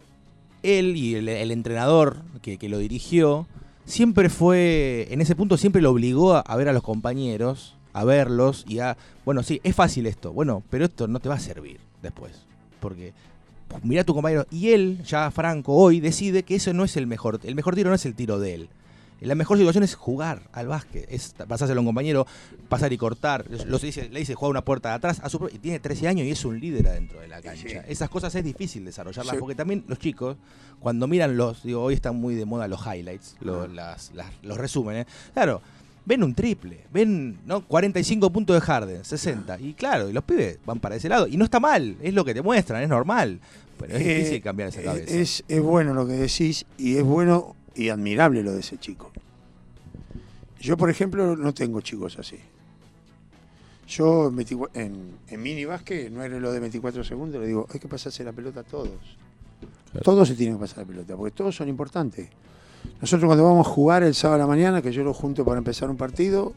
él 0.64 0.96
y 0.96 1.16
el, 1.16 1.28
el 1.30 1.52
entrenador 1.52 2.18
que, 2.42 2.58
que 2.58 2.70
lo 2.70 2.78
dirigió, 2.78 3.48
siempre 3.86 4.30
fue, 4.30 5.08
en 5.12 5.22
ese 5.22 5.36
punto 5.36 5.58
siempre 5.58 5.82
lo 5.82 5.92
obligó 5.92 6.34
a, 6.34 6.40
a 6.42 6.56
ver 6.56 6.70
a 6.70 6.74
los 6.74 6.84
compañeros, 6.84 7.76
a 7.94 8.04
verlos 8.04 8.66
y 8.68 8.80
a, 8.80 8.98
bueno, 9.26 9.44
sí, 9.44 9.60
es 9.64 9.76
fácil 9.76 10.06
esto, 10.08 10.32
bueno, 10.34 10.64
pero 10.70 10.86
esto 10.86 11.08
no 11.08 11.20
te 11.20 11.30
va 11.30 11.36
a 11.36 11.40
servir 11.40 11.80
después. 12.02 12.32
Porque 12.80 13.14
mira 13.84 14.02
a 14.02 14.06
tu 14.06 14.14
compañero. 14.14 14.46
Y 14.52 14.70
él, 14.72 15.04
ya 15.06 15.30
Franco, 15.32 15.74
hoy 15.76 16.00
decide 16.00 16.44
que 16.44 16.56
eso 16.56 16.74
no 16.74 16.84
es 16.84 16.98
el 16.98 17.08
mejor. 17.08 17.40
El 17.44 17.56
mejor 17.56 17.76
tiro 17.76 17.90
no 17.90 17.96
es 17.96 18.06
el 18.06 18.16
tiro 18.16 18.40
de 18.40 18.54
él. 18.56 18.70
La 19.20 19.36
mejor 19.36 19.60
situación 19.60 19.84
es 19.84 19.94
jugar 19.94 20.50
al 20.52 20.66
básquet. 20.68 21.06
Es 21.08 21.36
pasárselo 21.48 21.78
a 21.80 21.82
un 21.82 21.86
compañero, 21.86 22.26
pasar 22.70 22.92
y 22.92 22.98
cortar. 22.98 23.46
Lo 23.68 23.78
dice, 23.78 24.10
le 24.10 24.20
dice 24.20 24.34
juega 24.34 24.50
una 24.50 24.66
puerta 24.66 24.90
de 24.90 24.96
atrás. 24.96 25.20
A 25.24 25.30
su, 25.30 25.48
y 25.54 25.60
tiene 25.60 25.80
13 25.80 26.08
años 26.08 26.26
y 26.26 26.32
es 26.32 26.44
un 26.44 26.60
líder 26.60 26.88
adentro 26.88 27.20
de 27.20 27.28
la 27.28 27.40
cancha. 27.40 27.70
Sí. 27.70 27.76
Esas 27.88 28.10
cosas 28.10 28.34
es 28.34 28.44
difícil 28.44 28.84
desarrollarlas. 28.84 29.36
Sí. 29.36 29.40
Porque 29.40 29.54
también 29.54 29.84
los 29.88 30.00
chicos, 30.00 30.38
cuando 30.80 31.06
miran 31.08 31.38
los. 31.38 31.62
Digo, 31.62 31.84
hoy 31.84 31.94
están 31.94 32.16
muy 32.16 32.34
de 32.34 32.46
moda 32.46 32.68
los 32.68 32.82
highlights, 32.84 33.36
lo- 33.42 33.68
las- 33.68 34.12
las- 34.16 34.32
los 34.42 34.58
resúmenes. 34.58 35.06
Claro. 35.36 35.62
Ven 36.04 36.24
un 36.24 36.34
triple, 36.34 36.86
ven 36.92 37.40
¿no? 37.46 37.66
45 37.68 38.32
puntos 38.32 38.56
de 38.56 38.62
Harden, 38.62 39.06
60. 39.06 39.60
Y 39.60 39.74
claro, 39.74 40.10
y 40.10 40.14
los 40.14 40.24
pibes 40.24 40.58
van 40.66 40.80
para 40.80 40.96
ese 40.96 41.08
lado. 41.08 41.28
Y 41.28 41.38
no 41.38 41.46
está 41.46 41.60
mal, 41.60 41.96
es 42.02 42.14
lo 42.14 42.26
que 42.26 42.34
te 42.34 42.42
muestran, 42.42 42.82
es 42.82 42.90
normal. 42.90 43.40
Pero 43.80 43.96
es 43.96 44.02
Eh, 44.02 44.16
difícil 44.16 44.42
cambiar 44.42 44.70
esa 44.70 44.82
eh, 44.82 44.86
cabeza. 44.86 45.16
Es, 45.16 45.44
es 45.48 45.62
bueno 45.62 45.94
lo 45.94 46.08
que 46.08 46.14
decís 46.14 46.66
y 46.78 46.98
es 46.98 47.04
bueno 47.04 47.56
y 47.76 47.90
admirable 47.90 48.42
lo 48.44 48.52
de 48.52 48.62
ese 48.62 48.78
chico. 48.78 49.12
Yo, 50.60 50.76
por 50.78 50.90
ejemplo, 50.90 51.36
no 51.36 51.54
tengo 51.54 51.82
chicos 51.82 52.18
así. 52.20 52.38
Yo 53.88 54.28
en, 54.30 54.36
24 54.36 54.82
en, 54.82 55.12
en 55.28 55.42
mini 55.42 55.66
básquet, 55.66 56.12
no 56.12 56.24
era 56.24 56.40
lo 56.40 56.52
de 56.52 56.60
24 56.60 57.04
segundos, 57.04 57.42
le 57.42 57.48
digo, 57.48 57.68
hay 57.74 57.80
que 57.80 57.88
pasarse 57.88 58.24
la 58.24 58.32
pelota 58.32 58.62
a 58.62 58.64
todos. 58.64 58.90
Claro. 59.92 60.04
Todos 60.04 60.28
se 60.30 60.36
tienen 60.36 60.56
que 60.56 60.62
pasar 60.62 60.80
la 60.80 60.86
pelota, 60.86 61.16
porque 61.16 61.36
todos 61.36 61.56
son 61.56 61.68
importantes. 61.68 62.30
Nosotros 63.02 63.28
cuando 63.28 63.44
vamos 63.44 63.68
a 63.68 63.70
jugar 63.70 64.04
el 64.04 64.14
sábado 64.14 64.36
a 64.36 64.46
la 64.46 64.48
mañana, 64.48 64.82
que 64.82 64.92
yo 64.92 65.04
lo 65.04 65.14
junto 65.14 65.44
para 65.44 65.58
empezar 65.58 65.90
un 65.90 65.98
partido, 65.98 66.54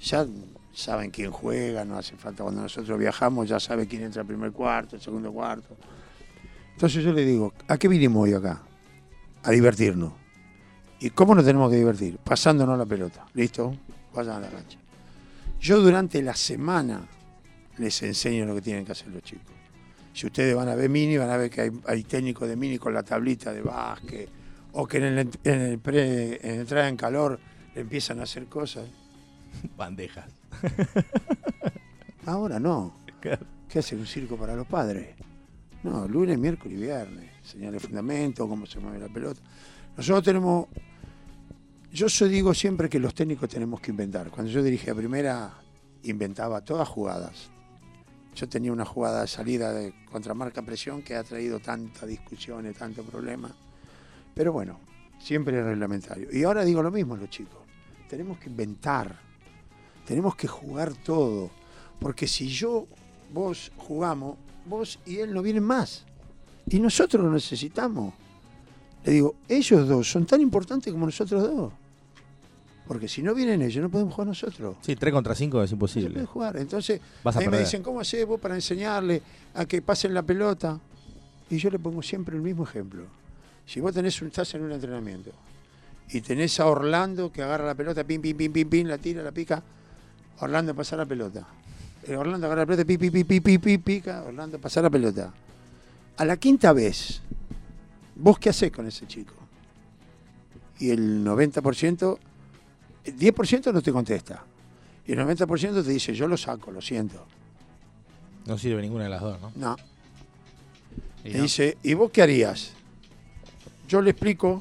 ya 0.00 0.26
saben 0.72 1.10
quién 1.10 1.30
juega, 1.30 1.84
no 1.84 1.96
hace 1.96 2.16
falta. 2.16 2.42
Cuando 2.42 2.62
nosotros 2.62 2.98
viajamos 2.98 3.48
ya 3.48 3.60
sabe 3.60 3.86
quién 3.86 4.02
entra 4.02 4.22
al 4.22 4.26
primer 4.26 4.52
cuarto, 4.52 4.96
el 4.96 5.02
segundo 5.02 5.32
cuarto. 5.32 5.76
Entonces 6.72 7.02
yo 7.02 7.12
le 7.12 7.24
digo, 7.24 7.52
¿a 7.68 7.78
qué 7.78 7.88
vinimos 7.88 8.24
hoy 8.24 8.34
acá? 8.34 8.62
A 9.42 9.50
divertirnos. 9.50 10.12
¿Y 11.00 11.10
cómo 11.10 11.34
nos 11.34 11.44
tenemos 11.44 11.70
que 11.70 11.76
divertir? 11.76 12.18
Pasándonos 12.18 12.78
la 12.78 12.86
pelota. 12.86 13.26
¿Listo? 13.34 13.74
Vayan 14.14 14.36
a 14.36 14.40
la 14.40 14.48
cancha. 14.48 14.78
Yo 15.60 15.80
durante 15.80 16.22
la 16.22 16.34
semana 16.34 17.02
les 17.78 18.02
enseño 18.02 18.46
lo 18.46 18.54
que 18.54 18.62
tienen 18.62 18.84
que 18.84 18.92
hacer 18.92 19.08
los 19.08 19.22
chicos. 19.22 19.54
Si 20.12 20.26
ustedes 20.26 20.54
van 20.54 20.68
a 20.68 20.74
ver 20.74 20.88
mini, 20.88 21.18
van 21.18 21.28
a 21.28 21.36
ver 21.36 21.50
que 21.50 21.70
hay 21.86 22.02
técnicos 22.04 22.48
de 22.48 22.56
mini 22.56 22.78
con 22.78 22.94
la 22.94 23.02
tablita 23.02 23.52
de 23.52 23.60
básquet, 23.60 24.28
o 24.78 24.86
que 24.86 24.98
en 24.98 25.04
el, 25.04 25.30
en 25.44 25.60
el 25.60 25.78
pre, 25.78 26.38
en 26.46 26.60
entrada 26.60 26.88
en 26.88 26.96
calor 26.96 27.40
empiezan 27.74 28.20
a 28.20 28.24
hacer 28.24 28.46
cosas. 28.46 28.86
Bandejas. 29.76 30.30
Ahora 32.26 32.60
no. 32.60 32.94
¿Qué 33.68 33.78
hace 33.78 33.96
un 33.96 34.06
circo 34.06 34.36
para 34.36 34.54
los 34.54 34.66
padres? 34.66 35.16
No, 35.82 36.06
lunes, 36.06 36.38
miércoles 36.38 36.76
y 36.78 36.82
viernes. 36.82 37.30
Enseñar 37.38 37.72
el 37.72 37.80
fundamento, 37.80 38.46
cómo 38.46 38.66
se 38.66 38.78
mueve 38.78 38.98
la 38.98 39.08
pelota. 39.08 39.40
Nosotros 39.96 40.24
tenemos. 40.24 40.66
Yo 41.92 42.08
digo 42.28 42.52
siempre 42.52 42.90
que 42.90 42.98
los 42.98 43.14
técnicos 43.14 43.48
tenemos 43.48 43.80
que 43.80 43.92
inventar. 43.92 44.30
Cuando 44.30 44.52
yo 44.52 44.62
dirigía 44.62 44.94
primera, 44.94 45.54
inventaba 46.02 46.60
todas 46.60 46.86
jugadas. 46.86 47.50
Yo 48.34 48.46
tenía 48.46 48.72
una 48.72 48.84
jugada 48.84 49.22
de 49.22 49.28
salida 49.28 49.72
de 49.72 49.94
contramarca 50.04 50.60
presión 50.60 51.00
que 51.00 51.16
ha 51.16 51.24
traído 51.24 51.60
tantas 51.60 52.06
discusiones, 52.06 52.76
tanto 52.76 53.02
problema. 53.02 53.54
Pero 54.36 54.52
bueno, 54.52 54.78
siempre 55.18 55.58
es 55.58 55.64
reglamentario. 55.64 56.28
Y 56.30 56.44
ahora 56.44 56.62
digo 56.62 56.82
lo 56.82 56.90
mismo 56.90 57.14
a 57.14 57.16
los 57.16 57.30
chicos. 57.30 57.58
Tenemos 58.06 58.38
que 58.38 58.50
inventar. 58.50 59.18
Tenemos 60.06 60.36
que 60.36 60.46
jugar 60.46 60.92
todo. 60.92 61.50
Porque 61.98 62.28
si 62.28 62.46
yo, 62.48 62.86
vos 63.32 63.72
jugamos, 63.78 64.36
vos 64.66 64.98
y 65.06 65.16
él 65.20 65.32
no 65.32 65.40
vienen 65.40 65.64
más. 65.64 66.04
Y 66.68 66.78
nosotros 66.78 67.24
lo 67.24 67.30
necesitamos. 67.32 68.12
Le 69.06 69.12
digo, 69.12 69.36
ellos 69.48 69.88
dos 69.88 70.10
son 70.10 70.26
tan 70.26 70.42
importantes 70.42 70.92
como 70.92 71.06
nosotros 71.06 71.42
dos. 71.42 71.72
Porque 72.86 73.08
si 73.08 73.22
no 73.22 73.34
vienen 73.34 73.62
ellos, 73.62 73.82
no 73.82 73.88
podemos 73.90 74.12
jugar 74.12 74.28
nosotros. 74.28 74.76
Sí, 74.82 74.94
3 74.96 75.14
contra 75.14 75.34
5 75.34 75.62
es 75.62 75.70
No 75.70 75.74
imposible. 75.76 76.10
puede 76.10 76.26
jugar. 76.26 76.56
Entonces, 76.58 77.00
Vas 77.24 77.36
a 77.36 77.38
a 77.38 77.42
mí 77.42 77.48
me 77.48 77.58
dicen, 77.60 77.82
¿cómo 77.82 78.00
haces 78.00 78.26
vos 78.26 78.38
para 78.38 78.54
enseñarle 78.54 79.22
a 79.54 79.64
que 79.64 79.80
pasen 79.80 80.12
la 80.12 80.22
pelota? 80.22 80.78
Y 81.48 81.56
yo 81.56 81.70
le 81.70 81.78
pongo 81.78 82.02
siempre 82.02 82.36
el 82.36 82.42
mismo 82.42 82.64
ejemplo. 82.64 83.04
Si 83.66 83.80
vos 83.80 83.92
tenés 83.92 84.20
un, 84.22 84.28
estás 84.28 84.54
en 84.54 84.62
un 84.62 84.72
entrenamiento 84.72 85.32
y 86.10 86.20
tenés 86.20 86.60
a 86.60 86.66
Orlando 86.66 87.32
que 87.32 87.42
agarra 87.42 87.66
la 87.66 87.74
pelota, 87.74 88.04
pim, 88.04 88.20
pim, 88.22 88.36
pim, 88.36 88.52
pim, 88.52 88.68
pim, 88.68 88.86
la 88.86 88.98
tira, 88.98 89.22
la 89.22 89.32
pica, 89.32 89.62
Orlando 90.40 90.74
pasa 90.74 90.96
la 90.96 91.04
pelota. 91.04 91.46
Eh, 92.06 92.16
Orlando 92.16 92.46
agarra 92.46 92.62
la 92.62 92.66
pelota, 92.66 92.84
pi, 92.84 92.96
pi, 92.96 93.10
pi, 93.10 93.24
pi, 93.24 93.40
pi, 93.40 93.58
pi, 93.58 93.78
pica, 93.78 94.22
Orlando 94.22 94.58
pasa 94.60 94.80
la 94.80 94.90
pelota. 94.90 95.32
A 96.18 96.24
la 96.24 96.36
quinta 96.36 96.72
vez, 96.72 97.20
¿vos 98.14 98.38
qué 98.38 98.50
hacés 98.50 98.70
con 98.70 98.86
ese 98.86 99.06
chico? 99.06 99.34
Y 100.78 100.90
el 100.90 101.24
90%, 101.24 102.18
el 103.04 103.18
10% 103.18 103.72
no 103.72 103.82
te 103.82 103.92
contesta. 103.92 104.44
Y 105.06 105.12
el 105.12 105.18
90% 105.18 105.84
te 105.84 105.90
dice, 105.90 106.14
yo 106.14 106.28
lo 106.28 106.36
saco, 106.36 106.70
lo 106.70 106.80
siento. 106.80 107.26
No 108.46 108.56
sirve 108.58 108.80
ninguna 108.82 109.04
de 109.04 109.10
las 109.10 109.20
dos, 109.22 109.40
¿no? 109.40 109.52
No. 109.56 109.76
Y 111.24 111.30
Me 111.30 111.36
no. 111.38 111.42
dice, 111.42 111.76
¿y 111.82 111.94
vos 111.94 112.10
qué 112.12 112.22
harías? 112.22 112.72
Yo 113.88 114.00
le 114.02 114.10
explico, 114.10 114.60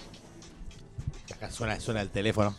Acá 1.34 1.50
suena, 1.50 1.80
suena 1.80 2.02
el 2.02 2.10
teléfono. 2.10 2.56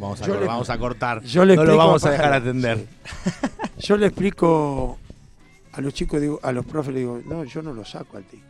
Vamos 0.00 0.22
a, 0.22 0.26
le- 0.28 0.46
vamos 0.46 0.70
a 0.70 0.78
cortar. 0.78 1.22
yo 1.22 1.44
le 1.44 1.54
no 1.54 1.64
lo 1.64 1.76
vamos 1.76 2.04
a 2.04 2.10
dejar 2.10 2.32
atender. 2.32 2.86
yo 3.78 3.96
le 3.98 4.06
explico 4.06 4.98
a 5.72 5.80
los 5.82 5.92
chicos, 5.92 6.20
digo, 6.20 6.40
a 6.42 6.50
los 6.52 6.64
profes, 6.64 6.94
le 6.94 7.00
digo, 7.00 7.20
no, 7.26 7.44
yo 7.44 7.60
no 7.62 7.74
lo 7.74 7.84
saco 7.84 8.16
al 8.16 8.24
tico. 8.24 8.44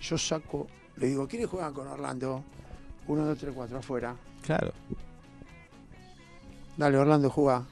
Yo 0.00 0.16
saco, 0.16 0.68
le 0.96 1.08
digo, 1.08 1.26
¿quiénes 1.26 1.48
juegan 1.48 1.74
con 1.74 1.88
Orlando? 1.88 2.44
Uno, 3.08 3.24
dos, 3.24 3.36
tres, 3.38 3.52
cuatro, 3.54 3.78
afuera. 3.78 4.14
Claro. 4.42 4.72
Dale, 6.76 6.96
Orlando, 6.96 7.28
juega. 7.30 7.64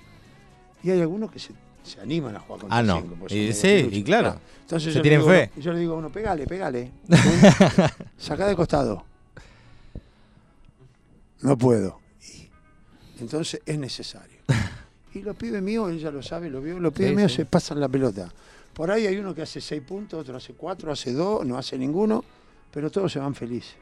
Y 0.82 0.90
hay 0.90 1.00
algunos 1.00 1.30
que 1.30 1.38
se, 1.38 1.52
se 1.86 2.00
animan 2.00 2.36
a 2.36 2.40
jugar 2.40 2.60
con 2.62 2.72
Ah, 2.72 2.82
no. 2.82 3.00
cinco, 3.00 3.26
Y 3.34 3.52
sí, 3.52 3.88
y 3.92 4.02
claro. 4.02 4.38
Entonces 4.62 4.92
Se 4.92 4.98
yo 4.98 4.98
le 4.98 5.02
tienen 5.02 5.20
digo, 5.20 5.30
fe. 5.32 5.50
Yo 5.60 5.72
le 5.72 5.78
digo 5.80 5.94
a 5.94 5.96
uno, 5.98 6.10
pegale, 6.10 6.46
pegale. 6.46 6.90
Sacá 8.18 8.46
de 8.48 8.56
costado. 8.56 9.04
No 11.42 11.56
puedo. 11.56 12.00
Y 12.22 12.48
entonces 13.20 13.60
es 13.64 13.78
necesario. 13.78 14.36
Y 15.14 15.22
los 15.22 15.36
pibes 15.36 15.62
míos, 15.62 15.90
él 15.90 15.98
ya 15.98 16.10
lo 16.10 16.22
sabe, 16.22 16.50
lo 16.50 16.60
vio, 16.60 16.78
los 16.78 16.92
pibes 16.92 17.10
Sí, 17.10 17.16
míos 17.16 17.30
sí. 17.32 17.36
se 17.38 17.44
pasan 17.46 17.80
la 17.80 17.88
pelota. 17.88 18.30
Por 18.74 18.90
ahí 18.90 19.06
hay 19.06 19.16
uno 19.16 19.34
que 19.34 19.42
hace 19.42 19.60
seis 19.60 19.80
puntos, 19.82 20.20
otro 20.20 20.36
hace 20.36 20.52
cuatro, 20.52 20.92
hace 20.92 21.12
dos, 21.12 21.46
no 21.46 21.56
hace 21.56 21.78
ninguno, 21.78 22.22
pero 22.70 22.90
todos 22.90 23.10
se 23.12 23.18
van 23.18 23.34
felices. 23.34 23.76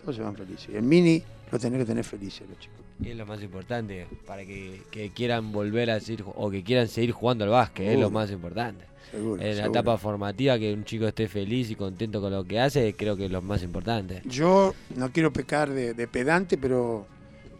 Todos 0.00 0.16
se 0.16 0.22
van 0.22 0.34
felices. 0.34 0.68
Y 0.72 0.76
el 0.76 0.82
mini 0.82 1.22
lo 1.52 1.58
tenés 1.58 1.78
que 1.80 1.84
tener 1.84 2.04
felices 2.04 2.48
los 2.48 2.58
chicos. 2.58 2.78
Es 3.04 3.16
lo 3.16 3.26
más 3.26 3.42
importante, 3.42 4.06
para 4.26 4.44
que, 4.44 4.82
que 4.90 5.10
quieran 5.10 5.52
volver 5.52 5.90
a 5.90 6.00
seguir, 6.00 6.24
o 6.26 6.50
que 6.50 6.62
quieran 6.62 6.88
seguir 6.88 7.12
jugando 7.12 7.44
al 7.44 7.50
básquet, 7.50 7.88
es 7.88 7.98
lo 7.98 8.10
más 8.10 8.30
importante. 8.30 8.84
Seguro. 9.10 9.42
En 9.42 9.48
la 9.48 9.54
seguro. 9.54 9.70
etapa 9.72 9.98
formativa, 9.98 10.58
que 10.58 10.72
un 10.72 10.84
chico 10.84 11.06
esté 11.06 11.28
feliz 11.28 11.70
y 11.70 11.74
contento 11.74 12.20
con 12.20 12.32
lo 12.32 12.44
que 12.44 12.60
hace, 12.60 12.94
creo 12.94 13.16
que 13.16 13.26
es 13.26 13.30
lo 13.30 13.42
más 13.42 13.62
importante. 13.62 14.22
Yo 14.24 14.74
no 14.96 15.10
quiero 15.12 15.32
pecar 15.32 15.68
de, 15.70 15.94
de 15.94 16.06
pedante, 16.08 16.56
pero 16.56 17.06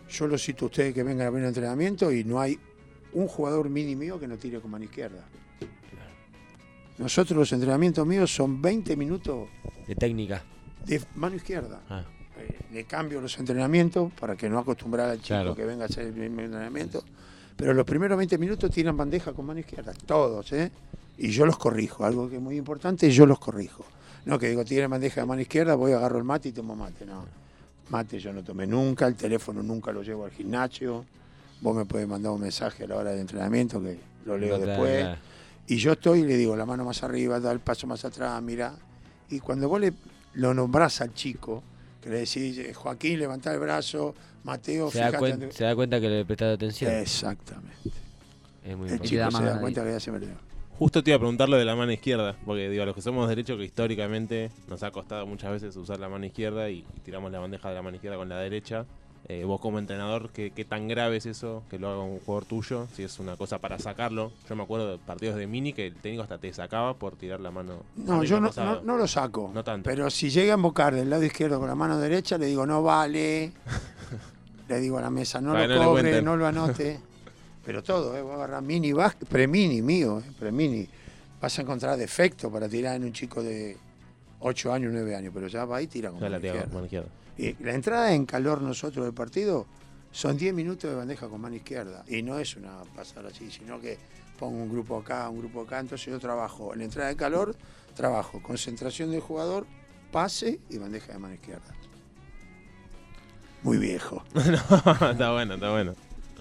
yo 0.09 0.27
lo 0.27 0.39
cito 0.39 0.67
a 0.67 0.69
ustedes 0.69 0.95
que 0.95 1.03
vengan 1.03 1.27
a 1.27 1.31
ver 1.31 1.43
un 1.43 1.49
entrenamiento 1.49 2.13
y 2.13 2.25
no 2.25 2.41
hay 2.41 2.59
un 3.13 3.27
jugador 3.27 3.69
mini 3.69 3.97
mío 3.97 4.19
que 4.21 4.27
no 4.29 4.37
tire 4.39 4.61
con 4.61 4.71
mano 4.71 4.85
izquierda. 4.85 5.25
Nosotros 6.99 7.37
los 7.37 7.53
entrenamientos 7.53 8.07
míos 8.07 8.33
son 8.35 8.61
20 8.63 8.97
minutos 8.97 9.49
De 9.89 9.95
técnica. 9.95 10.43
de 10.87 11.01
mano 11.17 11.37
izquierda. 11.37 11.81
Ah. 11.89 12.05
Eh, 12.43 12.59
le 12.73 12.85
cambio 12.85 13.21
los 13.21 13.39
entrenamientos 13.39 14.13
para 14.19 14.37
que 14.37 14.49
no 14.49 14.59
acostumbrar 14.59 15.09
al 15.11 15.17
chico 15.19 15.29
Claro. 15.29 15.55
que 15.55 15.65
venga 15.65 15.85
a 15.85 15.87
hacer 15.87 16.07
el 16.07 16.13
mismo 16.15 16.41
entrenamiento. 16.41 17.03
Pero 17.57 17.75
los 17.75 17.85
primeros 17.85 18.17
20 18.19 18.39
minutos 18.39 18.71
tiran 18.71 18.97
bandeja 18.97 19.33
con 19.33 19.47
mano 19.47 19.61
izquierda, 19.61 19.93
todos, 20.07 20.53
¿eh? 20.53 20.71
Y 21.19 21.31
yo 21.31 21.45
los 21.47 21.59
corrijo, 21.59 22.05
algo 22.05 22.29
que 22.29 22.37
es 22.37 22.43
muy 22.43 22.57
importante, 22.57 23.11
yo 23.11 23.27
los 23.27 23.39
corrijo. 23.39 23.85
No 24.25 24.39
que 24.39 24.49
digo, 24.49 24.65
tiene 24.65 24.87
bandeja 24.87 25.21
de 25.21 25.27
mano 25.27 25.41
izquierda, 25.43 25.75
voy, 25.75 25.93
agarro 25.93 26.19
el 26.19 26.25
mate 26.25 26.49
y 26.49 26.53
tomo 26.53 26.75
mate, 26.75 27.05
no. 27.05 27.25
Mate 27.91 28.19
yo 28.19 28.33
no 28.33 28.43
tomé 28.43 28.67
nunca, 28.67 29.07
el 29.07 29.15
teléfono 29.17 29.63
nunca 29.63 29.93
lo 29.93 30.03
llevo 30.03 30.25
al 30.25 30.31
gimnasio. 30.31 31.05
Vos 31.61 31.77
me 31.77 31.85
podés 31.85 32.09
mandar 32.09 32.33
un 32.33 32.41
mensaje 32.41 32.85
a 32.85 32.87
la 32.89 32.97
hora 32.97 33.11
de 33.13 33.21
entrenamiento 33.21 33.81
que 33.83 33.99
lo 34.25 34.39
leo 34.39 34.59
después. 34.59 35.19
Y 35.67 35.77
yo 35.77 35.93
estoy 35.93 36.21
y 36.21 36.25
le 36.25 36.37
digo, 36.37 36.57
la 36.57 36.67
mano 36.67 36.85
más 36.85 37.03
arriba, 37.03 37.39
da 37.39 37.53
el 37.53 37.61
paso 37.61 37.87
más 37.87 38.05
atrás, 38.05 38.41
mira. 38.43 38.75
Y 39.29 39.39
cuando 39.41 39.69
vos 39.69 39.81
le, 39.81 39.93
lo 40.35 40.55
nombrás 40.55 41.01
al 41.03 41.13
chico, 41.15 41.63
que 42.03 42.11
le 42.11 42.19
decís, 42.19 42.59
eh, 42.59 42.75
Joaquín, 42.75 43.19
levantá 43.19 43.55
el 43.55 43.61
brazo, 43.61 44.15
Mateo, 44.45 44.91
Se 44.91 44.99
da, 44.99 45.07
fíjate. 45.07 45.31
dónde-". 45.31 45.53
se 45.53 45.65
da 45.65 45.75
cuenta 45.75 46.01
que 46.01 46.09
le 46.09 46.25
prestado 46.25 46.55
atención. 46.55 46.91
Exactamente. 46.93 47.73
es 48.65 48.77
muy 48.77 48.89
El 48.91 48.99
da 48.99 49.05
chico 49.05 49.31
se 49.31 49.45
da 49.45 49.55
ahí. 49.55 49.61
cuenta 49.61 49.85
que 49.85 49.91
ya 49.93 50.01
se 50.01 50.11
me 50.11 50.17
olvidó. 50.19 50.35
Justo 50.79 51.03
te 51.05 51.11
iba 51.11 51.17
a 51.17 51.21
preguntar 51.21 51.49
lo 51.49 51.57
de 51.59 51.65
la 51.65 51.77
mano 51.77 51.93
izquierda, 51.93 52.37
porque 52.45 52.69
digo, 52.69 52.83
a 52.83 52.87
los 52.87 52.95
que 52.95 53.03
somos 53.03 53.29
derechos 53.29 53.57
que 53.57 53.65
históricamente 53.65 54.51
nos 54.69 54.83
ha 54.83 54.91
costado 54.91 55.27
muchas 55.27 55.53
veces 55.53 55.77
usar 55.77 56.01
la 56.01 56.09
mano 56.09 56.27
izquierda 56.27 56.71
y 56.71 56.85
tiramos 57.05 57.31
la 57.31 57.39
bandeja 57.39 57.69
de 57.69 57.75
la 57.77 57.83
mano 57.83 57.95
izquierda 57.97 58.17
con 58.17 58.29
la 58.29 58.39
derecha. 58.39 58.85
Eh, 59.29 59.45
vos 59.45 59.61
como 59.61 59.79
entrenador, 59.79 60.31
¿qué, 60.31 60.51
¿qué 60.51 60.65
tan 60.65 60.89
grave 60.89 61.17
es 61.17 61.27
eso 61.27 61.63
que 61.71 61.79
lo 61.79 61.89
haga 61.89 62.03
un 62.03 62.19
jugador 62.21 62.45
tuyo? 62.45 62.89
Si 62.95 63.05
es 63.05 63.19
una 63.21 63.37
cosa 63.37 63.59
para 63.59 63.79
sacarlo. 63.79 64.33
Yo 64.49 64.57
me 64.57 64.65
acuerdo 64.65 64.91
de 64.91 64.99
partidos 64.99 65.37
de 65.37 65.47
mini 65.47 65.73
que 65.73 65.87
el 65.87 65.95
técnico 65.95 66.23
hasta 66.25 66.39
te 66.39 66.53
sacaba 66.53 66.95
por 66.95 67.15
tirar 67.15 67.41
la 67.41 67.51
mano. 67.51 67.85
No, 67.97 68.25
yo 68.25 68.41
no, 68.41 68.51
no, 68.57 68.83
no 68.83 68.97
lo 68.97 69.07
saco. 69.07 69.51
No 69.55 69.63
tanto. 69.63 69.89
Pero 69.89 70.11
si 70.11 70.29
llega 70.29 70.53
a 70.53 70.57
embocar 70.57 70.95
del 70.95 71.09
lado 71.09 71.23
izquierdo 71.23 71.61
con 71.61 71.69
la 71.69 71.77
mano 71.77 71.99
derecha, 71.99 72.37
le 72.37 72.47
digo, 72.47 72.67
no 72.67 72.83
vale. 72.83 73.53
le 74.69 74.81
digo 74.81 74.99
a 74.99 75.03
la 75.03 75.11
mesa, 75.11 75.41
no 75.41 75.53
Para 75.53 75.67
lo 75.67 75.85
cobre, 75.85 76.21
no 76.21 76.37
lo 76.37 76.47
anote. 76.47 76.99
Pero 77.65 77.83
todo, 77.83 78.17
¿eh? 78.17 78.23
Voy 78.23 78.33
a 78.33 78.35
agarrar 78.35 78.63
mini, 78.63 78.93
pre-mini 79.29 79.83
mío, 79.83 80.19
¿eh? 80.19 80.33
pre-mini. 80.37 80.89
Vas 81.41 81.59
a 81.59 81.63
encontrar 81.63 81.97
defecto 81.97 82.51
para 82.51 82.69
tirar 82.69 82.97
en 82.97 83.05
un 83.05 83.13
chico 83.13 83.41
de 83.41 83.77
8 84.41 84.73
años, 84.73 84.93
9 84.93 85.15
años, 85.15 85.33
pero 85.33 85.47
ya 85.47 85.65
va 85.65 85.81
y 85.81 85.87
tira 85.87 86.11
con 86.11 86.21
la 86.21 86.29
mano 86.29 86.85
izquierda. 86.85 87.09
Y 87.39 87.55
la 87.63 87.73
entrada 87.75 88.13
en 88.15 88.27
calor 88.27 88.61
nosotros 88.63 89.05
del 89.05 89.15
partido 89.15 89.67
son 90.11 90.37
10 90.37 90.55
minutos 90.55 90.91
de 90.91 90.97
bandeja 90.97 91.29
con 91.29 91.41
mano 91.41 91.57
izquierda. 91.57 92.05
Y 92.07 92.23
no 92.23 92.39
es 92.39 92.57
una 92.57 92.83
pasada 92.95 93.29
así, 93.31 93.51
sino 93.51 93.81
que 93.81 93.99
pongo 94.39 94.63
un 94.63 94.71
grupo 94.71 94.99
acá, 94.99 95.29
un 95.29 95.39
grupo 95.39 95.63
acá. 95.63 95.81
Entonces 95.81 96.07
yo 96.07 96.19
trabajo 96.19 96.73
en 96.73 96.81
la 96.81 96.85
entrada 96.85 97.09
de 97.09 97.17
calor, 97.17 97.57
trabajo 97.95 98.43
concentración 98.43 99.11
del 99.11 99.21
jugador, 99.21 99.67
pase 100.11 100.61
y 100.69 100.79
bandeja 100.79 101.13
de 101.13 101.19
mano 101.19 101.35
izquierda. 101.35 101.75
Muy 103.63 103.79
viejo. 103.79 104.23
está 104.35 105.33
bueno, 105.33 105.55
está 105.55 105.71
bueno. 105.71 105.95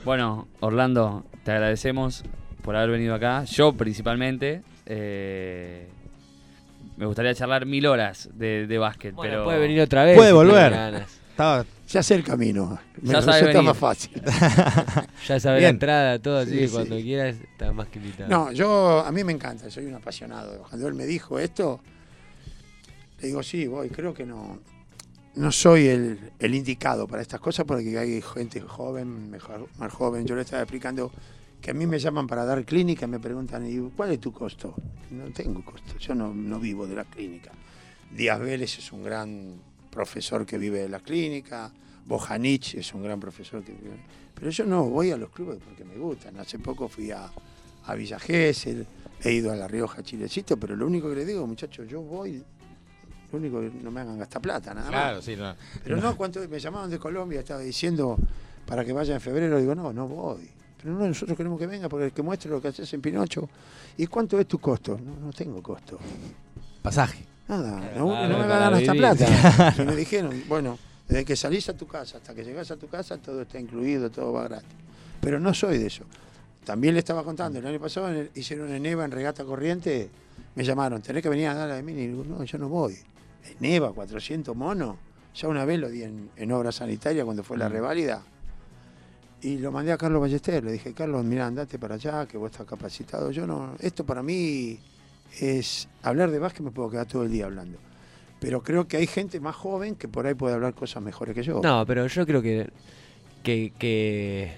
Bueno, 0.04 0.48
Orlando, 0.60 1.24
te 1.44 1.52
agradecemos 1.52 2.24
por 2.64 2.76
haber 2.76 2.90
venido 2.90 3.14
acá. 3.16 3.44
Yo 3.46 3.74
principalmente. 3.74 4.64
eh, 4.86 5.88
me 7.02 7.08
gustaría 7.08 7.34
charlar 7.34 7.66
mil 7.66 7.88
horas 7.88 8.30
de, 8.34 8.68
de 8.68 8.78
básquet, 8.78 9.16
Bueno, 9.16 9.32
pero 9.32 9.44
puede 9.46 9.60
venir 9.60 9.82
otra 9.82 10.04
vez. 10.06 10.16
Puede 10.16 10.30
si 10.30 10.34
volver. 10.36 11.04
Estaba 11.32 11.66
Ya 11.90 12.04
sé 12.04 12.14
el 12.14 12.24
camino. 12.24 12.80
Me 13.02 13.14
Ya 13.14 13.22
sabe 13.24 13.42
venir. 13.44 13.64
más 13.64 13.78
fácil. 13.78 14.22
Ya 15.28 15.40
sabe 15.40 15.56
la 15.56 15.60
Bien. 15.62 15.70
entrada, 15.72 16.20
todo, 16.20 16.38
así 16.38 16.52
Sí, 16.52 16.58
que 16.60 16.68
sí. 16.68 16.74
cuando 16.74 16.96
quieras 16.98 17.36
está 17.38 17.74
más 17.74 17.88
que 17.88 17.98
invitado. 17.98 18.30
No, 18.30 18.52
yo, 18.52 19.00
a 19.04 19.12
mí 19.12 19.24
me 19.24 19.32
encanta, 19.34 19.70
soy 19.72 19.86
un 19.88 19.96
apasionado. 19.96 20.62
Cuando 20.70 20.88
él 20.88 20.94
me 20.94 21.06
dijo 21.08 21.40
esto, 21.40 21.80
le 23.20 23.28
digo, 23.30 23.42
sí, 23.42 23.66
voy, 23.66 23.90
creo 23.90 24.14
que 24.14 24.26
no, 24.28 24.60
no 25.36 25.52
soy 25.52 25.88
el, 25.88 26.20
el 26.38 26.54
indicado 26.54 27.08
para 27.08 27.24
estas 27.24 27.40
cosas 27.40 27.66
porque 27.66 27.98
hay 27.98 28.22
gente 28.22 28.62
joven, 28.62 29.32
mejor, 29.32 29.68
más 29.80 29.92
joven. 29.92 30.26
Yo 30.28 30.36
le 30.36 30.42
estaba 30.42 30.62
explicando 30.62 31.12
que 31.62 31.72
a 31.72 31.74
mí 31.74 31.86
me 31.86 32.00
llaman 32.00 32.28
para 32.28 32.44
dar 32.44 32.66
clínica 32.66 33.06
y 33.06 33.10
me 33.10 33.20
preguntan, 33.20 33.66
¿y 33.68 33.78
cuál 33.92 34.12
es 34.12 34.20
tu 34.20 34.32
costo? 34.32 34.74
No 35.12 35.26
tengo 35.32 35.64
costo, 35.64 35.98
yo 36.00 36.16
no, 36.16 36.34
no 36.34 36.60
vivo 36.60 36.88
de 36.88 36.96
la 36.96 37.06
clínica. 37.06 37.52
Díaz 38.12 38.40
Vélez 38.40 38.80
es 38.80 38.92
un 38.92 39.04
gran 39.04 39.62
profesor 39.92 40.46
que 40.46 40.58
vive 40.58 40.80
de 40.80 40.90
la 40.90 41.00
clínica, 41.00 41.72
Bojanich 42.06 42.76
es 42.76 42.94
un 42.94 43.04
gran 43.04 43.20
profesor 43.20 43.64
que 43.64 43.74
vive. 43.74 43.98
Pero 44.34 44.50
yo 44.50 44.66
no 44.66 44.86
voy 44.86 45.12
a 45.12 45.18
los 45.18 45.30
clubes 45.30 45.60
porque 45.64 45.86
me 45.86 45.96
gustan. 45.98 46.40
Hace 46.40 46.58
poco 46.58 46.88
fui 46.88 47.12
a, 47.12 47.32
a 47.86 47.96
Villa 47.96 48.18
Gesell, 48.18 48.88
he 49.24 49.32
ido 49.32 49.52
a 49.52 49.56
La 49.56 49.68
Rioja, 49.68 50.02
Chilecito, 50.02 50.58
pero 50.58 50.76
lo 50.76 50.88
único 50.88 51.10
que 51.10 51.16
les 51.18 51.28
digo, 51.28 51.46
muchachos, 51.46 51.88
yo 51.88 52.02
voy, 52.02 52.44
lo 53.32 53.38
único 53.38 53.62
que 53.62 53.70
no 53.84 53.92
me 53.92 54.02
hagan 54.02 54.18
gastar 54.18 54.42
plata, 54.42 54.74
nada 54.74 54.90
más. 54.90 55.00
Claro, 55.00 55.22
sí, 55.22 55.36
no. 55.36 55.56
Pero 55.84 55.98
no, 55.98 56.18
cuando 56.18 56.48
me 56.50 56.60
llamaban 56.60 56.90
de 56.90 56.98
Colombia, 56.98 57.42
estaba 57.42 57.60
diciendo 57.60 58.18
para 58.66 58.84
que 58.84 58.94
vaya 58.94 59.14
en 59.14 59.22
febrero, 59.22 59.60
digo, 59.60 59.76
no, 59.76 59.94
no 59.94 60.08
voy. 60.08 60.50
Pero 60.82 60.96
no, 60.96 61.08
nosotros 61.08 61.38
queremos 61.38 61.60
que 61.60 61.68
venga 61.68 61.88
porque 61.90 62.06
el 62.08 62.12
que 62.12 62.22
muestre 62.22 62.50
lo 62.50 62.62
que 62.62 62.70
haces 62.70 62.92
en 62.94 63.02
Pinocho. 63.02 63.48
¿Y 63.98 64.08
cuánto 64.08 64.40
es 64.40 64.48
tu 64.48 64.60
costo? 64.60 65.00
No, 65.04 65.28
no 65.28 65.32
tengo 65.34 65.62
costo. 65.62 66.00
Pasaje. 66.82 67.24
Nada, 67.48 67.80
Claro, 67.80 68.00
no, 68.00 68.08
claro, 68.10 68.30
no 68.30 68.40
me 68.40 68.48
van 68.48 68.64
a 68.64 68.70
gastar 68.70 68.96
vivir. 68.96 68.98
plata. 69.18 69.76
Y 69.80 69.86
me 69.86 69.96
dijeron, 69.96 70.44
bueno, 70.48 70.78
desde 71.08 71.26
que 71.26 71.36
salís 71.36 71.68
a 71.70 71.76
tu 71.76 71.86
casa 71.88 72.18
hasta 72.18 72.34
que 72.34 72.44
llegás 72.44 72.72
a 72.72 72.78
tu 72.78 72.88
casa, 72.88 73.18
todo 73.18 73.42
está 73.42 73.60
incluido, 73.60 74.10
todo 74.10 74.32
va 74.34 74.44
gratis. 74.48 74.70
Pero 75.20 75.40
no 75.40 75.54
soy 75.54 75.78
de 75.78 75.88
eso. 75.88 76.04
También 76.64 76.94
le 76.94 77.00
estaba 77.00 77.24
contando, 77.24 77.60
el 77.60 77.66
año 77.68 77.80
pasado 77.80 78.10
en 78.10 78.16
el- 78.18 78.32
hicieron 78.36 78.72
en 78.74 78.86
Eva, 78.86 79.04
en 79.06 79.12
Regata 79.12 79.44
Corriente, 79.44 80.10
me 80.56 80.64
llamaron, 80.64 81.02
tenés 81.02 81.22
que 81.24 81.30
venir 81.30 81.48
a 81.48 81.54
dar 81.56 81.68
la 81.70 81.76
de 81.76 81.84
mí. 81.84 81.92
Y 81.92 82.08
digo, 82.08 82.24
no, 82.24 82.44
yo 82.44 82.58
no 82.58 82.70
voy. 82.70 82.96
En 83.60 83.66
Eva, 83.66 83.92
400 83.92 84.56
monos. 84.56 84.96
Ya 85.36 85.48
una 85.48 85.66
vez 85.66 85.80
lo 85.80 85.90
di 85.90 86.04
en, 86.04 86.30
en 86.36 86.52
obra 86.52 86.72
sanitaria 86.72 87.24
cuando 87.26 87.44
fue 87.44 87.58
la 87.58 87.68
Mm. 87.70 87.72
reválida. 87.74 88.22
Y 89.42 89.58
lo 89.58 89.72
mandé 89.72 89.92
a 89.92 89.98
Carlos 89.98 90.22
Ballester. 90.22 90.64
Le 90.64 90.74
dije, 90.74 90.94
Carlos, 90.94 91.24
mira, 91.26 91.48
andate 91.48 91.80
para 91.80 91.96
allá, 91.96 92.26
que 92.28 92.38
vos 92.38 92.52
estás 92.52 92.68
capacitado. 92.68 93.32
Yo 93.32 93.48
no. 93.48 93.76
Esto 93.80 94.06
para 94.06 94.22
mí 94.22 94.80
es. 95.40 95.88
Hablar 96.04 96.30
de 96.32 96.40
básquet 96.40 96.64
me 96.64 96.72
puedo 96.72 96.90
quedar 96.90 97.08
todo 97.08 97.24
el 97.24 97.32
día 97.32 97.46
hablando. 97.46 97.78
Pero 98.40 98.64
creo 98.64 98.88
que 98.88 98.98
hay 98.98 99.08
gente 99.08 99.40
más 99.40 99.56
joven 99.56 99.96
que 99.96 100.08
por 100.08 100.26
ahí 100.26 100.34
puede 100.34 100.56
hablar 100.56 100.74
cosas 100.74 101.04
mejores 101.04 101.36
que 101.36 101.44
yo. 101.44 101.62
No, 101.62 101.86
pero 101.86 102.08
yo 102.08 102.26
creo 102.26 102.42
que, 102.42 102.70
que, 103.44 103.72
que 103.78 104.56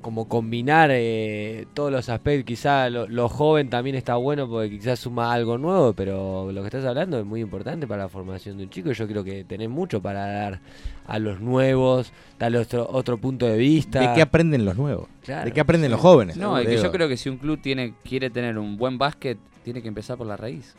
como 0.00 0.28
combinar 0.28 0.90
eh, 0.92 1.66
todos 1.74 1.90
los 1.92 2.08
aspectos, 2.08 2.44
quizá 2.46 2.88
lo, 2.90 3.06
lo 3.08 3.28
joven 3.28 3.68
también 3.70 3.96
está 3.96 4.16
bueno 4.16 4.48
porque 4.48 4.70
quizás 4.70 4.98
suma 4.98 5.32
algo 5.32 5.58
nuevo, 5.58 5.92
pero 5.92 6.50
lo 6.52 6.60
que 6.62 6.66
estás 6.68 6.84
hablando 6.84 7.18
es 7.18 7.24
muy 7.24 7.40
importante 7.40 7.86
para 7.86 8.04
la 8.04 8.08
formación 8.08 8.56
de 8.58 8.64
un 8.64 8.70
chico. 8.70 8.90
y 8.90 8.94
Yo 8.94 9.06
creo 9.06 9.24
que 9.24 9.44
tenés 9.44 9.68
mucho 9.68 10.00
para 10.00 10.26
dar 10.26 10.60
a 11.06 11.18
los 11.18 11.40
nuevos, 11.40 12.12
darle 12.38 12.58
otro, 12.58 12.88
otro 12.90 13.18
punto 13.18 13.46
de 13.46 13.56
vista. 13.56 14.00
¿De 14.00 14.14
qué 14.14 14.22
aprenden 14.22 14.64
los 14.64 14.76
nuevos? 14.76 15.08
Claro. 15.22 15.44
¿De 15.44 15.52
qué 15.52 15.60
aprenden 15.60 15.90
los 15.90 16.00
jóvenes? 16.00 16.36
No, 16.36 16.58
es 16.58 16.66
que 16.66 16.76
yo 16.76 16.90
creo 16.90 17.08
que 17.08 17.16
si 17.16 17.28
un 17.28 17.38
club 17.38 17.60
tiene 17.60 17.94
quiere 18.04 18.30
tener 18.30 18.58
un 18.58 18.76
buen 18.76 18.98
básquet, 18.98 19.38
tiene 19.64 19.82
que 19.82 19.88
empezar 19.88 20.16
por 20.16 20.26
la 20.26 20.36
raíz. 20.36 20.74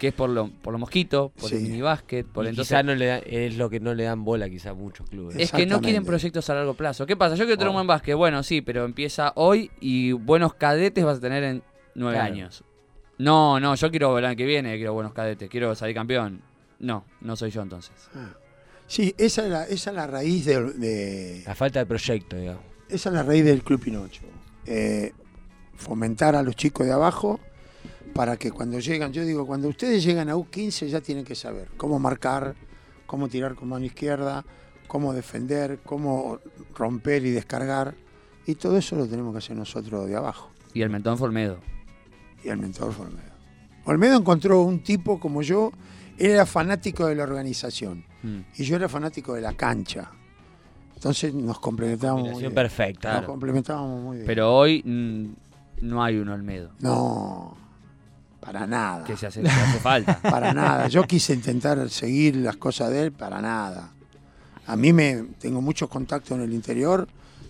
Que 0.00 0.08
es 0.08 0.14
por 0.14 0.30
lo, 0.30 0.48
por 0.48 0.72
los 0.72 0.80
mosquitos, 0.80 1.30
por 1.38 1.52
el 1.52 1.60
minibásquet, 1.60 2.26
por 2.26 2.46
Y 2.46 2.48
entonces. 2.48 2.70
quizá 2.74 2.82
no 2.82 2.94
le 2.94 3.04
da- 3.06 3.18
es 3.18 3.56
lo 3.58 3.68
que 3.68 3.80
no 3.80 3.92
le 3.94 4.04
dan 4.04 4.24
bola 4.24 4.48
quizá 4.48 4.70
a 4.70 4.74
muchos 4.74 5.08
clubes. 5.10 5.36
Es 5.38 5.52
que 5.52 5.66
no 5.66 5.80
quieren 5.82 6.04
proyectos 6.06 6.48
a 6.48 6.54
largo 6.54 6.72
plazo. 6.72 7.04
¿Qué 7.04 7.16
pasa? 7.18 7.34
Yo 7.36 7.44
quiero 7.44 7.58
tener 7.58 7.68
un 7.68 7.74
Oh. 7.74 7.78
buen 7.80 7.86
básquet. 7.86 8.16
Bueno, 8.16 8.42
sí, 8.42 8.62
pero 8.62 8.86
empieza 8.86 9.32
hoy 9.36 9.70
y 9.78 10.12
buenos 10.12 10.54
cadetes 10.54 11.04
vas 11.04 11.18
a 11.18 11.20
tener 11.20 11.44
en 11.44 11.62
nueve 11.94 12.16
Claro. 12.16 12.32
años. 12.32 12.64
No, 13.18 13.60
no, 13.60 13.74
yo 13.74 13.90
quiero 13.90 14.18
el 14.18 14.24
año 14.24 14.36
que 14.36 14.46
viene, 14.46 14.74
quiero 14.76 14.94
buenos 14.94 15.12
cadetes, 15.12 15.50
quiero 15.50 15.74
salir 15.74 15.94
campeón. 15.94 16.40
No, 16.78 17.04
no 17.20 17.36
soy 17.36 17.50
yo 17.50 17.60
entonces. 17.60 17.92
Ah. 18.14 18.30
Sí, 18.86 19.14
esa 19.18 19.44
es 19.44 19.50
la, 19.50 19.64
esa 19.66 19.90
es 19.90 19.96
la 19.96 20.06
raíz 20.06 20.46
de, 20.46 20.62
de- 20.72 21.42
La 21.46 21.54
falta 21.54 21.78
de 21.80 21.84
proyecto, 21.86 22.36
digamos. 22.36 22.62
esa 22.88 23.10
es 23.10 23.14
la 23.14 23.22
raíz 23.22 23.44
del 23.44 23.62
Club 23.62 23.82
Pinocho. 23.82 24.22
Eh, 24.64 25.12
fomentar 25.76 26.34
a 26.36 26.42
los 26.42 26.56
chicos 26.56 26.86
de 26.86 26.92
abajo 26.94 27.38
para 28.14 28.36
que 28.36 28.50
cuando 28.50 28.78
llegan, 28.78 29.12
yo 29.12 29.24
digo, 29.24 29.46
cuando 29.46 29.68
ustedes 29.68 30.02
llegan 30.02 30.28
a 30.28 30.36
U15 30.36 30.88
ya 30.88 31.00
tienen 31.00 31.24
que 31.24 31.34
saber 31.34 31.68
cómo 31.76 31.98
marcar, 31.98 32.54
cómo 33.06 33.28
tirar 33.28 33.54
con 33.54 33.68
mano 33.68 33.84
izquierda, 33.84 34.44
cómo 34.86 35.12
defender, 35.12 35.80
cómo 35.84 36.38
romper 36.74 37.24
y 37.24 37.30
descargar. 37.30 37.94
Y 38.46 38.54
todo 38.56 38.76
eso 38.78 38.96
lo 38.96 39.06
tenemos 39.06 39.32
que 39.32 39.38
hacer 39.38 39.56
nosotros 39.56 40.08
de 40.08 40.16
abajo. 40.16 40.50
Y 40.74 40.82
el 40.82 40.90
mentón 40.90 41.16
fue 41.18 41.28
Olmedo. 41.28 41.58
Y 42.44 42.48
el 42.48 42.56
mentor 42.58 42.88
Olmedo. 42.98 43.30
Olmedo 43.84 44.16
encontró 44.18 44.62
un 44.62 44.82
tipo 44.82 45.18
como 45.20 45.42
yo, 45.42 45.72
él 46.18 46.30
era 46.32 46.46
fanático 46.46 47.06
de 47.06 47.14
la 47.14 47.22
organización 47.24 48.04
Mm. 48.22 48.40
y 48.58 48.64
yo 48.64 48.76
era 48.76 48.88
fanático 48.88 49.34
de 49.34 49.40
la 49.40 49.54
cancha. 49.54 50.10
Entonces 50.94 51.32
nos 51.32 51.58
complementábamos 51.58 52.28
muy 52.32 52.40
bien. 52.40 52.54
perfecta. 52.54 53.08
Nos 53.08 53.18
Claro. 53.20 53.26
complementábamos 53.28 54.02
muy 54.02 54.16
bien. 54.18 54.26
Pero 54.26 54.54
hoy 54.54 54.82
mm, 54.84 55.86
no 55.86 56.02
hay 56.04 56.16
un 56.18 56.28
Olmedo. 56.28 56.70
No, 56.80 57.56
para 58.40 58.66
nada. 58.66 59.04
Que 59.04 59.16
se 59.16 59.26
hace, 59.26 59.42
se 59.42 59.48
hace 59.48 59.78
falta. 59.80 60.18
Para 60.22 60.52
nada. 60.54 60.88
Yo 60.88 61.04
quise 61.04 61.34
intentar 61.34 61.88
seguir 61.90 62.36
las 62.36 62.56
cosas 62.56 62.90
de 62.90 63.02
él, 63.04 63.12
para 63.12 63.40
nada. 63.40 63.92
A 64.66 64.76
mí 64.76 64.92
me 64.92 65.24
tengo 65.38 65.60
muchos 65.60 65.88
contactos 65.88 66.32
en 66.38 66.42
el 66.44 66.52
interior, 66.54 67.06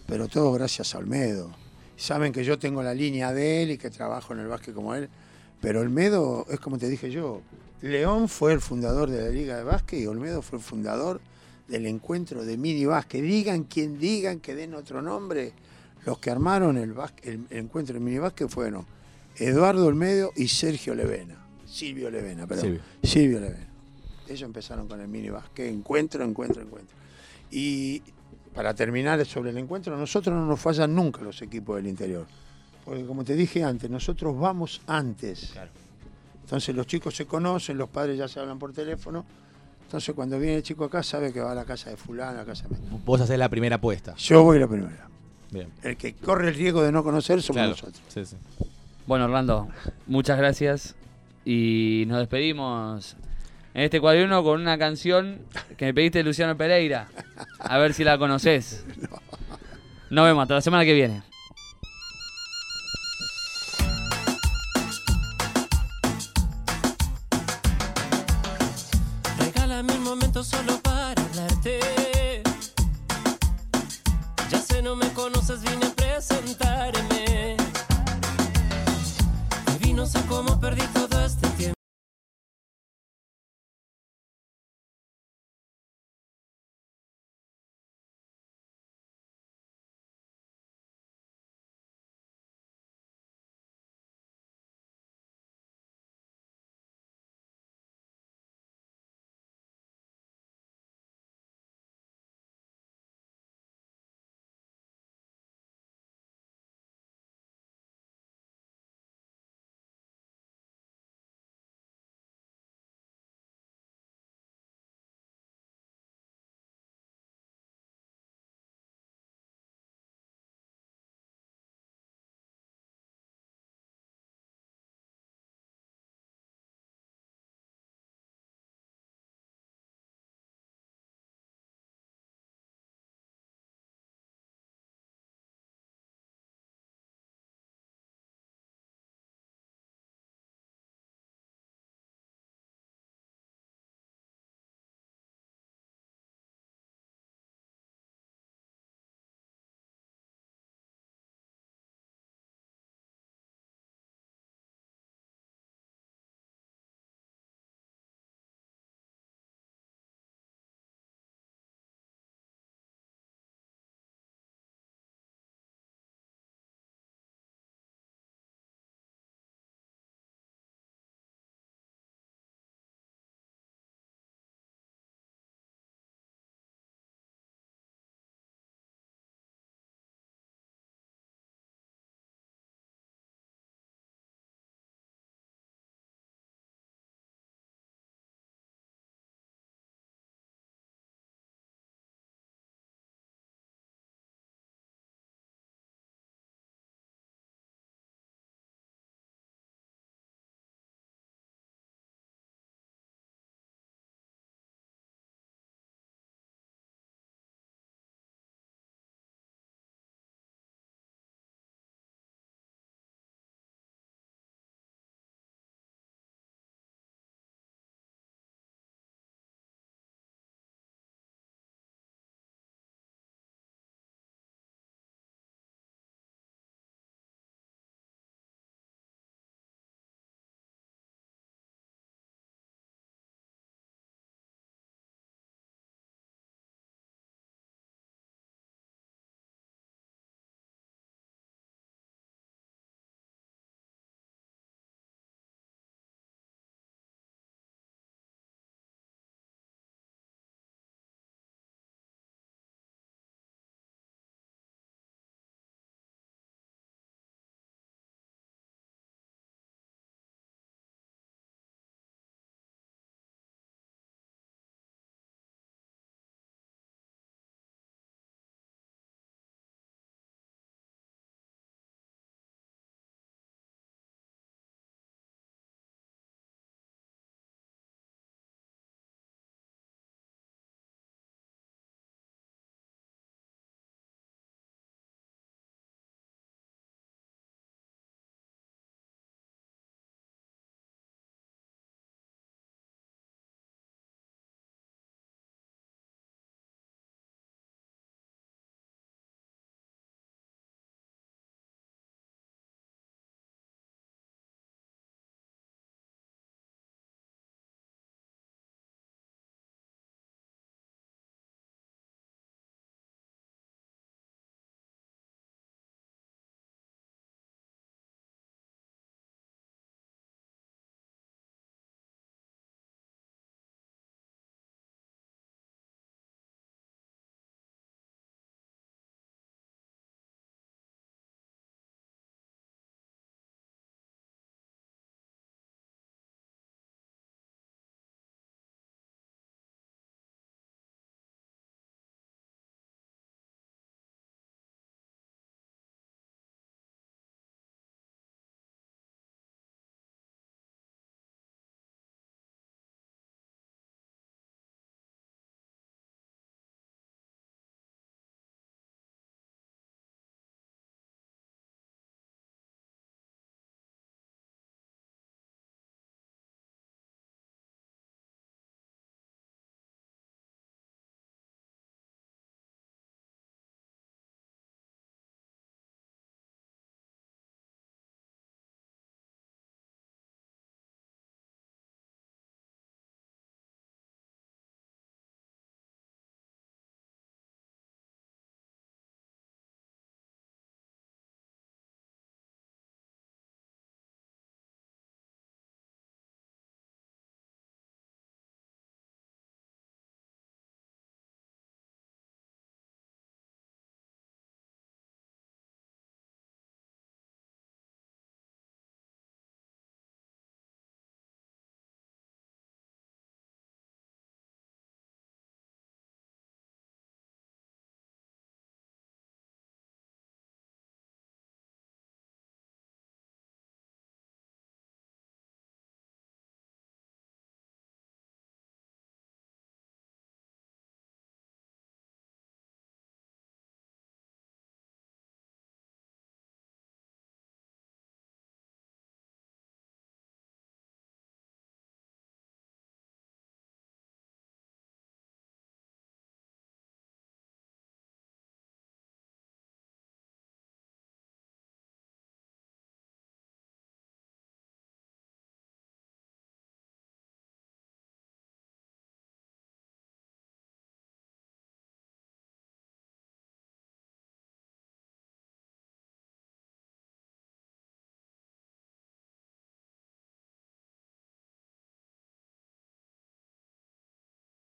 pero 0.07 0.27
todo 0.29 0.53
gracias 0.53 0.95
a 0.95 0.99
Olmedo. 0.99 1.51
Saben 1.97 2.33
que 2.33 2.43
yo 2.45 2.59
tengo 2.59 2.83
la 2.83 2.95
línea 2.95 3.33
de 3.33 3.63
él 3.63 3.71
y 3.73 3.79
que 3.79 3.91
trabajo 3.91 4.33
en 4.33 4.41
el 4.41 4.47
básquet 4.49 4.75
como 4.75 4.95
él, 4.95 5.09
pero 5.61 5.81
Olmedo 5.81 6.47
es 6.51 6.59
como 6.61 6.79
te 6.79 6.89
dije 6.89 7.11
yo. 7.11 7.43
León 7.83 8.29
fue 8.29 8.53
el 8.53 8.61
fundador 8.61 9.09
de 9.11 9.23
la 9.23 9.29
Liga 9.31 9.57
de 9.57 9.63
Básquet 9.65 10.01
y 10.01 10.07
Olmedo 10.07 10.43
fue 10.43 10.59
el 10.59 10.65
fundador 10.65 11.21
del 11.69 11.87
encuentro 11.87 12.45
de 12.45 12.57
mini 12.57 12.85
básquet. 12.85 13.23
Digan 13.23 13.65
quien 13.65 13.99
digan 13.99 14.41
que 14.41 14.55
den 14.55 14.75
otro 14.75 15.01
nombre. 15.03 15.53
Los 16.05 16.19
que 16.19 16.31
armaron 16.31 16.77
el, 16.79 16.95
básquet- 16.95 17.25
el- 17.25 17.47
el 17.51 17.59
encuentro 17.59 17.95
de 17.95 18.01
mini 18.01 18.19
básquet 18.19 18.49
fueron 18.49 18.85
Eduardo 19.37 19.87
Olmedo 19.87 20.33
y 20.37 20.49
Sergio 20.49 20.95
Levena. 20.95 21.37
Silvio 21.67 22.11
Levena, 22.11 22.47
perdón. 22.47 22.65
Silvio. 22.65 22.81
Silvio 23.03 23.41
Levena. 23.41 23.67
Ellos 24.29 24.43
empezaron 24.43 24.87
con 24.87 25.01
el 25.01 25.09
mini 25.09 25.31
básquet, 25.31 25.67
encuentro, 25.73 26.25
encuentro, 26.25 26.63
encuentro. 26.63 26.97
Y 27.51 28.03
para 28.55 28.75
terminar 28.75 29.25
sobre 29.27 29.51
el 29.51 29.59
encuentro, 29.59 29.97
nosotros 29.97 30.35
no 30.35 30.47
nos 30.47 30.61
fallan 30.61 30.95
nunca 30.95 31.23
los 31.23 31.41
equipos 31.43 31.77
del 31.77 31.87
interior. 31.89 32.27
Porque 32.85 33.05
como 33.05 33.25
te 33.25 33.35
dije 33.35 33.65
antes, 33.65 33.89
nosotros 33.91 34.39
vamos 34.39 34.81
antes. 34.87 35.53
Entonces 36.45 36.75
los 36.75 36.87
chicos 36.87 37.15
se 37.15 37.27
conocen, 37.27 37.79
los 37.79 37.89
padres 37.89 38.19
ya 38.19 38.29
se 38.29 38.41
hablan 38.41 38.59
por 38.59 38.73
teléfono. 38.73 39.25
Entonces 39.85 40.15
cuando 40.15 40.39
viene 40.39 40.57
el 40.57 40.63
chico 40.63 40.85
acá 40.85 41.03
sabe 41.03 41.33
que 41.33 41.41
va 41.41 41.53
a 41.53 41.55
la 41.55 41.65
casa 41.65 41.91
de 41.91 41.97
fulano, 41.97 42.31
a 42.31 42.35
la 42.43 42.45
casa 42.45 42.69
de... 42.69 42.77
Vos 43.05 43.21
hacés 43.21 43.39
la 43.39 43.49
primera 43.49 43.77
apuesta. 43.77 44.15
Yo 44.17 44.43
voy 44.45 44.59
la 44.61 44.69
primera. 44.69 45.09
Bien. 45.51 45.69
El 45.83 45.97
que 45.97 46.15
corre 46.15 46.49
el 46.49 46.55
riesgo 46.55 46.83
de 46.83 46.93
no 46.93 47.03
conocer 47.03 47.43
somos 47.43 47.57
Claro. 47.57 47.71
nosotros. 47.71 48.01
Sí, 48.09 48.25
sí. 48.25 48.37
Bueno, 49.07 49.25
Orlando, 49.25 49.69
muchas 50.07 50.39
gracias. 50.39 50.95
Y 51.45 52.05
nos 52.07 52.19
despedimos 52.19 53.17
en 53.75 53.83
este 53.83 54.01
cuaderno 54.01 54.43
con 54.43 54.61
una 54.61 54.79
canción 54.79 55.41
que 55.77 55.87
me 55.87 55.95
pediste 55.95 56.19
de 56.19 56.25
Luciano 56.25 56.57
Pereira. 56.57 57.09
A 57.59 57.79
ver 57.79 57.95
si 57.95 58.05
la 58.05 58.19
conoces. 58.19 58.85
Nos 60.11 60.25
vemos 60.25 60.43
hasta 60.43 60.55
la 60.55 60.61
semana 60.61 60.85
que 60.85 60.93
viene. 60.93 61.23